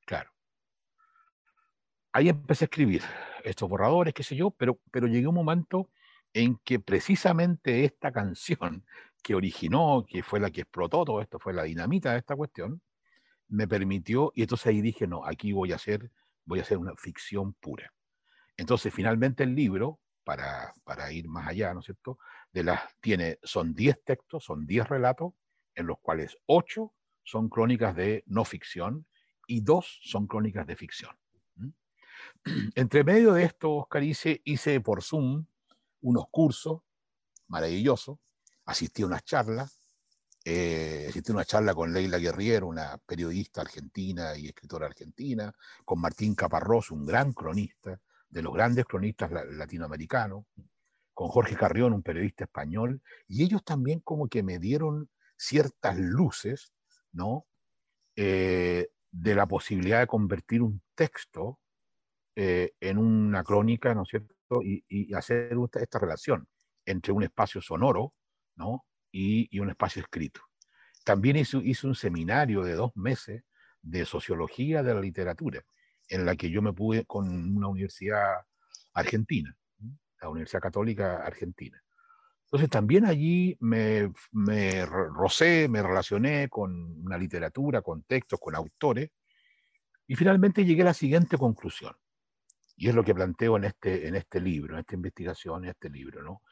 Claro. 0.04 0.30
Ahí 2.12 2.28
empecé 2.28 2.64
a 2.64 2.66
escribir 2.66 3.00
estos 3.44 3.66
borradores, 3.66 4.12
qué 4.12 4.24
sé 4.24 4.36
yo, 4.36 4.50
pero, 4.50 4.78
pero 4.90 5.06
llegué 5.06 5.24
a 5.24 5.30
un 5.30 5.36
momento 5.36 5.88
en 6.34 6.58
que 6.62 6.80
precisamente 6.80 7.86
esta 7.86 8.12
canción 8.12 8.84
que 9.22 9.34
originó, 9.34 10.04
que 10.06 10.22
fue 10.22 10.38
la 10.38 10.50
que 10.50 10.60
explotó 10.60 11.06
todo 11.06 11.22
esto, 11.22 11.38
fue 11.38 11.54
la 11.54 11.62
dinamita 11.62 12.12
de 12.12 12.18
esta 12.18 12.36
cuestión, 12.36 12.82
me 13.52 13.68
permitió, 13.68 14.32
y 14.34 14.42
entonces 14.42 14.66
ahí 14.68 14.80
dije, 14.80 15.06
no, 15.06 15.26
aquí 15.26 15.52
voy 15.52 15.72
a 15.72 15.76
hacer, 15.76 16.10
voy 16.46 16.58
a 16.58 16.62
hacer 16.62 16.78
una 16.78 16.96
ficción 16.96 17.52
pura. 17.52 17.92
Entonces, 18.56 18.92
finalmente 18.94 19.44
el 19.44 19.54
libro, 19.54 20.00
para, 20.24 20.72
para 20.84 21.12
ir 21.12 21.28
más 21.28 21.48
allá, 21.48 21.74
¿no 21.74 21.80
es 21.80 21.86
cierto? 21.86 22.18
De 22.50 22.64
las, 22.64 22.80
tiene, 23.00 23.38
son 23.42 23.74
10 23.74 24.04
textos, 24.04 24.44
son 24.44 24.66
10 24.66 24.88
relatos, 24.88 25.34
en 25.74 25.86
los 25.86 25.98
cuales 26.00 26.38
8 26.46 26.94
son 27.24 27.50
crónicas 27.50 27.94
de 27.94 28.24
no 28.26 28.44
ficción 28.44 29.06
y 29.46 29.60
2 29.60 30.00
son 30.02 30.26
crónicas 30.26 30.66
de 30.66 30.76
ficción. 30.76 31.14
Entre 32.74 33.04
medio 33.04 33.34
de 33.34 33.44
esto, 33.44 33.70
Oscar, 33.74 34.02
hice, 34.02 34.40
hice 34.44 34.80
por 34.80 35.02
Zoom 35.02 35.44
unos 36.00 36.24
cursos 36.30 36.80
maravillosos, 37.48 38.18
asistí 38.64 39.02
a 39.02 39.06
unas 39.06 39.24
charlas, 39.24 39.81
eh, 40.44 41.10
a 41.14 41.32
una 41.32 41.44
charla 41.44 41.74
con 41.74 41.92
Leila 41.92 42.18
Guerriero, 42.18 42.66
una 42.66 42.98
periodista 42.98 43.60
argentina 43.60 44.36
y 44.36 44.46
escritora 44.46 44.86
argentina, 44.86 45.52
con 45.84 46.00
Martín 46.00 46.34
Caparrós, 46.34 46.90
un 46.90 47.06
gran 47.06 47.32
cronista, 47.32 48.00
de 48.28 48.42
los 48.42 48.54
grandes 48.54 48.86
cronistas 48.86 49.30
latinoamericanos, 49.30 50.46
con 51.12 51.28
Jorge 51.28 51.54
Carrión, 51.54 51.92
un 51.92 52.02
periodista 52.02 52.44
español, 52.44 53.02
y 53.28 53.44
ellos 53.44 53.62
también 53.62 54.00
como 54.00 54.28
que 54.28 54.42
me 54.42 54.58
dieron 54.58 55.10
ciertas 55.36 55.98
luces, 55.98 56.72
¿no? 57.12 57.46
Eh, 58.16 58.88
de 59.10 59.34
la 59.34 59.46
posibilidad 59.46 60.00
de 60.00 60.06
convertir 60.06 60.62
un 60.62 60.82
texto 60.94 61.60
eh, 62.34 62.72
en 62.80 62.96
una 62.96 63.44
crónica, 63.44 63.94
¿no 63.94 64.02
es 64.02 64.08
cierto? 64.08 64.34
Y, 64.62 65.12
hacer 65.14 65.54
esta 65.74 65.98
relación 65.98 66.46
entre 66.86 67.12
un 67.12 67.22
espacio 67.22 67.60
sonoro, 67.60 68.14
¿no? 68.56 68.84
Y, 69.12 69.58
un 69.60 69.70
espacio 69.70 70.02
escrito. 70.02 70.40
También 71.04 71.36
hizo, 71.36 71.60
hizo 71.60 71.86
un 71.86 71.94
seminario 71.94 72.62
de 72.62 72.72
dos 72.72 72.96
meses 72.96 73.44
de 73.82 74.06
sociología 74.06 74.82
de 74.82 74.94
la 74.94 75.00
literatura, 75.00 75.62
en 76.08 76.24
la 76.24 76.34
que 76.34 76.50
yo 76.50 76.62
me 76.62 76.72
pude 76.72 77.04
con 77.04 77.56
una 77.56 77.68
universidad 77.68 78.46
argentina, 78.94 79.54
la 80.20 80.28
Universidad 80.28 80.62
Católica 80.62 81.24
Argentina. 81.24 81.82
Entonces 82.44 82.68
también 82.68 83.06
allí 83.06 83.56
me, 83.60 84.12
me 84.30 84.84
rocé, 84.84 85.68
me 85.68 85.82
relacioné 85.82 86.48
con 86.50 87.02
una 87.02 87.16
literatura, 87.16 87.80
con 87.80 88.02
textos, 88.02 88.38
con 88.38 88.54
autores, 88.54 89.10
y 90.06 90.14
finalmente 90.16 90.64
llegué 90.64 90.82
a 90.82 90.86
la 90.86 90.94
siguiente 90.94 91.38
conclusión, 91.38 91.94
y 92.76 92.88
es 92.88 92.94
lo 92.94 93.04
que 93.04 93.14
planteo 93.14 93.56
en 93.56 93.64
este, 93.64 94.06
en 94.06 94.16
este 94.16 94.38
libro, 94.38 94.74
en 94.74 94.80
esta 94.80 94.94
investigación, 94.94 95.64
en 95.64 95.70
este 95.70 95.88
libro, 95.88 96.22
¿no? 96.22 96.42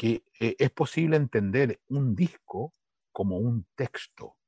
Que 0.00 0.24
eh, 0.40 0.56
es 0.58 0.70
posible 0.70 1.18
entender 1.18 1.78
un 1.88 2.16
disco 2.16 2.72
como 3.12 3.36
un 3.36 3.66
texto, 3.74 4.38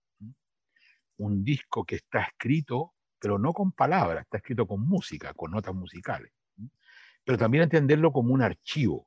un 1.18 1.44
disco 1.44 1.84
que 1.84 1.96
está 1.96 2.22
escrito 2.22 2.94
pero 3.18 3.38
no 3.38 3.52
con 3.52 3.70
palabras, 3.70 4.24
está 4.24 4.38
escrito 4.38 4.66
con 4.66 4.80
música, 4.80 5.34
con 5.34 5.50
notas 5.50 5.74
musicales. 5.74 6.32
Pero 7.22 7.38
también 7.38 7.64
entenderlo 7.64 8.12
como 8.12 8.32
un 8.32 8.40
archivo, 8.42 9.06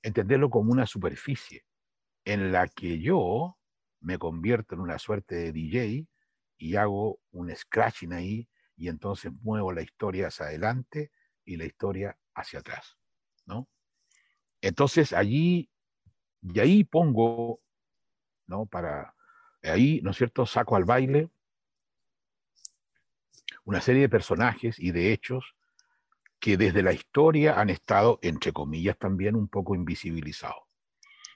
entenderlo 0.00 0.50
como 0.50 0.70
una 0.70 0.86
superficie 0.86 1.64
en 2.24 2.52
la 2.52 2.68
que 2.68 3.00
yo 3.00 3.58
me 4.00 4.18
convierto 4.18 4.74
en 4.76 4.82
una 4.82 4.98
suerte 5.00 5.34
de 5.36 5.52
DJ 5.52 6.06
y 6.58 6.76
hago 6.76 7.18
un 7.32 7.50
scratching 7.56 8.12
ahí 8.12 8.48
y 8.76 8.88
entonces 8.88 9.32
muevo 9.42 9.72
la 9.72 9.82
historia 9.82 10.28
hacia 10.28 10.46
adelante 10.46 11.10
y 11.44 11.56
la 11.56 11.64
historia 11.64 12.16
hacia 12.34 12.60
atrás, 12.60 12.96
¿no? 13.46 13.68
Entonces 14.60 15.12
allí, 15.12 15.68
y 16.42 16.60
ahí 16.60 16.84
pongo, 16.84 17.60
¿no? 18.46 18.66
Para, 18.66 19.14
ahí, 19.62 20.00
¿no 20.02 20.10
es 20.10 20.16
cierto?, 20.16 20.46
saco 20.46 20.76
al 20.76 20.84
baile 20.84 21.30
una 23.64 23.82
serie 23.82 24.02
de 24.02 24.08
personajes 24.08 24.78
y 24.78 24.92
de 24.92 25.12
hechos 25.12 25.54
que 26.40 26.56
desde 26.56 26.82
la 26.82 26.94
historia 26.94 27.60
han 27.60 27.68
estado, 27.68 28.18
entre 28.22 28.50
comillas, 28.52 28.96
también 28.96 29.36
un 29.36 29.48
poco 29.48 29.74
invisibilizados. 29.74 30.62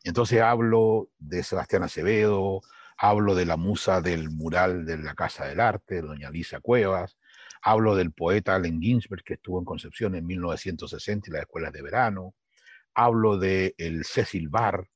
Entonces 0.02 0.40
hablo 0.40 1.10
de 1.18 1.42
Sebastián 1.42 1.82
Acevedo, 1.82 2.62
hablo 2.96 3.34
de 3.34 3.44
la 3.44 3.58
musa 3.58 4.00
del 4.00 4.30
mural 4.30 4.86
de 4.86 4.96
la 4.96 5.14
Casa 5.14 5.44
del 5.44 5.60
Arte, 5.60 6.00
doña 6.00 6.30
Lisa 6.30 6.60
Cuevas, 6.60 7.18
hablo 7.60 7.94
del 7.94 8.12
poeta 8.12 8.54
Allen 8.54 8.80
Ginsberg, 8.80 9.22
que 9.24 9.34
estuvo 9.34 9.58
en 9.58 9.66
Concepción 9.66 10.14
en 10.14 10.24
1960 10.24 11.28
y 11.28 11.32
las 11.32 11.42
escuelas 11.42 11.72
de 11.72 11.82
verano, 11.82 12.34
hablo 12.94 13.38
de 13.38 13.74
el 13.78 14.04
Cecil 14.04 14.48
Bar, 14.48 14.88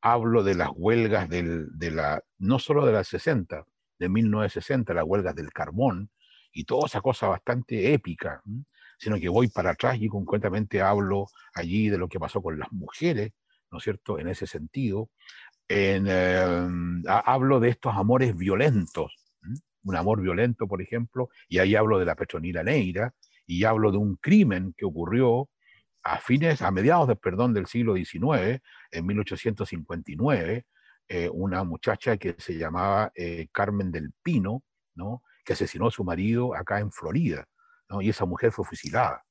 hablo 0.00 0.42
de 0.42 0.54
las 0.54 0.70
huelgas 0.74 1.28
del, 1.28 1.68
de 1.78 1.90
la, 1.90 2.22
no 2.38 2.58
solo 2.58 2.86
de 2.86 2.92
las 2.92 3.08
60, 3.08 3.64
de 3.98 4.08
1960, 4.08 4.94
las 4.94 5.04
huelgas 5.04 5.34
del 5.34 5.52
carbón, 5.52 6.10
y 6.52 6.64
toda 6.64 6.86
esa 6.86 7.00
cosa 7.00 7.28
bastante 7.28 7.92
épica, 7.92 8.42
sino 8.98 9.18
que 9.18 9.28
voy 9.28 9.48
para 9.48 9.70
atrás 9.70 9.96
y 10.00 10.08
concretamente 10.08 10.80
hablo 10.80 11.26
allí 11.54 11.88
de 11.88 11.98
lo 11.98 12.08
que 12.08 12.18
pasó 12.18 12.42
con 12.42 12.58
las 12.58 12.72
mujeres, 12.72 13.32
¿no 13.70 13.78
es 13.78 13.84
cierto?, 13.84 14.18
en 14.18 14.28
ese 14.28 14.46
sentido. 14.46 15.10
Em, 15.68 17.02
hablo 17.06 17.60
de 17.60 17.68
estos 17.68 17.94
amores 17.94 18.36
violentos, 18.36 19.14
un 19.84 19.96
amor 19.96 20.20
violento, 20.20 20.66
por 20.66 20.82
ejemplo, 20.82 21.28
y 21.48 21.58
ahí 21.58 21.76
hablo 21.76 21.98
de 21.98 22.06
la 22.06 22.16
Petronila 22.16 22.62
Neira, 22.62 23.14
y 23.46 23.64
hablo 23.64 23.90
de 23.92 23.98
un 23.98 24.16
crimen 24.16 24.74
que 24.76 24.84
ocurrió 24.84 25.48
a 26.08 26.18
fines, 26.20 26.62
a 26.62 26.70
mediados 26.70 27.06
del 27.08 27.18
perdón 27.18 27.52
del 27.52 27.66
siglo 27.66 27.94
XIX, 27.94 28.62
en 28.90 29.06
1859, 29.06 30.66
eh, 31.08 31.28
una 31.30 31.64
muchacha 31.64 32.16
que 32.16 32.34
se 32.38 32.56
llamaba 32.56 33.12
eh, 33.14 33.48
Carmen 33.52 33.92
del 33.92 34.12
Pino, 34.22 34.64
¿no? 34.94 35.22
que 35.44 35.52
asesinó 35.52 35.88
a 35.88 35.90
su 35.90 36.04
marido 36.04 36.54
acá 36.54 36.80
en 36.80 36.90
Florida, 36.90 37.46
¿no? 37.88 38.00
y 38.00 38.08
esa 38.08 38.24
mujer 38.24 38.52
fue 38.52 38.64
fusilada. 38.64 39.22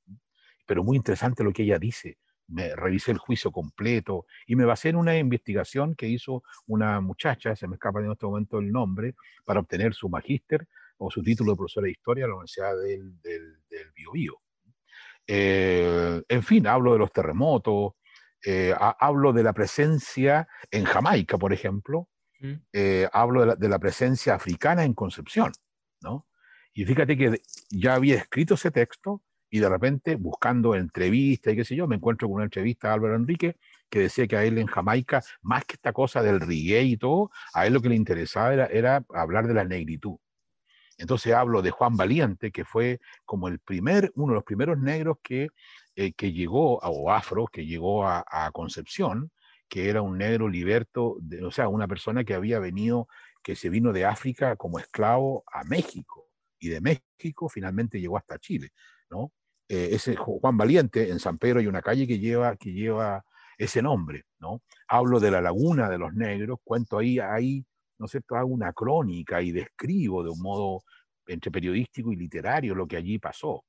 Pero 0.65 0.83
muy 0.83 0.97
interesante 0.97 1.43
lo 1.43 1.51
que 1.51 1.63
ella 1.63 1.79
dice. 1.79 2.17
Me 2.47 2.75
revisé 2.75 3.11
el 3.11 3.17
juicio 3.17 3.51
completo 3.51 4.25
y 4.45 4.55
me 4.55 4.65
basé 4.65 4.89
en 4.89 4.95
una 4.97 5.17
investigación 5.17 5.95
que 5.95 6.07
hizo 6.07 6.43
una 6.67 7.01
muchacha, 7.01 7.55
se 7.55 7.67
me 7.67 7.75
escapa 7.75 7.99
en 7.99 8.11
este 8.11 8.25
momento 8.25 8.59
el 8.59 8.71
nombre, 8.71 9.15
para 9.45 9.59
obtener 9.59 9.93
su 9.93 10.09
magíster 10.09 10.67
o 10.97 11.11
su 11.11 11.21
título 11.23 11.51
de 11.51 11.57
profesora 11.57 11.85
de 11.85 11.91
historia 11.91 12.23
en 12.23 12.29
la 12.29 12.35
Universidad 12.35 12.77
del, 12.77 13.21
del, 13.21 13.57
del. 13.69 13.87
Eh, 15.27 16.23
en 16.27 16.43
fin, 16.43 16.67
hablo 16.67 16.93
de 16.93 16.99
los 16.99 17.11
terremotos, 17.11 17.93
eh, 18.45 18.73
hablo 18.77 19.33
de 19.33 19.43
la 19.43 19.53
presencia 19.53 20.47
en 20.71 20.85
Jamaica, 20.85 21.37
por 21.37 21.53
ejemplo, 21.53 22.07
mm. 22.39 22.53
eh, 22.73 23.09
hablo 23.11 23.41
de 23.41 23.47
la, 23.47 23.55
de 23.55 23.69
la, 23.69 23.79
presencia 23.79 24.35
africana 24.35 24.83
en 24.83 24.93
Concepción. 24.93 25.51
¿no? 26.01 26.27
Y 26.73 26.85
fíjate 26.85 27.17
que 27.17 27.41
ya 27.69 27.95
había 27.95 28.15
escrito 28.15 28.53
ese 28.53 28.71
texto 28.71 29.21
y 29.49 29.59
de 29.59 29.69
repente, 29.69 30.15
buscando 30.15 30.75
entrevistas 30.75 31.53
y 31.53 31.55
qué 31.55 31.65
sé 31.65 31.75
yo, 31.75 31.87
me 31.87 31.95
encuentro 31.95 32.27
con 32.27 32.35
una 32.35 32.43
entrevista 32.45 32.89
a 32.89 32.93
Álvaro 32.93 33.15
Enrique 33.15 33.57
que 33.89 33.99
decía 33.99 34.27
que 34.27 34.35
a 34.35 34.43
él 34.43 34.57
en 34.57 34.67
Jamaica, 34.67 35.23
más 35.41 35.65
que 35.65 35.75
esta 35.75 35.93
cosa 35.93 36.21
del 36.21 36.41
reggae 36.41 36.83
y 36.83 36.97
todo, 36.97 37.31
a 37.53 37.65
él 37.65 37.73
lo 37.73 37.81
que 37.81 37.89
le 37.89 37.95
interesaba 37.95 38.53
era, 38.53 39.05
hablar 39.13 39.47
de 39.47 39.53
la 39.53 39.63
negritud. 39.63 40.17
Entonces 40.97 41.33
hablo 41.33 41.61
de 41.61 41.71
Juan 41.71 41.95
Valiente, 41.95 42.51
que 42.51 42.65
fue 42.65 42.99
como 43.25 43.47
el 43.47 43.59
primer, 43.59 44.11
uno 44.15 44.33
de 44.33 44.35
los 44.35 44.43
primeros 44.43 44.79
negros 44.79 45.17
que, 45.21 45.49
eh, 45.95 46.13
que 46.13 46.31
llegó, 46.31 46.79
o 46.79 47.11
afro, 47.11 47.47
que 47.47 47.65
llegó 47.65 48.05
a, 48.07 48.23
Concepción, 48.53 49.31
que 49.69 49.89
era 49.89 50.01
un 50.01 50.17
negro 50.17 50.47
liberto, 50.47 51.17
o 51.43 51.51
sea, 51.51 51.67
una 51.67 51.87
persona 51.87 52.23
que 52.23 52.33
había 52.33 52.59
venido 52.59 53.07
que 53.43 53.55
se 53.55 53.69
vino 53.69 53.93
de 53.93 54.05
África 54.05 54.55
como 54.55 54.79
esclavo 54.79 55.43
a 55.51 55.63
México 55.63 56.29
y 56.59 56.69
de 56.69 56.81
México 56.81 57.49
finalmente 57.49 57.99
llegó 57.99 58.17
hasta 58.17 58.39
Chile, 58.39 58.71
¿no? 59.09 59.31
Eh, 59.69 59.89
ese 59.91 60.15
Juan 60.15 60.57
Valiente, 60.57 61.09
en 61.09 61.19
San 61.19 61.37
Pedro 61.37 61.59
hay 61.59 61.67
una 61.67 61.81
calle 61.81 62.07
que 62.07 62.19
lleva, 62.19 62.55
que 62.55 62.71
lleva 62.71 63.23
ese 63.57 63.81
nombre, 63.81 64.25
¿no? 64.39 64.61
Hablo 64.87 65.19
de 65.19 65.31
la 65.31 65.41
laguna 65.41 65.89
de 65.89 65.97
los 65.97 66.13
negros, 66.13 66.59
cuento 66.63 66.97
ahí, 66.97 67.19
ahí, 67.19 67.65
¿no 67.99 68.05
es 68.05 68.11
cierto? 68.11 68.35
Hago 68.35 68.49
una 68.49 68.73
crónica 68.73 69.41
y 69.41 69.51
describo 69.51 70.23
de 70.23 70.29
un 70.29 70.39
modo 70.41 70.83
entre 71.27 71.51
periodístico 71.51 72.11
y 72.11 72.15
literario 72.15 72.75
lo 72.75 72.87
que 72.87 72.97
allí 72.97 73.19
pasó. 73.19 73.63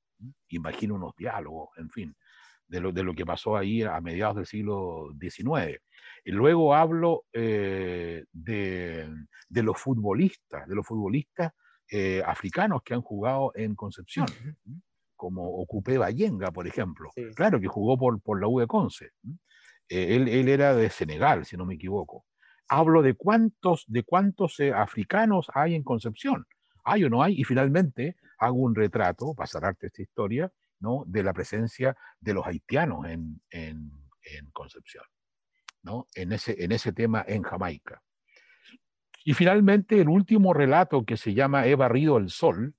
Imagino 0.49 0.95
unos 0.95 1.13
diálogos, 1.15 1.69
en 1.77 1.89
fin, 1.89 2.15
de 2.67 2.79
lo, 2.79 2.91
de 2.91 3.03
lo 3.03 3.13
que 3.13 3.25
pasó 3.25 3.57
ahí 3.57 3.83
a 3.83 3.99
mediados 4.01 4.37
del 4.37 4.45
siglo 4.45 5.13
XIX. 5.19 5.79
Y 6.23 6.31
luego 6.31 6.75
hablo 6.75 7.25
eh, 7.33 8.25
de, 8.31 9.09
de, 9.49 9.63
los 9.63 9.77
futbolistas, 9.77 10.67
de 10.67 10.75
los 10.75 10.85
futbolistas 10.85 11.53
eh, 11.91 12.21
africanos 12.25 12.81
que 12.83 12.93
han 12.93 13.01
jugado 13.01 13.51
en 13.55 13.75
Concepción, 13.75 14.27
como 15.15 15.43
Ocupé 15.43 15.97
Bayenga, 15.97 16.51
por 16.51 16.67
ejemplo. 16.67 17.09
Claro 17.35 17.59
que 17.59 17.67
jugó 17.67 17.97
por, 17.97 18.21
por 18.21 18.39
la 18.39 18.47
U 18.47 18.59
de 18.59 18.67
Conce. 18.67 19.11
Eh, 19.89 20.15
él, 20.15 20.27
él, 20.27 20.49
era 20.49 20.75
de 20.75 20.89
Senegal, 20.89 21.45
si 21.45 21.57
no 21.57 21.65
me 21.65 21.75
equivoco. 21.75 22.25
Hablo 22.69 23.01
de 23.01 23.15
cuántos, 23.15 23.83
de 23.87 24.03
cuántos 24.03 24.59
eh, 24.59 24.71
africanos 24.71 25.47
hay 25.53 25.75
en 25.75 25.83
Concepción. 25.83 26.45
¿Hay 26.83 27.03
o 27.03 27.09
no 27.09 27.21
hay? 27.21 27.39
Y 27.39 27.43
finalmente 27.43 28.15
hago 28.37 28.57
un 28.57 28.75
retrato, 28.75 29.33
para 29.33 29.75
esta 29.81 30.01
historia, 30.01 30.51
¿no? 30.79 31.03
de 31.07 31.23
la 31.23 31.33
presencia 31.33 31.97
de 32.19 32.33
los 32.33 32.45
haitianos 32.45 33.05
en, 33.07 33.41
en, 33.49 33.91
en 34.21 34.49
Concepción, 34.51 35.03
¿no? 35.83 36.07
en, 36.15 36.31
ese, 36.31 36.63
en 36.63 36.71
ese 36.71 36.93
tema 36.93 37.25
en 37.27 37.43
Jamaica. 37.43 38.01
Y 39.25 39.33
finalmente 39.33 39.99
el 39.99 40.07
último 40.07 40.53
relato 40.53 41.03
que 41.03 41.17
se 41.17 41.33
llama 41.33 41.65
He 41.65 41.75
barrido 41.75 42.17
el 42.17 42.29
sol, 42.29 42.73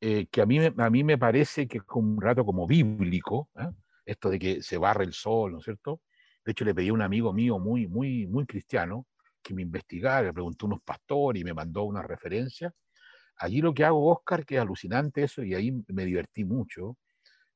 eh, 0.00 0.26
que 0.30 0.42
a 0.42 0.46
mí, 0.46 0.60
a 0.64 0.90
mí 0.90 1.04
me 1.04 1.18
parece 1.18 1.66
que 1.66 1.78
es 1.78 1.84
un 1.94 2.20
relato 2.20 2.44
como 2.44 2.66
bíblico, 2.66 3.48
¿eh? 3.58 3.70
esto 4.04 4.30
de 4.30 4.38
que 4.38 4.62
se 4.62 4.78
barre 4.78 5.04
el 5.04 5.12
sol, 5.12 5.52
¿no 5.52 5.58
es 5.58 5.64
cierto? 5.64 6.00
De 6.46 6.52
hecho, 6.52 6.64
le 6.64 6.74
pedí 6.74 6.88
a 6.88 6.92
un 6.92 7.02
amigo 7.02 7.32
mío 7.32 7.58
muy, 7.58 7.88
muy, 7.88 8.28
muy 8.28 8.46
cristiano 8.46 9.06
que 9.42 9.52
me 9.52 9.62
investigara, 9.62 10.28
le 10.28 10.32
preguntó 10.32 10.66
a 10.66 10.68
unos 10.68 10.82
pastores 10.82 11.42
y 11.42 11.44
me 11.44 11.52
mandó 11.52 11.82
una 11.82 12.02
referencia. 12.02 12.72
Allí 13.36 13.60
lo 13.60 13.74
que 13.74 13.84
hago, 13.84 14.12
Oscar, 14.12 14.46
que 14.46 14.54
es 14.54 14.60
alucinante 14.60 15.24
eso, 15.24 15.42
y 15.42 15.54
ahí 15.54 15.72
me 15.88 16.04
divertí 16.04 16.44
mucho, 16.44 16.96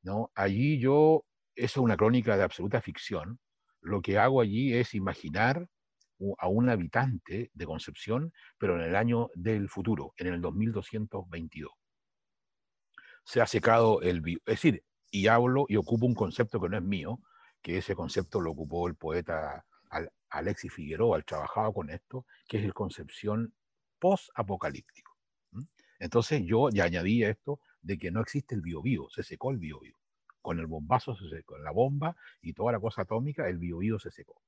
¿no? 0.02 0.32
Allí 0.34 0.80
yo, 0.80 1.24
eso 1.54 1.80
es 1.80 1.84
una 1.84 1.96
crónica 1.96 2.36
de 2.36 2.42
absoluta 2.42 2.80
ficción, 2.80 3.38
lo 3.80 4.02
que 4.02 4.18
hago 4.18 4.40
allí 4.40 4.74
es 4.74 4.92
imaginar 4.94 5.68
a 6.38 6.48
un 6.48 6.68
habitante 6.68 7.50
de 7.54 7.66
Concepción, 7.66 8.32
pero 8.58 8.74
en 8.74 8.82
el 8.82 8.96
año 8.96 9.30
del 9.34 9.68
futuro, 9.68 10.12
en 10.16 10.26
el 10.26 10.40
2222. 10.40 11.70
Se 13.24 13.40
ha 13.40 13.46
secado 13.46 14.02
el... 14.02 14.18
Es 14.26 14.62
decir, 14.62 14.82
y 15.12 15.28
hablo 15.28 15.64
y 15.68 15.76
ocupo 15.76 16.06
un 16.06 16.14
concepto 16.14 16.60
que 16.60 16.68
no 16.68 16.76
es 16.76 16.82
mío, 16.82 17.20
que 17.62 17.78
ese 17.78 17.94
concepto 17.94 18.40
lo 18.40 18.52
ocupó 18.52 18.88
el 18.88 18.94
poeta 18.94 19.64
Alexis 20.30 20.72
Figueroa, 20.72 21.16
el 21.16 21.24
trabajaba 21.24 21.72
con 21.72 21.90
esto, 21.90 22.24
que 22.46 22.58
es 22.58 22.64
el 22.64 22.72
concepción 22.72 23.52
post-apocalíptico. 23.98 25.16
Entonces 25.98 26.42
yo 26.44 26.70
ya 26.70 26.84
añadí 26.84 27.24
esto 27.24 27.60
de 27.82 27.98
que 27.98 28.10
no 28.10 28.20
existe 28.20 28.54
el 28.54 28.62
biobío, 28.62 29.08
se 29.10 29.22
secó 29.22 29.50
el 29.50 29.58
biobío. 29.58 29.96
Con 30.40 30.58
el 30.58 30.66
bombazo 30.66 31.14
secó, 31.14 31.58
la 31.58 31.70
bomba 31.70 32.16
y 32.40 32.54
toda 32.54 32.72
la 32.72 32.80
cosa 32.80 33.02
atómica, 33.02 33.48
el 33.48 33.58
biobío 33.58 33.98
se 33.98 34.10
secó. 34.10 34.40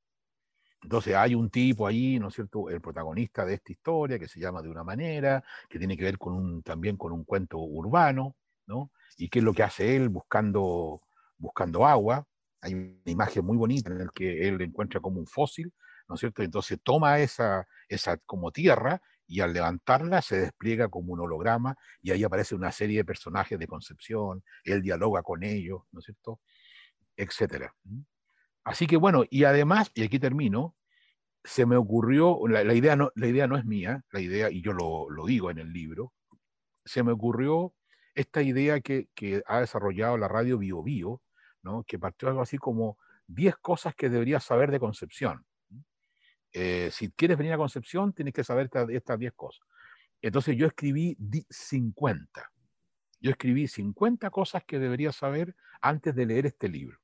Entonces 0.83 1.15
hay 1.15 1.35
un 1.35 1.51
tipo 1.51 1.87
ahí, 1.87 2.19
¿no 2.19 2.29
es 2.29 2.35
cierto?, 2.35 2.71
el 2.71 2.81
protagonista 2.81 3.45
de 3.45 3.55
esta 3.55 3.73
historia 3.73 4.19
que 4.19 4.29
se 4.29 4.41
llama 4.41 4.63
de 4.63 4.69
una 4.69 4.83
manera, 4.83 5.45
que 5.69 5.79
tiene 5.79 5.97
que 5.97 6.05
ver 6.05 6.19
con 6.19 6.63
también 6.63 6.97
con 6.97 7.13
un 7.13 7.25
cuento 7.25 7.59
urbano, 7.59 8.35
¿no? 8.67 8.91
Y 9.17 9.29
qué 9.29 9.41
es 9.41 9.45
lo 9.45 9.53
que 9.53 9.63
hace 9.63 9.95
él 9.95 10.09
buscando, 10.09 11.03
buscando 11.39 11.87
agua. 11.87 12.27
Hay 12.63 12.75
una 12.75 12.97
imagen 13.05 13.45
muy 13.45 13.57
bonita 13.57 13.91
en 13.91 13.99
la 13.99 14.09
que 14.15 14.49
él 14.49 14.61
encuentra 14.63 15.01
como 15.01 15.19
un 15.21 15.27
fósil, 15.27 15.73
¿no 16.09 16.15
es 16.15 16.21
cierto? 16.21 16.43
Entonces 16.43 16.79
toma 16.83 17.19
esa, 17.19 17.67
esa 17.89 18.17
como 18.19 18.53
tierra 18.53 19.03
y 19.27 19.41
al 19.41 19.53
levantarla 19.53 20.23
se 20.23 20.39
despliega 20.39 20.89
como 20.89 21.13
un 21.13 21.21
holograma 21.21 21.77
y 22.01 22.11
ahí 22.11 22.25
aparece 22.25 22.55
una 22.55 22.73
serie 22.73 22.99
de 22.99 23.05
personajes 23.05 23.59
de 23.59 23.67
Concepción, 23.67 24.45
él 24.65 24.83
dialoga 24.83 25.23
con 25.23 25.43
ellos, 25.43 25.83
¿no 25.91 26.01
es 26.01 26.05
cierto? 26.07 26.41
Etcétera. 27.17 27.75
Así 28.65 28.87
que 28.87 28.97
bueno, 28.97 29.25
y 29.29 29.45
además, 29.45 29.91
y 29.95 30.05
aquí 30.05 30.19
termino, 30.19 30.77
se 31.45 31.67
me 31.67 31.77
ocurrió, 31.77 32.39
la, 32.47 32.75
idea, 32.75 32.95
no, 32.95 33.11
la 33.17 33.27
idea 33.27 33.47
no 33.47 33.57
es 33.57 33.65
mía, 33.65 34.05
la 34.13 34.21
idea, 34.21 34.51
y 34.51 34.63
yo 34.63 34.73
lo, 34.73 35.11
lo, 35.11 35.27
digo 35.27 35.51
en 35.51 35.59
el 35.59 35.73
libro, 35.73 36.13
se 36.85 37.03
me 37.03 37.13
ocurrió 37.13 37.75
esta 38.15 38.43
idea 38.43 38.81
que, 38.81 39.09
que 39.15 39.43
ha 39.47 39.61
desarrollado 39.61 40.19
la 40.19 40.29
radio 40.29 40.59
Bio 40.59 40.83
Bio, 40.83 41.23
¿no? 41.63 41.85
que 41.85 41.99
partió 41.99 42.29
algo 42.29 42.43
así 42.43 42.59
como 42.59 42.99
10 43.29 43.57
cosas 43.57 43.95
que 43.95 44.09
deberías 44.09 44.45
saber 44.45 44.71
de 44.71 44.81
Concepción. 44.81 45.45
Eh, 46.53 46.91
si 46.93 47.11
quieres 47.13 47.39
venir 47.39 47.55
a 47.55 47.57
Concepción, 47.57 48.13
tienes 48.13 48.35
que 48.35 48.45
saber 48.45 48.71
estas 48.91 49.19
10 49.19 49.33
cosas. 49.35 49.67
Entonces 50.21 50.57
yo 50.57 50.67
escribí 50.67 51.17
50. 51.49 52.51
Yo 53.21 53.31
escribí 53.31 53.69
50 53.69 54.31
cosas 54.31 54.63
que 54.65 54.79
deberías 54.79 55.17
saber 55.17 55.55
antes 55.81 56.15
de 56.15 56.27
leer 56.27 56.47
este 56.47 56.69
libro. 56.69 56.99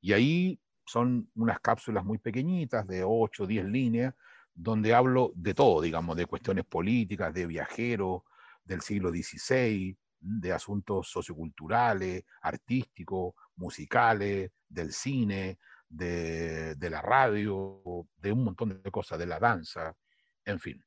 Y 0.00 0.12
ahí 0.12 0.60
son 0.84 1.30
unas 1.34 1.58
cápsulas 1.60 2.04
muy 2.04 2.18
pequeñitas, 2.18 2.86
de 2.86 3.02
8 3.04 3.42
o 3.42 3.46
10 3.46 3.64
líneas, 3.66 4.14
donde 4.54 4.94
hablo 4.94 5.32
de 5.34 5.54
todo, 5.54 5.80
digamos, 5.82 6.16
de 6.16 6.26
cuestiones 6.26 6.64
políticas, 6.64 7.34
de 7.34 7.46
viajeros 7.46 8.22
del 8.64 8.80
siglo 8.80 9.10
XVI, 9.10 9.96
de 10.20 10.52
asuntos 10.52 11.08
socioculturales, 11.08 12.24
artísticos, 12.40 13.34
musicales, 13.56 14.50
del 14.68 14.92
cine, 14.92 15.58
de, 15.88 16.76
la 16.90 17.00
radio, 17.00 17.82
de 18.16 18.32
un 18.32 18.44
montón 18.44 18.80
de 18.82 18.90
cosas, 18.90 19.18
de 19.18 19.26
la 19.26 19.38
danza, 19.38 19.96
en 20.44 20.58
fin, 20.58 20.84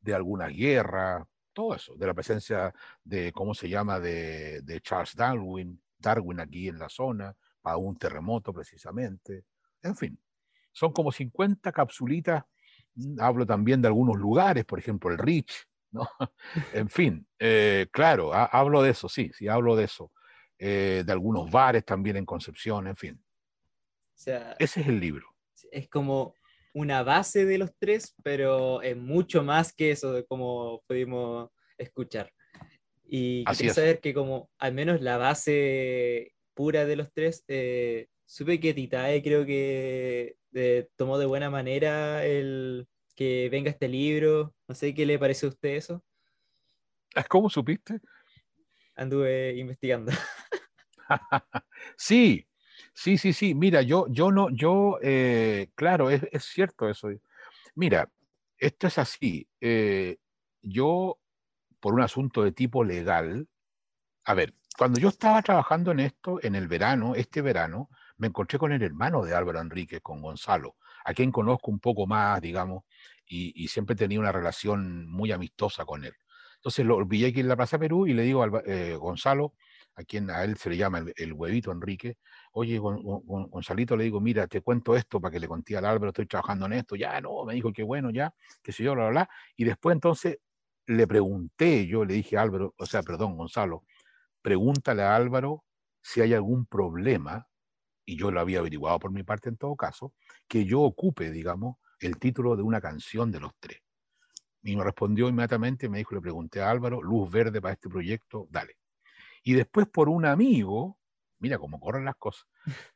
de 0.00 0.14
alguna 0.14 0.48
guerra, 0.48 1.26
todo 1.52 1.74
eso, 1.74 1.94
de 1.96 2.06
la 2.06 2.14
presencia 2.14 2.74
de, 3.02 3.32
¿cómo 3.32 3.54
se 3.54 3.68
llama?, 3.68 4.00
de, 4.00 4.60
de 4.62 4.80
Charles 4.80 5.14
Darwin, 5.14 5.80
Darwin 5.98 6.40
aquí 6.40 6.68
en 6.68 6.78
la 6.78 6.88
zona, 6.88 7.34
para 7.60 7.78
un 7.78 7.96
terremoto 7.96 8.52
precisamente. 8.52 9.44
En 9.82 9.96
fin, 9.96 10.18
son 10.72 10.92
como 10.92 11.10
50 11.10 11.72
capsulitas. 11.72 12.44
Mm, 12.94 13.20
hablo 13.20 13.46
también 13.46 13.80
de 13.80 13.88
algunos 13.88 14.16
lugares, 14.16 14.64
por 14.64 14.78
ejemplo, 14.78 15.10
el 15.10 15.18
Rich, 15.18 15.66
¿no? 15.96 16.08
En 16.72 16.88
fin, 16.88 17.26
eh, 17.38 17.86
claro, 17.90 18.32
hablo 18.32 18.82
de 18.82 18.90
eso, 18.90 19.08
sí, 19.08 19.30
sí, 19.34 19.48
hablo 19.48 19.76
de 19.76 19.84
eso. 19.84 20.12
Eh, 20.58 21.02
de 21.04 21.12
algunos 21.12 21.50
bares 21.50 21.84
también 21.84 22.16
en 22.16 22.24
Concepción, 22.24 22.86
en 22.86 22.96
fin. 22.96 23.14
O 23.14 24.18
sea, 24.18 24.56
Ese 24.58 24.80
es 24.80 24.86
el 24.86 25.00
libro. 25.00 25.26
Es 25.70 25.88
como 25.88 26.34
una 26.72 27.02
base 27.02 27.44
de 27.44 27.58
los 27.58 27.70
tres, 27.78 28.14
pero 28.22 28.80
es 28.82 28.96
mucho 28.96 29.42
más 29.42 29.72
que 29.74 29.90
eso, 29.90 30.24
como 30.26 30.82
pudimos 30.86 31.50
escuchar. 31.76 32.32
Y 33.04 33.44
quiero 33.44 33.74
saber 33.74 34.00
que 34.00 34.14
como 34.14 34.50
al 34.58 34.72
menos 34.72 35.00
la 35.00 35.16
base 35.16 36.32
pura 36.54 36.84
de 36.84 36.96
los 36.96 37.12
tres, 37.12 37.44
eh, 37.48 38.08
supe 38.24 38.58
que 38.58 38.74
Titae 38.74 39.22
creo 39.22 39.46
que 39.46 40.36
eh, 40.54 40.88
tomó 40.96 41.18
de 41.18 41.26
buena 41.26 41.50
manera 41.50 42.24
el 42.24 42.88
que 43.16 43.48
venga 43.50 43.70
este 43.70 43.88
libro. 43.88 44.54
No 44.68 44.74
sé 44.74 44.94
qué 44.94 45.06
le 45.06 45.18
parece 45.18 45.46
a 45.46 45.48
usted 45.48 45.70
eso. 45.70 46.04
¿Cómo 47.28 47.48
supiste? 47.48 48.00
Anduve 48.94 49.56
investigando. 49.56 50.12
sí, 51.96 52.46
sí, 52.92 53.18
sí, 53.18 53.32
sí. 53.32 53.54
Mira, 53.54 53.82
yo, 53.82 54.06
yo 54.08 54.30
no, 54.30 54.50
yo, 54.50 54.98
eh, 55.02 55.70
claro, 55.74 56.10
es, 56.10 56.22
es, 56.30 56.44
cierto 56.44 56.88
eso. 56.88 57.08
Mira, 57.74 58.10
esto 58.58 58.86
es 58.86 58.98
así. 58.98 59.48
yo, 60.62 61.18
por 61.80 61.94
un 61.94 62.02
asunto 62.02 62.42
de 62.42 62.52
tipo 62.52 62.84
legal, 62.84 63.48
a 64.24 64.34
ver, 64.34 64.54
cuando 64.76 65.00
yo 65.00 65.08
estaba 65.08 65.40
trabajando 65.42 65.92
en 65.92 66.00
esto, 66.00 66.38
en 66.42 66.54
el 66.54 66.68
verano, 66.68 67.14
este 67.14 67.40
verano, 67.40 67.88
me 68.18 68.26
encontré 68.26 68.58
con 68.58 68.72
el 68.72 68.82
hermano 68.82 69.24
de 69.24 69.34
Álvaro 69.34 69.60
Enrique, 69.60 70.00
con 70.00 70.20
Gonzalo, 70.20 70.76
a 71.06 71.14
quien 71.14 71.30
conozco 71.30 71.70
un 71.70 71.78
poco 71.78 72.04
más, 72.06 72.40
digamos, 72.40 72.82
y, 73.28 73.68
siempre 73.68 73.94
tenía 73.94 74.18
una 74.18 74.32
relación 74.32 75.08
muy 75.08 75.30
amistosa 75.30 75.84
con 75.84 76.04
él. 76.04 76.12
Entonces 76.56 76.84
lo 76.84 76.96
olvidé 76.96 77.28
aquí 77.28 77.40
en 77.40 77.48
la 77.48 77.56
Plaza 77.56 77.78
Perú 77.78 78.08
y 78.08 78.12
le 78.12 78.22
digo 78.22 78.42
a 78.42 78.62
eh, 78.66 78.96
Gonzalo, 78.96 79.54
a 79.94 80.02
quien 80.02 80.28
a 80.30 80.42
él 80.42 80.56
se 80.56 80.68
le 80.68 80.76
llama 80.76 81.04
el, 81.16 81.32
huevito 81.32 81.70
Enrique, 81.70 82.18
oye, 82.52 82.78
Gonzalito, 82.78 83.96
le 83.96 84.04
digo, 84.04 84.20
mira, 84.20 84.48
te 84.48 84.62
cuento 84.62 84.96
esto 84.96 85.20
para 85.20 85.32
que 85.32 85.38
le 85.38 85.46
conté 85.46 85.76
al 85.76 85.84
Álvaro, 85.84 86.08
estoy 86.08 86.26
trabajando 86.26 86.66
en 86.66 86.72
esto, 86.72 86.96
ya, 86.96 87.20
no, 87.20 87.44
me 87.44 87.54
dijo 87.54 87.72
que 87.72 87.84
bueno, 87.84 88.10
ya, 88.10 88.34
que 88.60 88.72
sé 88.72 88.82
yo, 88.82 88.94
bla, 88.94 89.04
bla, 89.04 89.10
bla. 89.10 89.30
Y 89.56 89.64
después 89.64 89.94
entonces 89.94 90.38
le 90.86 91.06
pregunté, 91.06 91.86
yo 91.86 92.04
le 92.04 92.14
dije 92.14 92.36
a 92.36 92.42
Álvaro, 92.42 92.74
o 92.78 92.84
sea, 92.84 93.02
perdón, 93.04 93.36
Gonzalo, 93.36 93.84
pregúntale 94.42 95.02
a 95.02 95.14
Álvaro 95.14 95.64
si 96.02 96.20
hay 96.20 96.34
algún 96.34 96.66
problema, 96.66 97.46
y 98.06 98.16
yo 98.16 98.30
lo 98.30 98.40
había 98.40 98.60
averiguado 98.60 99.00
por 99.00 99.10
mi 99.10 99.24
parte 99.24 99.48
en 99.48 99.56
todo 99.56 99.74
caso, 99.76 100.14
que 100.48 100.64
yo 100.64 100.80
ocupe, 100.80 101.30
digamos, 101.30 101.76
el 101.98 102.18
título 102.18 102.56
de 102.56 102.62
una 102.62 102.80
canción 102.80 103.32
de 103.32 103.40
los 103.40 103.52
tres. 103.58 103.82
Y 104.62 104.76
me 104.76 104.84
respondió 104.84 105.28
inmediatamente, 105.28 105.88
me 105.88 105.98
dijo, 105.98 106.14
le 106.14 106.20
pregunté 106.20 106.62
a 106.62 106.70
Álvaro, 106.70 107.02
luz 107.02 107.30
verde 107.30 107.60
para 107.60 107.74
este 107.74 107.88
proyecto, 107.88 108.46
dale. 108.50 108.78
Y 109.42 109.54
después 109.54 109.88
por 109.88 110.08
un 110.08 110.24
amigo, 110.24 110.98
mira 111.40 111.58
cómo 111.58 111.80
corren 111.80 112.04
las 112.04 112.16
cosas, 112.16 112.46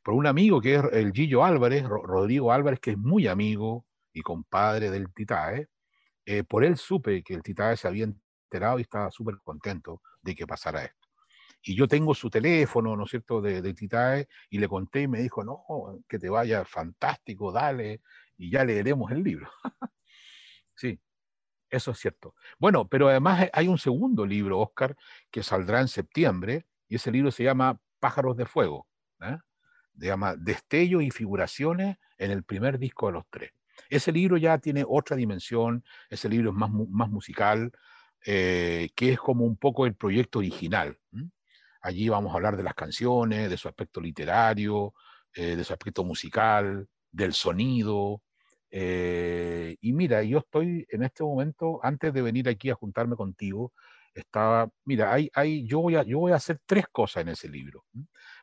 por 0.01 0.13
un 0.13 0.27
amigo 0.27 0.61
que 0.61 0.75
es 0.75 0.83
el 0.93 1.11
Gillo 1.11 1.43
Álvarez, 1.43 1.83
Rodrigo 1.83 2.51
Álvarez, 2.51 2.79
que 2.79 2.91
es 2.91 2.97
muy 2.97 3.27
amigo 3.27 3.85
y 4.13 4.21
compadre 4.21 4.89
del 4.89 5.13
Titae, 5.13 5.67
eh, 6.25 6.43
por 6.43 6.63
él 6.63 6.77
supe 6.77 7.23
que 7.23 7.33
el 7.33 7.43
Titae 7.43 7.75
se 7.75 7.87
había 7.87 8.05
enterado 8.05 8.79
y 8.79 8.83
estaba 8.83 9.11
súper 9.11 9.35
contento 9.43 10.01
de 10.21 10.35
que 10.35 10.47
pasara 10.47 10.85
esto. 10.85 11.00
Y 11.63 11.75
yo 11.75 11.87
tengo 11.87 12.13
su 12.15 12.29
teléfono, 12.29 12.95
¿no 12.95 13.05
es 13.05 13.11
cierto?, 13.11 13.41
de, 13.41 13.73
Titae, 13.73 14.27
y 14.49 14.57
le 14.57 14.67
conté 14.67 15.03
y 15.03 15.07
me 15.07 15.19
dijo, 15.21 15.43
no, 15.43 15.63
que 16.07 16.17
te 16.19 16.29
vaya 16.29 16.65
fantástico, 16.65 17.51
dale, 17.51 18.01
y 18.37 18.49
ya 18.51 18.65
leeremos 18.65 19.11
el 19.11 19.23
libro. 19.23 19.49
sí, 20.75 20.99
eso 21.69 21.91
es 21.91 21.99
cierto. 21.99 22.35
Bueno, 22.57 22.87
pero 22.87 23.09
además 23.09 23.49
hay 23.53 23.67
un 23.67 23.77
segundo 23.77 24.25
libro, 24.25 24.59
Oscar, 24.59 24.95
que 25.29 25.43
saldrá 25.43 25.81
en 25.81 25.87
septiembre, 25.87 26.65
y 26.87 26.95
ese 26.95 27.11
libro 27.11 27.31
se 27.31 27.43
llama 27.43 27.79
Pájaros 27.99 28.35
de 28.37 28.45
Fuego. 28.45 28.87
¿eh? 29.21 29.37
se 29.99 30.07
llama 30.07 30.35
Destello 30.35 31.01
y 31.01 31.11
Figuraciones 31.11 31.97
en 32.17 32.31
el 32.31 32.43
primer 32.43 32.79
disco 32.79 33.07
de 33.07 33.13
los 33.13 33.23
tres. 33.29 33.51
Ese 33.89 34.11
libro 34.11 34.37
ya 34.37 34.57
tiene 34.57 34.83
otra 34.87 35.15
dimensión, 35.15 35.83
ese 36.09 36.29
libro 36.29 36.51
es 36.51 36.55
más, 36.55 36.71
más 36.71 37.09
musical, 37.09 37.71
eh, 38.25 38.89
que 38.95 39.13
es 39.13 39.19
como 39.19 39.45
un 39.45 39.57
poco 39.57 39.85
el 39.85 39.95
proyecto 39.95 40.39
original. 40.39 40.97
Allí 41.81 42.09
vamos 42.09 42.31
a 42.31 42.35
hablar 42.35 42.57
de 42.57 42.63
las 42.63 42.75
canciones, 42.75 43.49
de 43.49 43.57
su 43.57 43.67
aspecto 43.67 43.99
literario, 43.99 44.93
eh, 45.33 45.55
de 45.55 45.63
su 45.63 45.73
aspecto 45.73 46.03
musical, 46.03 46.87
del 47.11 47.33
sonido. 47.33 48.21
Eh, 48.69 49.75
y 49.81 49.93
mira, 49.93 50.23
yo 50.23 50.39
estoy 50.39 50.85
en 50.89 51.03
este 51.03 51.23
momento, 51.23 51.79
antes 51.83 52.13
de 52.13 52.21
venir 52.21 52.47
aquí 52.47 52.69
a 52.69 52.75
juntarme 52.75 53.15
contigo, 53.15 53.73
estaba, 54.13 54.69
mira, 54.85 55.11
hay, 55.11 55.29
hay, 55.33 55.65
yo, 55.65 55.79
voy 55.79 55.95
a, 55.95 56.03
yo 56.03 56.19
voy 56.19 56.33
a 56.33 56.35
hacer 56.35 56.59
tres 56.65 56.85
cosas 56.91 57.21
en 57.21 57.29
ese 57.29 57.49
libro. 57.49 57.85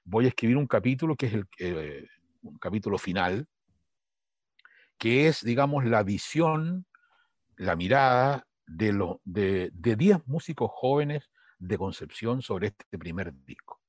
Voy 0.04 0.24
a 0.24 0.28
escribir 0.28 0.56
un 0.56 0.66
capítulo 0.66 1.14
que 1.14 1.26
es 1.26 1.34
el 1.34 1.46
eh, 1.58 2.06
un 2.42 2.58
capítulo 2.58 2.98
final, 2.98 3.46
que 4.98 5.28
es, 5.28 5.44
digamos, 5.44 5.84
la 5.84 6.02
visión, 6.02 6.86
la 7.56 7.76
mirada 7.76 8.46
de 8.66 8.92
10 8.92 9.16
de, 9.24 9.70
de 9.72 10.22
músicos 10.26 10.70
jóvenes 10.72 11.30
de 11.58 11.78
Concepción 11.78 12.42
sobre 12.42 12.68
este 12.68 12.98
primer 12.98 13.32
disco. 13.44 13.80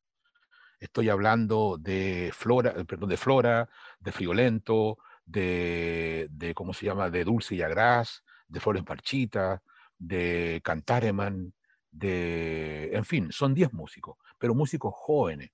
Estoy 0.79 1.09
hablando 1.09 1.77
de 1.77 2.31
Flora, 2.33 2.73
eh, 2.77 2.85
perdón, 2.85 3.09
de 3.09 3.17
Flora, 3.17 3.69
de 3.99 4.11
Friolento, 4.11 4.97
de, 5.25 6.27
de, 6.31 6.53
¿cómo 6.53 6.73
se 6.73 6.85
llama?, 6.85 7.09
de 7.09 7.23
Dulce 7.23 7.55
y 7.55 7.61
Agras, 7.61 8.23
de 8.47 8.59
Flores 8.59 8.83
Parchita, 8.83 9.61
de 9.97 10.61
Cantareman, 10.63 11.53
de, 11.91 12.95
en 12.95 13.05
fin, 13.05 13.31
son 13.31 13.53
10 13.53 13.73
músicos, 13.73 14.17
pero 14.37 14.55
músicos 14.55 14.93
jóvenes, 14.95 15.51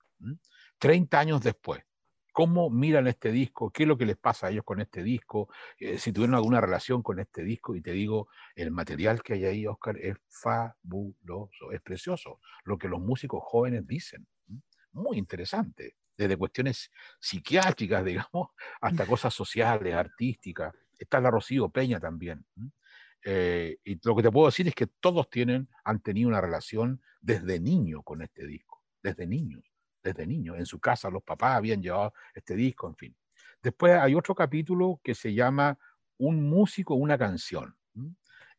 30 0.78 1.18
años 1.18 1.40
después. 1.40 1.82
¿Cómo 2.36 2.68
miran 2.68 3.06
este 3.06 3.32
disco? 3.32 3.70
¿Qué 3.70 3.84
es 3.84 3.88
lo 3.88 3.96
que 3.96 4.04
les 4.04 4.18
pasa 4.18 4.48
a 4.48 4.50
ellos 4.50 4.62
con 4.62 4.78
este 4.78 5.02
disco? 5.02 5.48
Eh, 5.78 5.96
si 5.96 6.12
tuvieron 6.12 6.34
alguna 6.34 6.60
relación 6.60 7.02
con 7.02 7.18
este 7.18 7.42
disco, 7.42 7.74
y 7.74 7.80
te 7.80 7.92
digo, 7.92 8.28
el 8.54 8.70
material 8.72 9.22
que 9.22 9.32
hay 9.32 9.46
ahí, 9.46 9.66
Oscar, 9.66 9.96
es 9.96 10.18
fabuloso, 10.28 11.72
es 11.72 11.80
precioso, 11.80 12.38
lo 12.64 12.76
que 12.76 12.88
los 12.88 13.00
músicos 13.00 13.40
jóvenes 13.42 13.86
dicen. 13.86 14.26
Muy 14.92 15.16
interesante, 15.16 15.96
desde 16.14 16.36
cuestiones 16.36 16.92
psiquiátricas, 17.18 18.04
digamos, 18.28 18.50
hasta 18.82 19.06
cosas 19.06 19.32
sociales, 19.32 19.94
artísticas. 19.94 20.74
Está 20.98 21.22
la 21.22 21.30
Rocío 21.30 21.70
Peña 21.70 22.00
también. 22.00 22.44
Eh, 23.24 23.78
y 23.82 23.98
lo 24.06 24.14
que 24.14 24.22
te 24.22 24.30
puedo 24.30 24.48
decir 24.48 24.68
es 24.68 24.74
que 24.74 24.88
todos 25.00 25.30
tienen, 25.30 25.70
han 25.84 26.00
tenido 26.00 26.28
una 26.28 26.42
relación 26.42 27.00
desde 27.18 27.60
niño 27.60 28.02
con 28.02 28.20
este 28.20 28.46
disco, 28.46 28.84
desde 29.02 29.26
niños, 29.26 29.64
desde 30.06 30.26
niños. 30.26 30.58
En 30.58 30.66
su 30.66 30.78
casa 30.78 31.10
los 31.10 31.22
papás 31.22 31.56
habían 31.56 31.82
llevado 31.82 32.14
este 32.34 32.54
disco, 32.54 32.88
en 32.88 32.96
fin. 32.96 33.16
Después 33.62 33.92
hay 33.92 34.14
otro 34.14 34.34
capítulo 34.34 35.00
que 35.02 35.14
se 35.14 35.34
llama 35.34 35.78
Un 36.18 36.48
músico, 36.48 36.94
una 36.94 37.18
canción, 37.18 37.76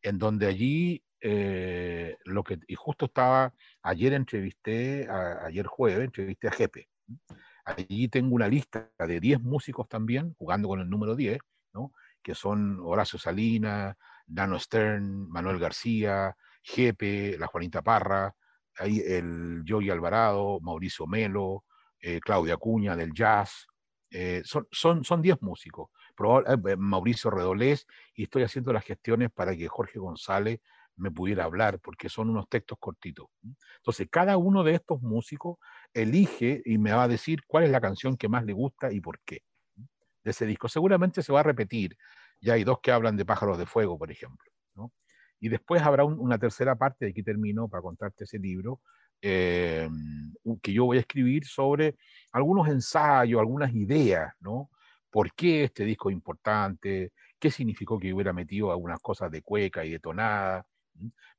en 0.02 0.18
donde 0.18 0.46
allí, 0.46 1.02
eh, 1.20 2.16
lo 2.24 2.44
que, 2.44 2.58
y 2.66 2.74
justo 2.74 3.06
estaba, 3.06 3.54
ayer 3.82 4.12
entrevisté, 4.12 5.08
ayer 5.10 5.66
jueves, 5.66 6.04
entrevisté 6.04 6.48
a 6.48 6.52
Jepe. 6.52 6.88
Allí 7.64 8.08
tengo 8.08 8.34
una 8.34 8.48
lista 8.48 8.90
de 8.98 9.20
10 9.20 9.40
músicos 9.40 9.88
también, 9.88 10.34
jugando 10.38 10.68
con 10.68 10.80
el 10.80 10.88
número 10.88 11.16
10, 11.16 11.38
¿no? 11.74 11.92
que 12.22 12.34
son 12.34 12.78
Horacio 12.80 13.18
Salinas, 13.18 13.96
Nano 14.26 14.58
Stern, 14.58 15.28
Manuel 15.28 15.58
García, 15.58 16.36
Jepe, 16.62 17.36
la 17.38 17.46
Juanita 17.46 17.82
Parra, 17.82 18.34
ahí 18.78 19.00
el 19.00 19.64
Joey 19.66 19.90
Alvarado, 19.90 20.60
Mauricio 20.60 21.06
Melo, 21.06 21.64
eh, 22.00 22.20
Claudia 22.20 22.56
Cuña 22.56 22.96
del 22.96 23.12
jazz. 23.12 23.66
Eh, 24.10 24.42
son 24.44 24.66
10 24.70 25.06
son, 25.06 25.22
músicos. 25.40 25.90
Eh, 26.46 26.76
Mauricio 26.76 27.30
Redolés, 27.30 27.86
y 28.14 28.24
estoy 28.24 28.42
haciendo 28.42 28.72
las 28.72 28.84
gestiones 28.84 29.30
para 29.30 29.56
que 29.56 29.68
Jorge 29.68 29.98
González 29.98 30.60
me 30.96 31.10
pudiera 31.12 31.44
hablar, 31.44 31.78
porque 31.78 32.08
son 32.08 32.28
unos 32.28 32.48
textos 32.48 32.76
cortitos. 32.80 33.26
Entonces, 33.76 34.08
cada 34.10 34.36
uno 34.36 34.64
de 34.64 34.74
estos 34.74 35.00
músicos 35.00 35.58
elige 35.94 36.60
y 36.64 36.78
me 36.78 36.92
va 36.92 37.04
a 37.04 37.08
decir 37.08 37.40
cuál 37.46 37.64
es 37.64 37.70
la 37.70 37.80
canción 37.80 38.16
que 38.16 38.28
más 38.28 38.44
le 38.44 38.52
gusta 38.52 38.92
y 38.92 39.00
por 39.00 39.20
qué 39.20 39.42
de 40.24 40.30
ese 40.30 40.46
disco. 40.46 40.68
Seguramente 40.68 41.22
se 41.22 41.32
va 41.32 41.40
a 41.40 41.44
repetir, 41.44 41.96
ya 42.40 42.54
hay 42.54 42.64
dos 42.64 42.78
que 42.82 42.92
hablan 42.92 43.16
de 43.16 43.24
pájaros 43.24 43.58
de 43.58 43.66
fuego, 43.66 43.98
por 43.98 44.10
ejemplo. 44.10 44.50
Y 45.40 45.48
después 45.48 45.82
habrá 45.82 46.04
una 46.04 46.38
tercera 46.38 46.76
parte, 46.76 47.04
de 47.04 47.10
aquí 47.12 47.22
termino 47.22 47.68
para 47.68 47.82
contarte 47.82 48.24
ese 48.24 48.38
libro, 48.38 48.80
eh, 49.20 49.88
que 50.62 50.72
yo 50.72 50.84
voy 50.84 50.98
a 50.98 51.00
escribir 51.00 51.44
sobre 51.44 51.96
algunos 52.32 52.68
ensayos, 52.68 53.40
algunas 53.40 53.74
ideas, 53.74 54.32
¿no? 54.40 54.70
¿Por 55.10 55.32
qué 55.32 55.64
este 55.64 55.84
disco 55.84 56.10
es 56.10 56.14
importante? 56.14 57.12
¿Qué 57.38 57.50
significó 57.50 57.98
que 57.98 58.12
hubiera 58.12 58.32
metido 58.32 58.70
algunas 58.70 59.00
cosas 59.00 59.30
de 59.30 59.42
cueca 59.42 59.84
y 59.84 59.90
de 59.90 59.98
tonada? 59.98 60.66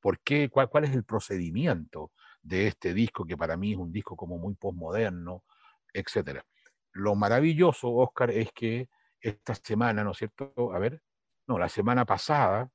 ¿Por 0.00 0.20
qué? 0.20 0.48
¿Cuál, 0.48 0.68
¿Cuál 0.68 0.84
es 0.84 0.94
el 0.94 1.04
procedimiento 1.04 2.10
de 2.42 2.66
este 2.66 2.94
disco 2.94 3.24
que 3.24 3.36
para 3.36 3.56
mí 3.56 3.72
es 3.72 3.78
un 3.78 3.92
disco 3.92 4.16
como 4.16 4.38
muy 4.38 4.54
postmoderno, 4.54 5.44
etcétera? 5.92 6.44
Lo 6.92 7.14
maravilloso, 7.14 7.92
Oscar, 7.92 8.30
es 8.30 8.50
que 8.52 8.88
esta 9.20 9.54
semana, 9.54 10.02
¿no 10.02 10.12
es 10.12 10.18
cierto? 10.18 10.52
A 10.74 10.78
ver, 10.78 11.02
no, 11.46 11.58
la 11.58 11.68
semana 11.68 12.04
pasada, 12.04 12.70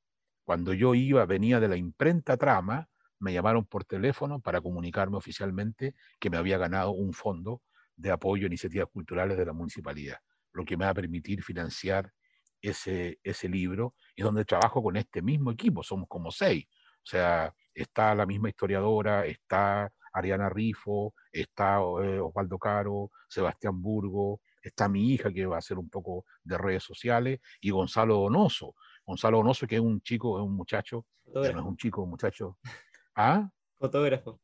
cuando 0.45 0.73
yo 0.73 0.93
iba, 0.93 1.25
venía 1.25 1.59
de 1.59 1.67
la 1.67 1.75
imprenta 1.75 2.37
Trama, 2.37 2.87
me 3.19 3.33
llamaron 3.33 3.65
por 3.65 3.83
teléfono 3.83 4.39
para 4.39 4.61
comunicarme 4.61 5.17
oficialmente 5.17 5.95
que 6.19 6.29
me 6.29 6.37
había 6.37 6.57
ganado 6.57 6.91
un 6.91 7.13
fondo 7.13 7.63
de 7.95 8.11
apoyo 8.11 8.45
a 8.45 8.47
iniciativas 8.47 8.87
culturales 8.91 9.37
de 9.37 9.45
la 9.45 9.53
municipalidad, 9.53 10.19
lo 10.53 10.63
que 10.63 10.77
me 10.77 10.85
va 10.85 10.91
a 10.91 10.95
permitir 10.95 11.43
financiar 11.43 12.13
ese, 12.61 13.19
ese 13.23 13.49
libro 13.49 13.95
y 14.15 14.21
donde 14.21 14.45
trabajo 14.45 14.83
con 14.83 14.97
este 14.97 15.21
mismo 15.21 15.51
equipo, 15.51 15.81
somos 15.81 16.07
como 16.07 16.31
seis. 16.31 16.65
O 17.03 17.07
sea, 17.07 17.53
está 17.73 18.13
la 18.15 18.25
misma 18.25 18.49
historiadora, 18.49 19.25
está 19.25 19.91
Ariana 20.13 20.49
Rifo, 20.49 21.13
está 21.31 21.77
eh, 21.77 22.19
Osvaldo 22.19 22.57
Caro, 22.57 23.11
Sebastián 23.27 23.81
Burgo, 23.81 24.41
está 24.61 24.87
mi 24.87 25.13
hija 25.13 25.31
que 25.31 25.45
va 25.45 25.57
a 25.57 25.59
hacer 25.59 25.77
un 25.77 25.89
poco 25.89 26.25
de 26.43 26.57
redes 26.57 26.83
sociales, 26.83 27.39
y 27.61 27.69
Gonzalo 27.69 28.15
Donoso. 28.15 28.75
Gonzalo 29.05 29.37
Donoso, 29.37 29.67
que 29.67 29.75
es 29.75 29.81
un 29.81 30.01
chico, 30.01 30.39
es 30.39 30.45
un 30.45 30.55
muchacho, 30.55 31.05
no 31.33 31.43
es 31.43 31.55
un 31.55 31.77
chico, 31.77 32.01
un 32.03 32.09
muchacho. 32.09 32.57
¿Ah? 33.15 33.49
Fotógrafo. 33.77 34.39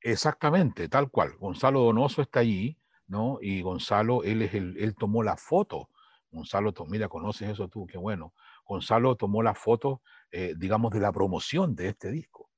Exactamente, 0.00 0.88
tal 0.88 1.10
cual. 1.10 1.36
Gonzalo 1.38 1.80
Donoso 1.80 2.22
está 2.22 2.40
allí, 2.40 2.78
¿no? 3.06 3.38
Y 3.40 3.62
Gonzalo, 3.62 4.24
él, 4.24 4.42
es 4.42 4.54
el, 4.54 4.76
él 4.78 4.94
tomó 4.94 5.22
la 5.22 5.36
foto. 5.36 5.88
Gonzalo, 6.30 6.72
mira, 6.88 7.08
conoces 7.08 7.50
eso 7.50 7.68
tú, 7.68 7.86
qué 7.86 7.98
bueno. 7.98 8.34
Gonzalo 8.64 9.16
tomó 9.16 9.42
la 9.42 9.54
foto, 9.54 10.02
eh, 10.30 10.54
digamos, 10.56 10.92
de 10.92 11.00
la 11.00 11.12
promoción 11.12 11.74
de 11.74 11.88
este 11.88 12.10
disco. 12.10 12.48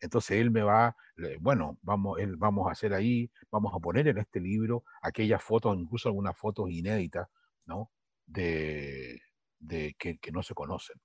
Entonces 0.00 0.38
él 0.38 0.50
me 0.50 0.62
va, 0.62 0.96
bueno, 1.40 1.78
vamos, 1.82 2.18
él, 2.18 2.36
vamos 2.36 2.68
a 2.68 2.72
hacer 2.72 2.94
ahí, 2.94 3.30
vamos 3.50 3.72
a 3.74 3.78
poner 3.78 4.08
en 4.08 4.18
este 4.18 4.40
libro 4.40 4.84
aquellas 5.02 5.42
fotos, 5.42 5.76
incluso 5.78 6.08
algunas 6.08 6.36
fotos 6.36 6.70
inéditas, 6.70 7.28
¿no? 7.66 7.90
De, 8.26 9.20
de 9.62 9.94
que, 9.98 10.18
no 10.32 10.42
se 10.42 10.54
conocen. 10.54 10.96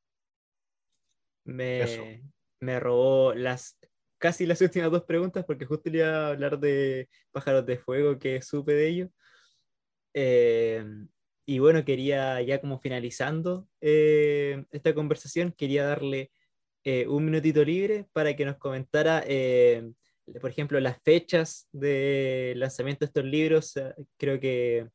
Me, 1.45 2.22
me 2.60 2.80
robó 2.80 3.34
las 3.34 3.78
casi 4.18 4.45
las 4.45 4.62
últimas 4.62 4.91
dos 4.91 5.03
preguntas 5.03 5.45
porque 5.45 5.66
justo 5.66 5.89
iba 5.89 6.08
a 6.08 6.28
hablar 6.30 6.60
de 6.60 7.08
pájaros 7.32 7.66
de 7.66 7.78
fuego 7.78 8.20
que 8.20 8.41
supe 8.41 8.74
de 8.74 8.88
ello. 8.88 9.10
Eh, 10.14 10.84
y 11.49 11.60
bueno, 11.60 11.86
quería 11.86 12.41
ya 12.41 12.60
como 12.60 12.78
finalizando 12.78 13.70
eh, 13.80 14.66
esta 14.72 14.93
conversación, 14.93 15.53
quería 15.53 15.86
darle 15.86 16.30
eh, 16.84 17.08
un 17.08 17.24
minutito 17.24 17.64
libre 17.64 18.05
para 18.12 18.36
que 18.36 18.45
nos 18.45 18.58
comentara, 18.58 19.24
eh, 19.26 19.89
por 20.41 20.49
ejemplo, 20.49 20.78
las 20.82 21.01
fechas 21.03 21.70
de 21.72 22.53
lanzamiento 22.58 23.05
de 23.05 23.08
estos 23.08 23.24
libros. 23.24 23.74
Creo 24.18 24.41
que 24.41 24.89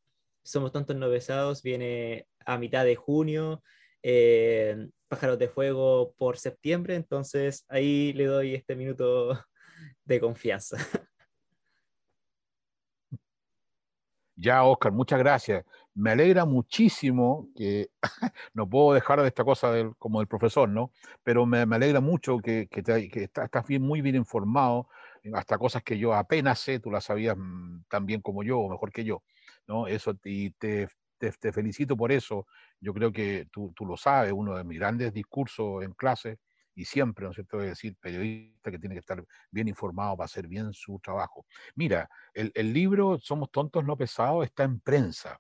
Somos 0.45 0.73
Tontos 0.73 0.95
No 0.95 1.09
Pesados 1.09 1.63
viene 1.63 2.27
a 2.47 2.59
mitad 2.59 2.85
de 2.85 2.97
junio, 2.97 3.63
eh, 4.03 4.89
Pájaros 5.09 5.39
de 5.39 5.49
Fuego 5.49 6.15
por 6.17 6.39
septiembre, 6.39 6.95
entonces 6.95 7.65
ahí 7.69 8.13
le 8.15 8.25
doy 8.27 8.55
este 8.55 8.75
minuto 8.75 9.39
de 10.05 10.21
confianza. 10.21 10.79
Ya, 14.37 14.65
Oscar, 14.65 14.91
muchas 14.93 15.19
gracias. 15.19 15.65
Me 15.95 16.11
alegra 16.13 16.45
muchísimo 16.45 17.49
que, 17.55 17.91
no 18.55 18.69
puedo 18.69 18.95
dejar 18.95 19.21
de 19.21 19.29
esta 19.29 19.45
cosa 19.45 19.71
del, 19.71 19.95
como 19.97 20.19
del 20.21 20.27
profesor, 20.27 20.69
¿no? 20.69 20.91
Pero 21.23 21.47
me, 21.47 21.59
alegra 21.59 22.01
mucho 22.01 22.39
que, 22.39 22.67
que, 22.69 22.83
estás 23.25 23.67
bien, 23.67 23.83
muy 23.83 24.01
bien 24.01 24.17
informado, 24.17 24.89
hasta 25.35 25.59
cosas 25.59 25.83
que 25.83 25.99
yo 25.99 26.15
apenas 26.15 26.59
sé, 26.59 26.81
tú 26.81 26.91
las 26.91 27.05
sabías 27.05 27.37
mm, 27.39 27.83
tan 27.89 28.07
bien 28.07 28.21
como 28.21 28.43
yo, 28.43 28.59
o 28.59 28.69
mejor 28.71 28.91
que 28.91 29.05
yo, 29.05 29.23
¿no? 29.69 29.87
Eso, 29.87 30.15
y 30.25 30.51
te, 30.53 30.89
te, 31.31 31.53
felicito 31.53 31.97
por 31.97 32.11
eso. 32.11 32.47
Yo 32.81 32.93
creo 32.93 33.13
que 33.13 33.47
tú, 33.53 33.73
tú, 33.77 33.87
lo 33.87 33.97
sabes, 33.97 34.33
uno 34.33 34.57
de 34.57 34.65
mis 34.65 34.79
grandes 34.79 35.13
discursos 35.13 35.83
en 35.85 35.93
clase 35.93 36.39
y 36.75 36.85
siempre, 36.85 37.25
¿no 37.25 37.31
es 37.31 37.37
cierto?, 37.37 37.59
decir, 37.59 37.97
periodista 38.01 38.71
que 38.71 38.79
tiene 38.79 38.95
que 38.95 39.01
estar 39.01 39.25
bien 39.51 39.69
informado 39.69 40.17
para 40.17 40.25
hacer 40.25 40.49
bien 40.49 40.73
su 40.73 40.99
trabajo. 41.01 41.45
Mira, 41.75 42.09
el, 42.35 42.73
libro 42.73 43.19
Somos 43.19 43.51
tontos 43.51 43.85
no 43.85 43.97
pesados 43.97 44.45
está 44.45 44.65
en 44.65 44.81
prensa 44.81 45.39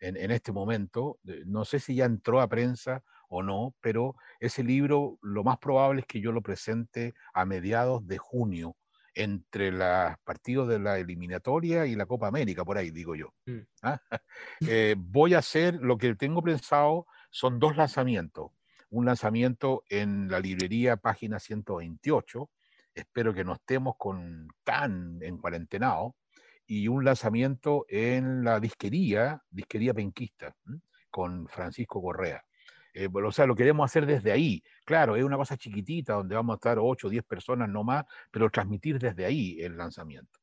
en, 0.00 0.16
en, 0.16 0.30
este 0.30 0.52
momento. 0.52 1.18
No 1.46 1.64
sé 1.64 1.78
si 1.78 1.94
ya 1.94 2.04
entró 2.04 2.40
a 2.40 2.48
prensa 2.48 3.02
o 3.28 3.42
no, 3.42 3.74
pero 3.80 4.16
ese 4.40 4.62
libro 4.64 5.18
lo 5.22 5.44
más 5.44 5.58
probable 5.58 6.00
es 6.00 6.06
que 6.06 6.20
yo 6.20 6.32
lo 6.32 6.42
presente 6.42 7.14
a 7.32 7.44
mediados 7.44 8.06
de 8.06 8.18
junio 8.18 8.76
entre 9.16 9.72
los 9.72 10.14
partidos 10.24 10.68
de 10.68 10.78
la 10.78 10.98
eliminatoria 10.98 11.86
y 11.86 11.96
la 11.96 12.04
Copa 12.04 12.28
América, 12.28 12.64
por 12.64 12.76
ahí 12.76 12.90
digo 12.90 13.16
yo. 13.16 13.34
Mm. 13.46 13.60
¿ah? 13.82 14.00
Eh, 14.60 14.94
voy 14.96 15.34
a 15.34 15.38
hacer, 15.38 15.74
lo 15.74 15.96
que 15.96 16.14
tengo 16.14 16.42
pensado 16.42 17.06
son 17.30 17.58
dos 17.58 17.76
lanzamientos. 17.76 18.52
Un 18.90 19.06
lanzamiento 19.06 19.82
en 19.88 20.28
la 20.28 20.38
librería 20.38 20.96
página 20.96 21.40
128, 21.40 22.50
espero 22.94 23.34
que 23.34 23.44
no 23.44 23.54
estemos 23.54 23.96
con 23.98 24.48
tan 24.62 25.18
en 25.22 25.38
cuarentenado, 25.38 26.14
y 26.66 26.88
un 26.88 27.04
lanzamiento 27.04 27.86
en 27.88 28.44
la 28.44 28.60
disquería, 28.60 29.42
disquería 29.50 29.94
penquista, 29.94 30.54
con 31.10 31.48
Francisco 31.48 32.02
Correa. 32.02 32.44
Eh, 32.98 33.10
o 33.12 33.30
sea, 33.30 33.44
lo 33.44 33.54
queremos 33.54 33.84
hacer 33.84 34.06
desde 34.06 34.32
ahí. 34.32 34.62
Claro, 34.86 35.16
es 35.16 35.22
una 35.22 35.36
cosa 35.36 35.58
chiquitita 35.58 36.14
donde 36.14 36.34
vamos 36.34 36.54
a 36.54 36.56
estar 36.56 36.78
8 36.80 37.08
o 37.08 37.10
10 37.10 37.24
personas 37.24 37.68
no 37.68 37.84
más, 37.84 38.06
pero 38.30 38.48
transmitir 38.48 38.98
desde 38.98 39.26
ahí 39.26 39.60
el 39.60 39.76
lanzamiento. 39.76 40.40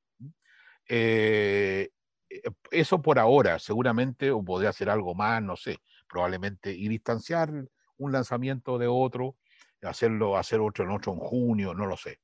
Eh, 0.87 1.89
eh, 2.29 2.41
eso 2.69 3.01
por 3.01 3.17
ahora, 3.17 3.57
seguramente, 3.57 4.29
o 4.29 4.43
podría 4.43 4.69
hacer 4.69 4.87
algo 4.91 5.15
más, 5.15 5.41
no 5.41 5.55
sé, 5.55 5.79
probablemente, 6.07 6.71
y 6.71 6.87
distanciar 6.89 7.49
un 7.97 8.11
lanzamiento 8.11 8.77
de 8.77 8.85
otro, 8.85 9.35
hacerlo, 9.81 10.37
hacer 10.37 10.59
otro 10.59 10.83
en 10.83 10.91
otro 10.91 11.13
en 11.13 11.17
junio, 11.17 11.73
no 11.73 11.87
lo 11.87 11.97
sé. 11.97 12.19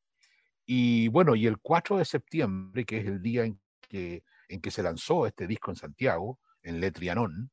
Y 0.63 1.07
bueno, 1.07 1.35
y 1.35 1.47
el 1.47 1.57
4 1.57 1.97
de 1.97 2.05
septiembre, 2.05 2.85
que 2.85 2.99
es 2.99 3.07
el 3.07 3.19
día 3.23 3.45
en 3.45 3.59
que, 3.81 4.23
en 4.47 4.61
que 4.61 4.69
se 4.69 4.83
lanzó 4.83 5.25
este 5.25 5.47
disco 5.47 5.71
en 5.71 5.77
Santiago, 5.77 6.39
en 6.61 6.79
Letrianón, 6.79 7.49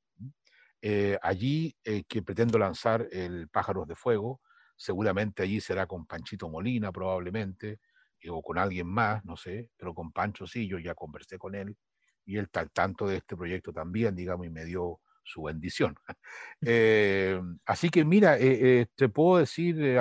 eh, 0.88 1.18
allí 1.20 1.76
eh, 1.82 2.04
que 2.06 2.22
pretendo 2.22 2.60
lanzar 2.60 3.08
el 3.10 3.48
Pájaros 3.48 3.88
de 3.88 3.96
Fuego, 3.96 4.40
seguramente 4.76 5.42
allí 5.42 5.60
será 5.60 5.84
con 5.88 6.06
Panchito 6.06 6.48
Molina 6.48 6.92
probablemente, 6.92 7.80
eh, 8.20 8.30
o 8.30 8.40
con 8.40 8.56
alguien 8.56 8.86
más, 8.86 9.24
no 9.24 9.36
sé, 9.36 9.68
pero 9.76 9.92
con 9.92 10.12
Pancho 10.12 10.46
sí, 10.46 10.68
yo 10.68 10.78
ya 10.78 10.94
conversé 10.94 11.38
con 11.38 11.56
él 11.56 11.76
y 12.24 12.36
él 12.36 12.44
está 12.44 12.64
tanto 12.66 13.08
de 13.08 13.16
este 13.16 13.36
proyecto 13.36 13.72
también, 13.72 14.14
digamos, 14.14 14.46
y 14.46 14.50
me 14.50 14.64
dio 14.64 15.00
su 15.24 15.42
bendición. 15.42 15.96
así 17.66 17.88
que 17.88 18.04
mira, 18.04 18.38
te 18.38 19.08
puedo 19.08 19.38
decir, 19.40 19.98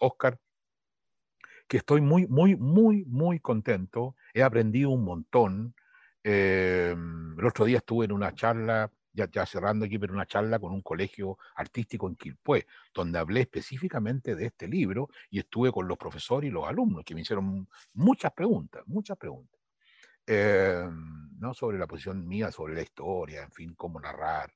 Oscar, 0.00 0.40
que 1.68 1.76
estoy 1.76 2.00
muy, 2.00 2.26
muy, 2.26 2.56
muy, 2.56 3.04
muy 3.04 3.38
contento. 3.38 4.16
He 4.32 4.42
aprendido 4.42 4.88
un 4.88 5.04
montón. 5.04 5.74
el 6.22 7.44
otro 7.46 7.66
día 7.66 7.78
estuve 7.78 8.06
en 8.06 8.12
una 8.12 8.34
charla 8.34 8.90
ya, 9.14 9.46
cerrando 9.46 9.84
aquí, 9.84 9.98
pero 9.98 10.12
una 10.12 10.26
charla 10.26 10.58
con 10.58 10.72
un 10.72 10.82
colegio 10.82 11.38
artístico 11.54 12.08
en 12.08 12.16
Quilpué, 12.16 12.66
donde 12.92 13.18
hablé 13.18 13.42
específicamente 13.42 14.34
de 14.34 14.46
este 14.46 14.66
libro 14.66 15.08
y 15.30 15.38
estuve 15.38 15.70
con 15.70 15.86
los 15.86 15.96
profesores 15.96 16.48
y 16.48 16.52
los 16.52 16.66
alumnos 16.66 17.04
que 17.04 17.14
me 17.14 17.20
hicieron 17.20 17.68
muchas 17.92 18.32
preguntas, 18.32 18.82
muchas 18.86 19.16
preguntas. 19.16 19.60
Eh, 20.26 20.88
¿no? 21.38 21.52
sobre 21.52 21.78
la 21.78 21.86
posición 21.86 22.26
mía, 22.26 22.50
sobre 22.50 22.74
la 22.74 22.82
historia, 22.82 23.42
en 23.42 23.52
fin, 23.52 23.74
cómo 23.74 24.00
narrar. 24.00 24.52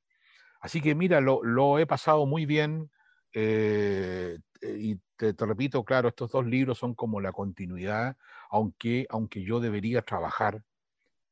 Así 0.60 0.80
que 0.80 0.94
mira, 0.94 1.20
lo, 1.20 1.78
he 1.78 1.86
pasado 1.86 2.26
muy 2.26 2.46
bien 2.46 2.90
eh, 3.32 4.38
y 4.62 4.96
te, 5.16 5.34
te, 5.34 5.46
repito, 5.46 5.84
claro, 5.84 6.08
estos 6.08 6.32
dos 6.32 6.46
libros 6.46 6.78
son 6.78 6.94
como 6.94 7.20
la 7.20 7.32
continuidad, 7.32 8.16
aunque, 8.50 9.06
aunque 9.10 9.42
yo 9.42 9.60
debería 9.60 10.02
trabajar 10.02 10.62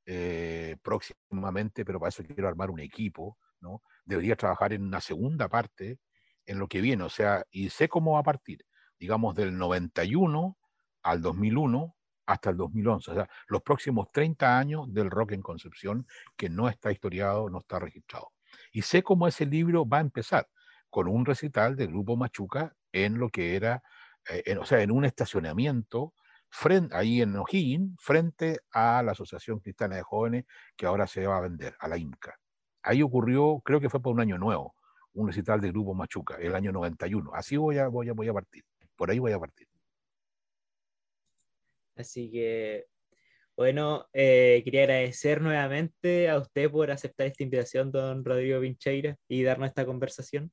eh, 0.07 0.77
próximamente, 0.83 1.85
pero 1.85 1.99
para 1.99 2.11
eso 2.11 2.23
quiero 2.25 2.49
armar 2.49 2.71
un 2.71 2.81
equipo, 2.81 3.39
¿no? 3.61 3.83
Debería 4.05 4.37
trabajar 4.37 4.73
en 4.73 4.83
una 4.83 5.01
segunda 5.01 5.49
parte 5.49 5.99
en 6.47 6.59
lo 6.59 6.69
que 6.69 6.81
viene, 6.81 7.03
o 7.03 7.09
sea, 7.09 7.45
y 7.51 7.71
sé 7.71 7.89
cómo 7.89 8.13
va 8.13 8.21
a 8.21 8.23
partir, 8.23 8.65
digamos, 9.01 9.35
del 9.35 9.59
91 9.59 10.57
al 11.03 11.21
2001 11.21 11.97
hasta 12.27 12.51
el 12.51 12.57
2011, 12.57 13.11
o 13.11 13.15
sea, 13.15 13.29
los 13.49 13.63
próximos 13.63 14.09
30 14.13 14.59
años 14.59 14.93
del 14.93 15.11
rock 15.11 15.33
en 15.33 15.43
Concepción 15.43 16.07
que 16.37 16.49
no 16.49 16.69
está 16.69 16.93
historiado, 16.93 17.51
no 17.51 17.59
está 17.59 17.79
registrado. 17.79 18.33
Y 18.73 18.83
sé 18.83 19.03
cómo 19.03 19.27
ese 19.27 19.47
libro 19.47 19.87
va 19.87 19.99
a 19.99 20.03
empezar, 20.03 20.49
con 20.89 21.09
un 21.09 21.27
recital 21.27 21.77
del 21.77 21.89
grupo 21.89 22.17
Machuca 22.17 22.73
en 22.93 23.19
lo 23.19 23.29
que 23.29 23.57
era, 23.57 23.83
eh, 24.29 24.57
o 24.57 24.65
sea, 24.65 24.83
en 24.83 24.91
un 24.91 25.05
estacionamiento 25.05 26.15
frente, 26.51 26.97
ahí 26.97 27.23
en 27.23 27.37
O'Higgins, 27.37 27.97
frente 28.01 28.61
a 28.73 29.03
la 29.03 29.13
Asociación 29.13 29.61
Cristiana 29.61 29.97
de 29.97 30.03
Jóvenes 30.03 30.45
que 30.77 30.87
ahora 30.87 31.07
se 31.07 31.27
va 31.27 31.39
a 31.39 31.43
vender, 31.43 31.75
a 31.79 31.89
la 31.89 31.99
IMCA. 31.99 32.35
Ahí 32.83 33.03
ocurrió, 33.03 33.61
creo 33.65 33.81
que 33.81 33.91
fue 33.91 34.01
por 34.01 34.15
un 34.15 34.21
año 34.21 34.39
nuevo, 34.39 34.75
un 35.13 35.27
recital 35.29 35.61
del 35.61 35.73
Grupo 35.73 35.95
Machuca, 35.95 36.37
el 36.37 36.55
año 36.55 36.73
91. 36.73 37.33
Así 37.35 37.57
voy 37.57 37.79
a, 37.79 37.89
voy 37.89 38.09
a, 38.09 38.13
voy 38.13 38.29
a 38.29 38.33
partir, 38.33 38.65
por 38.97 39.11
ahí 39.11 39.19
voy 39.19 39.33
a 39.33 39.39
partir. 39.39 39.67
Así 41.97 42.31
que, 42.31 42.87
bueno, 43.57 44.07
eh, 44.13 44.61
quería 44.65 44.83
agradecer 44.83 45.41
nuevamente 45.41 46.29
a 46.29 46.39
usted 46.39 46.71
por 46.71 46.91
aceptar 46.91 47.27
esta 47.27 47.43
invitación, 47.43 47.91
don 47.91 48.25
Rodrigo 48.25 48.61
Vincheira, 48.61 49.17
y 49.29 49.43
darnos 49.43 49.69
esta 49.69 49.87
conversación. 49.87 50.53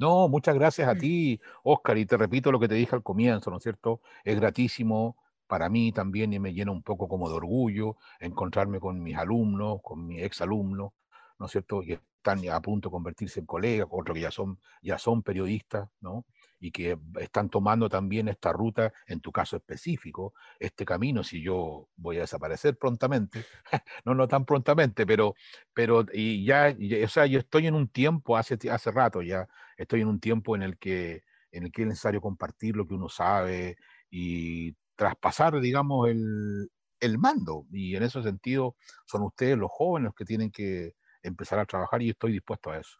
No, 0.00 0.28
muchas 0.28 0.54
gracias 0.54 0.88
a 0.88 0.94
ti, 0.94 1.38
Oscar, 1.62 1.98
y 1.98 2.06
te 2.06 2.16
repito 2.16 2.50
lo 2.50 2.58
que 2.58 2.68
te 2.68 2.74
dije 2.74 2.96
al 2.96 3.02
comienzo, 3.02 3.50
¿no 3.50 3.58
es 3.58 3.62
cierto? 3.62 4.00
Es 4.24 4.40
gratísimo 4.40 5.18
para 5.46 5.68
mí 5.68 5.92
también 5.92 6.32
y 6.32 6.38
me 6.38 6.54
llena 6.54 6.72
un 6.72 6.82
poco 6.82 7.06
como 7.06 7.28
de 7.28 7.34
orgullo 7.34 7.98
encontrarme 8.18 8.80
con 8.80 9.02
mis 9.02 9.14
alumnos, 9.18 9.80
con 9.82 10.06
mis 10.06 10.22
exalumnos, 10.22 10.92
¿no 11.38 11.44
es 11.44 11.52
cierto? 11.52 11.82
Que 11.82 12.00
están 12.16 12.48
a 12.48 12.62
punto 12.62 12.88
de 12.88 12.92
convertirse 12.92 13.40
en 13.40 13.46
colegas, 13.46 13.88
otros 13.90 14.14
que 14.14 14.22
ya 14.22 14.30
son, 14.30 14.58
ya 14.80 14.96
son 14.96 15.22
periodistas, 15.22 15.90
¿no? 16.00 16.24
Y 16.60 16.70
que 16.72 16.98
están 17.20 17.48
tomando 17.48 17.88
también 17.88 18.28
esta 18.28 18.52
ruta, 18.52 18.92
en 19.06 19.20
tu 19.20 19.32
caso 19.32 19.56
específico, 19.56 20.34
este 20.58 20.84
camino, 20.84 21.24
si 21.24 21.42
yo 21.42 21.88
voy 21.96 22.18
a 22.18 22.20
desaparecer 22.20 22.76
prontamente, 22.78 23.44
no, 24.04 24.14
no 24.14 24.28
tan 24.28 24.44
prontamente, 24.44 25.06
pero, 25.06 25.34
pero 25.74 26.04
y 26.12 26.44
ya, 26.44 26.74
o 27.04 27.08
sea, 27.08 27.26
yo 27.26 27.38
estoy 27.40 27.66
en 27.66 27.74
un 27.74 27.88
tiempo, 27.88 28.36
hace, 28.36 28.58
hace 28.70 28.90
rato 28.90 29.22
ya, 29.22 29.48
estoy 29.76 30.02
en 30.02 30.08
un 30.08 30.20
tiempo 30.20 30.54
en 30.54 30.62
el, 30.62 30.78
que, 30.78 31.22
en 31.50 31.64
el 31.64 31.72
que 31.72 31.82
es 31.82 31.88
necesario 31.88 32.20
compartir 32.20 32.76
lo 32.76 32.86
que 32.86 32.94
uno 32.94 33.08
sabe 33.08 33.76
y 34.10 34.74
traspasar, 34.96 35.58
digamos, 35.60 36.08
el, 36.10 36.70
el 37.00 37.18
mando. 37.18 37.66
Y 37.72 37.96
en 37.96 38.02
ese 38.02 38.22
sentido, 38.22 38.76
son 39.06 39.22
ustedes 39.22 39.56
los 39.58 39.70
jóvenes 39.72 40.06
los 40.08 40.14
que 40.14 40.24
tienen 40.24 40.50
que 40.50 40.94
empezar 41.22 41.58
a 41.58 41.66
trabajar 41.66 42.02
y 42.02 42.10
estoy 42.10 42.32
dispuesto 42.32 42.70
a 42.70 42.78
eso. 42.78 42.99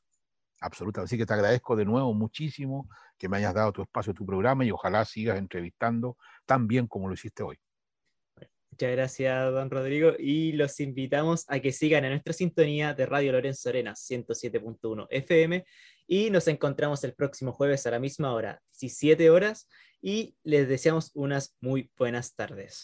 Absolutamente. 0.60 1.06
Así 1.08 1.18
que 1.18 1.26
te 1.26 1.32
agradezco 1.32 1.74
de 1.74 1.84
nuevo 1.84 2.12
muchísimo 2.14 2.88
que 3.18 3.28
me 3.28 3.38
hayas 3.38 3.54
dado 3.54 3.72
tu 3.72 3.82
espacio, 3.82 4.14
tu 4.14 4.26
programa 4.26 4.64
y 4.64 4.70
ojalá 4.70 5.04
sigas 5.04 5.38
entrevistando 5.38 6.16
tan 6.46 6.66
bien 6.66 6.86
como 6.86 7.08
lo 7.08 7.14
hiciste 7.14 7.42
hoy. 7.42 7.58
Muchas 8.70 8.92
gracias, 8.92 9.52
don 9.52 9.68
Rodrigo, 9.68 10.12
y 10.18 10.52
los 10.52 10.78
invitamos 10.80 11.44
a 11.48 11.58
que 11.58 11.72
sigan 11.72 12.04
en 12.04 12.12
nuestra 12.12 12.32
sintonía 12.32 12.94
de 12.94 13.04
Radio 13.04 13.32
Lorenzo 13.32 13.68
Arena 13.68 13.94
107.1 13.94 15.06
FM 15.10 15.64
y 16.06 16.30
nos 16.30 16.46
encontramos 16.46 17.02
el 17.04 17.14
próximo 17.14 17.52
jueves 17.52 17.86
a 17.86 17.90
la 17.90 17.98
misma 17.98 18.32
hora, 18.32 18.62
17 18.80 19.28
horas, 19.28 19.68
y 20.00 20.36
les 20.44 20.68
deseamos 20.68 21.10
unas 21.14 21.56
muy 21.60 21.90
buenas 21.98 22.34
tardes. 22.34 22.78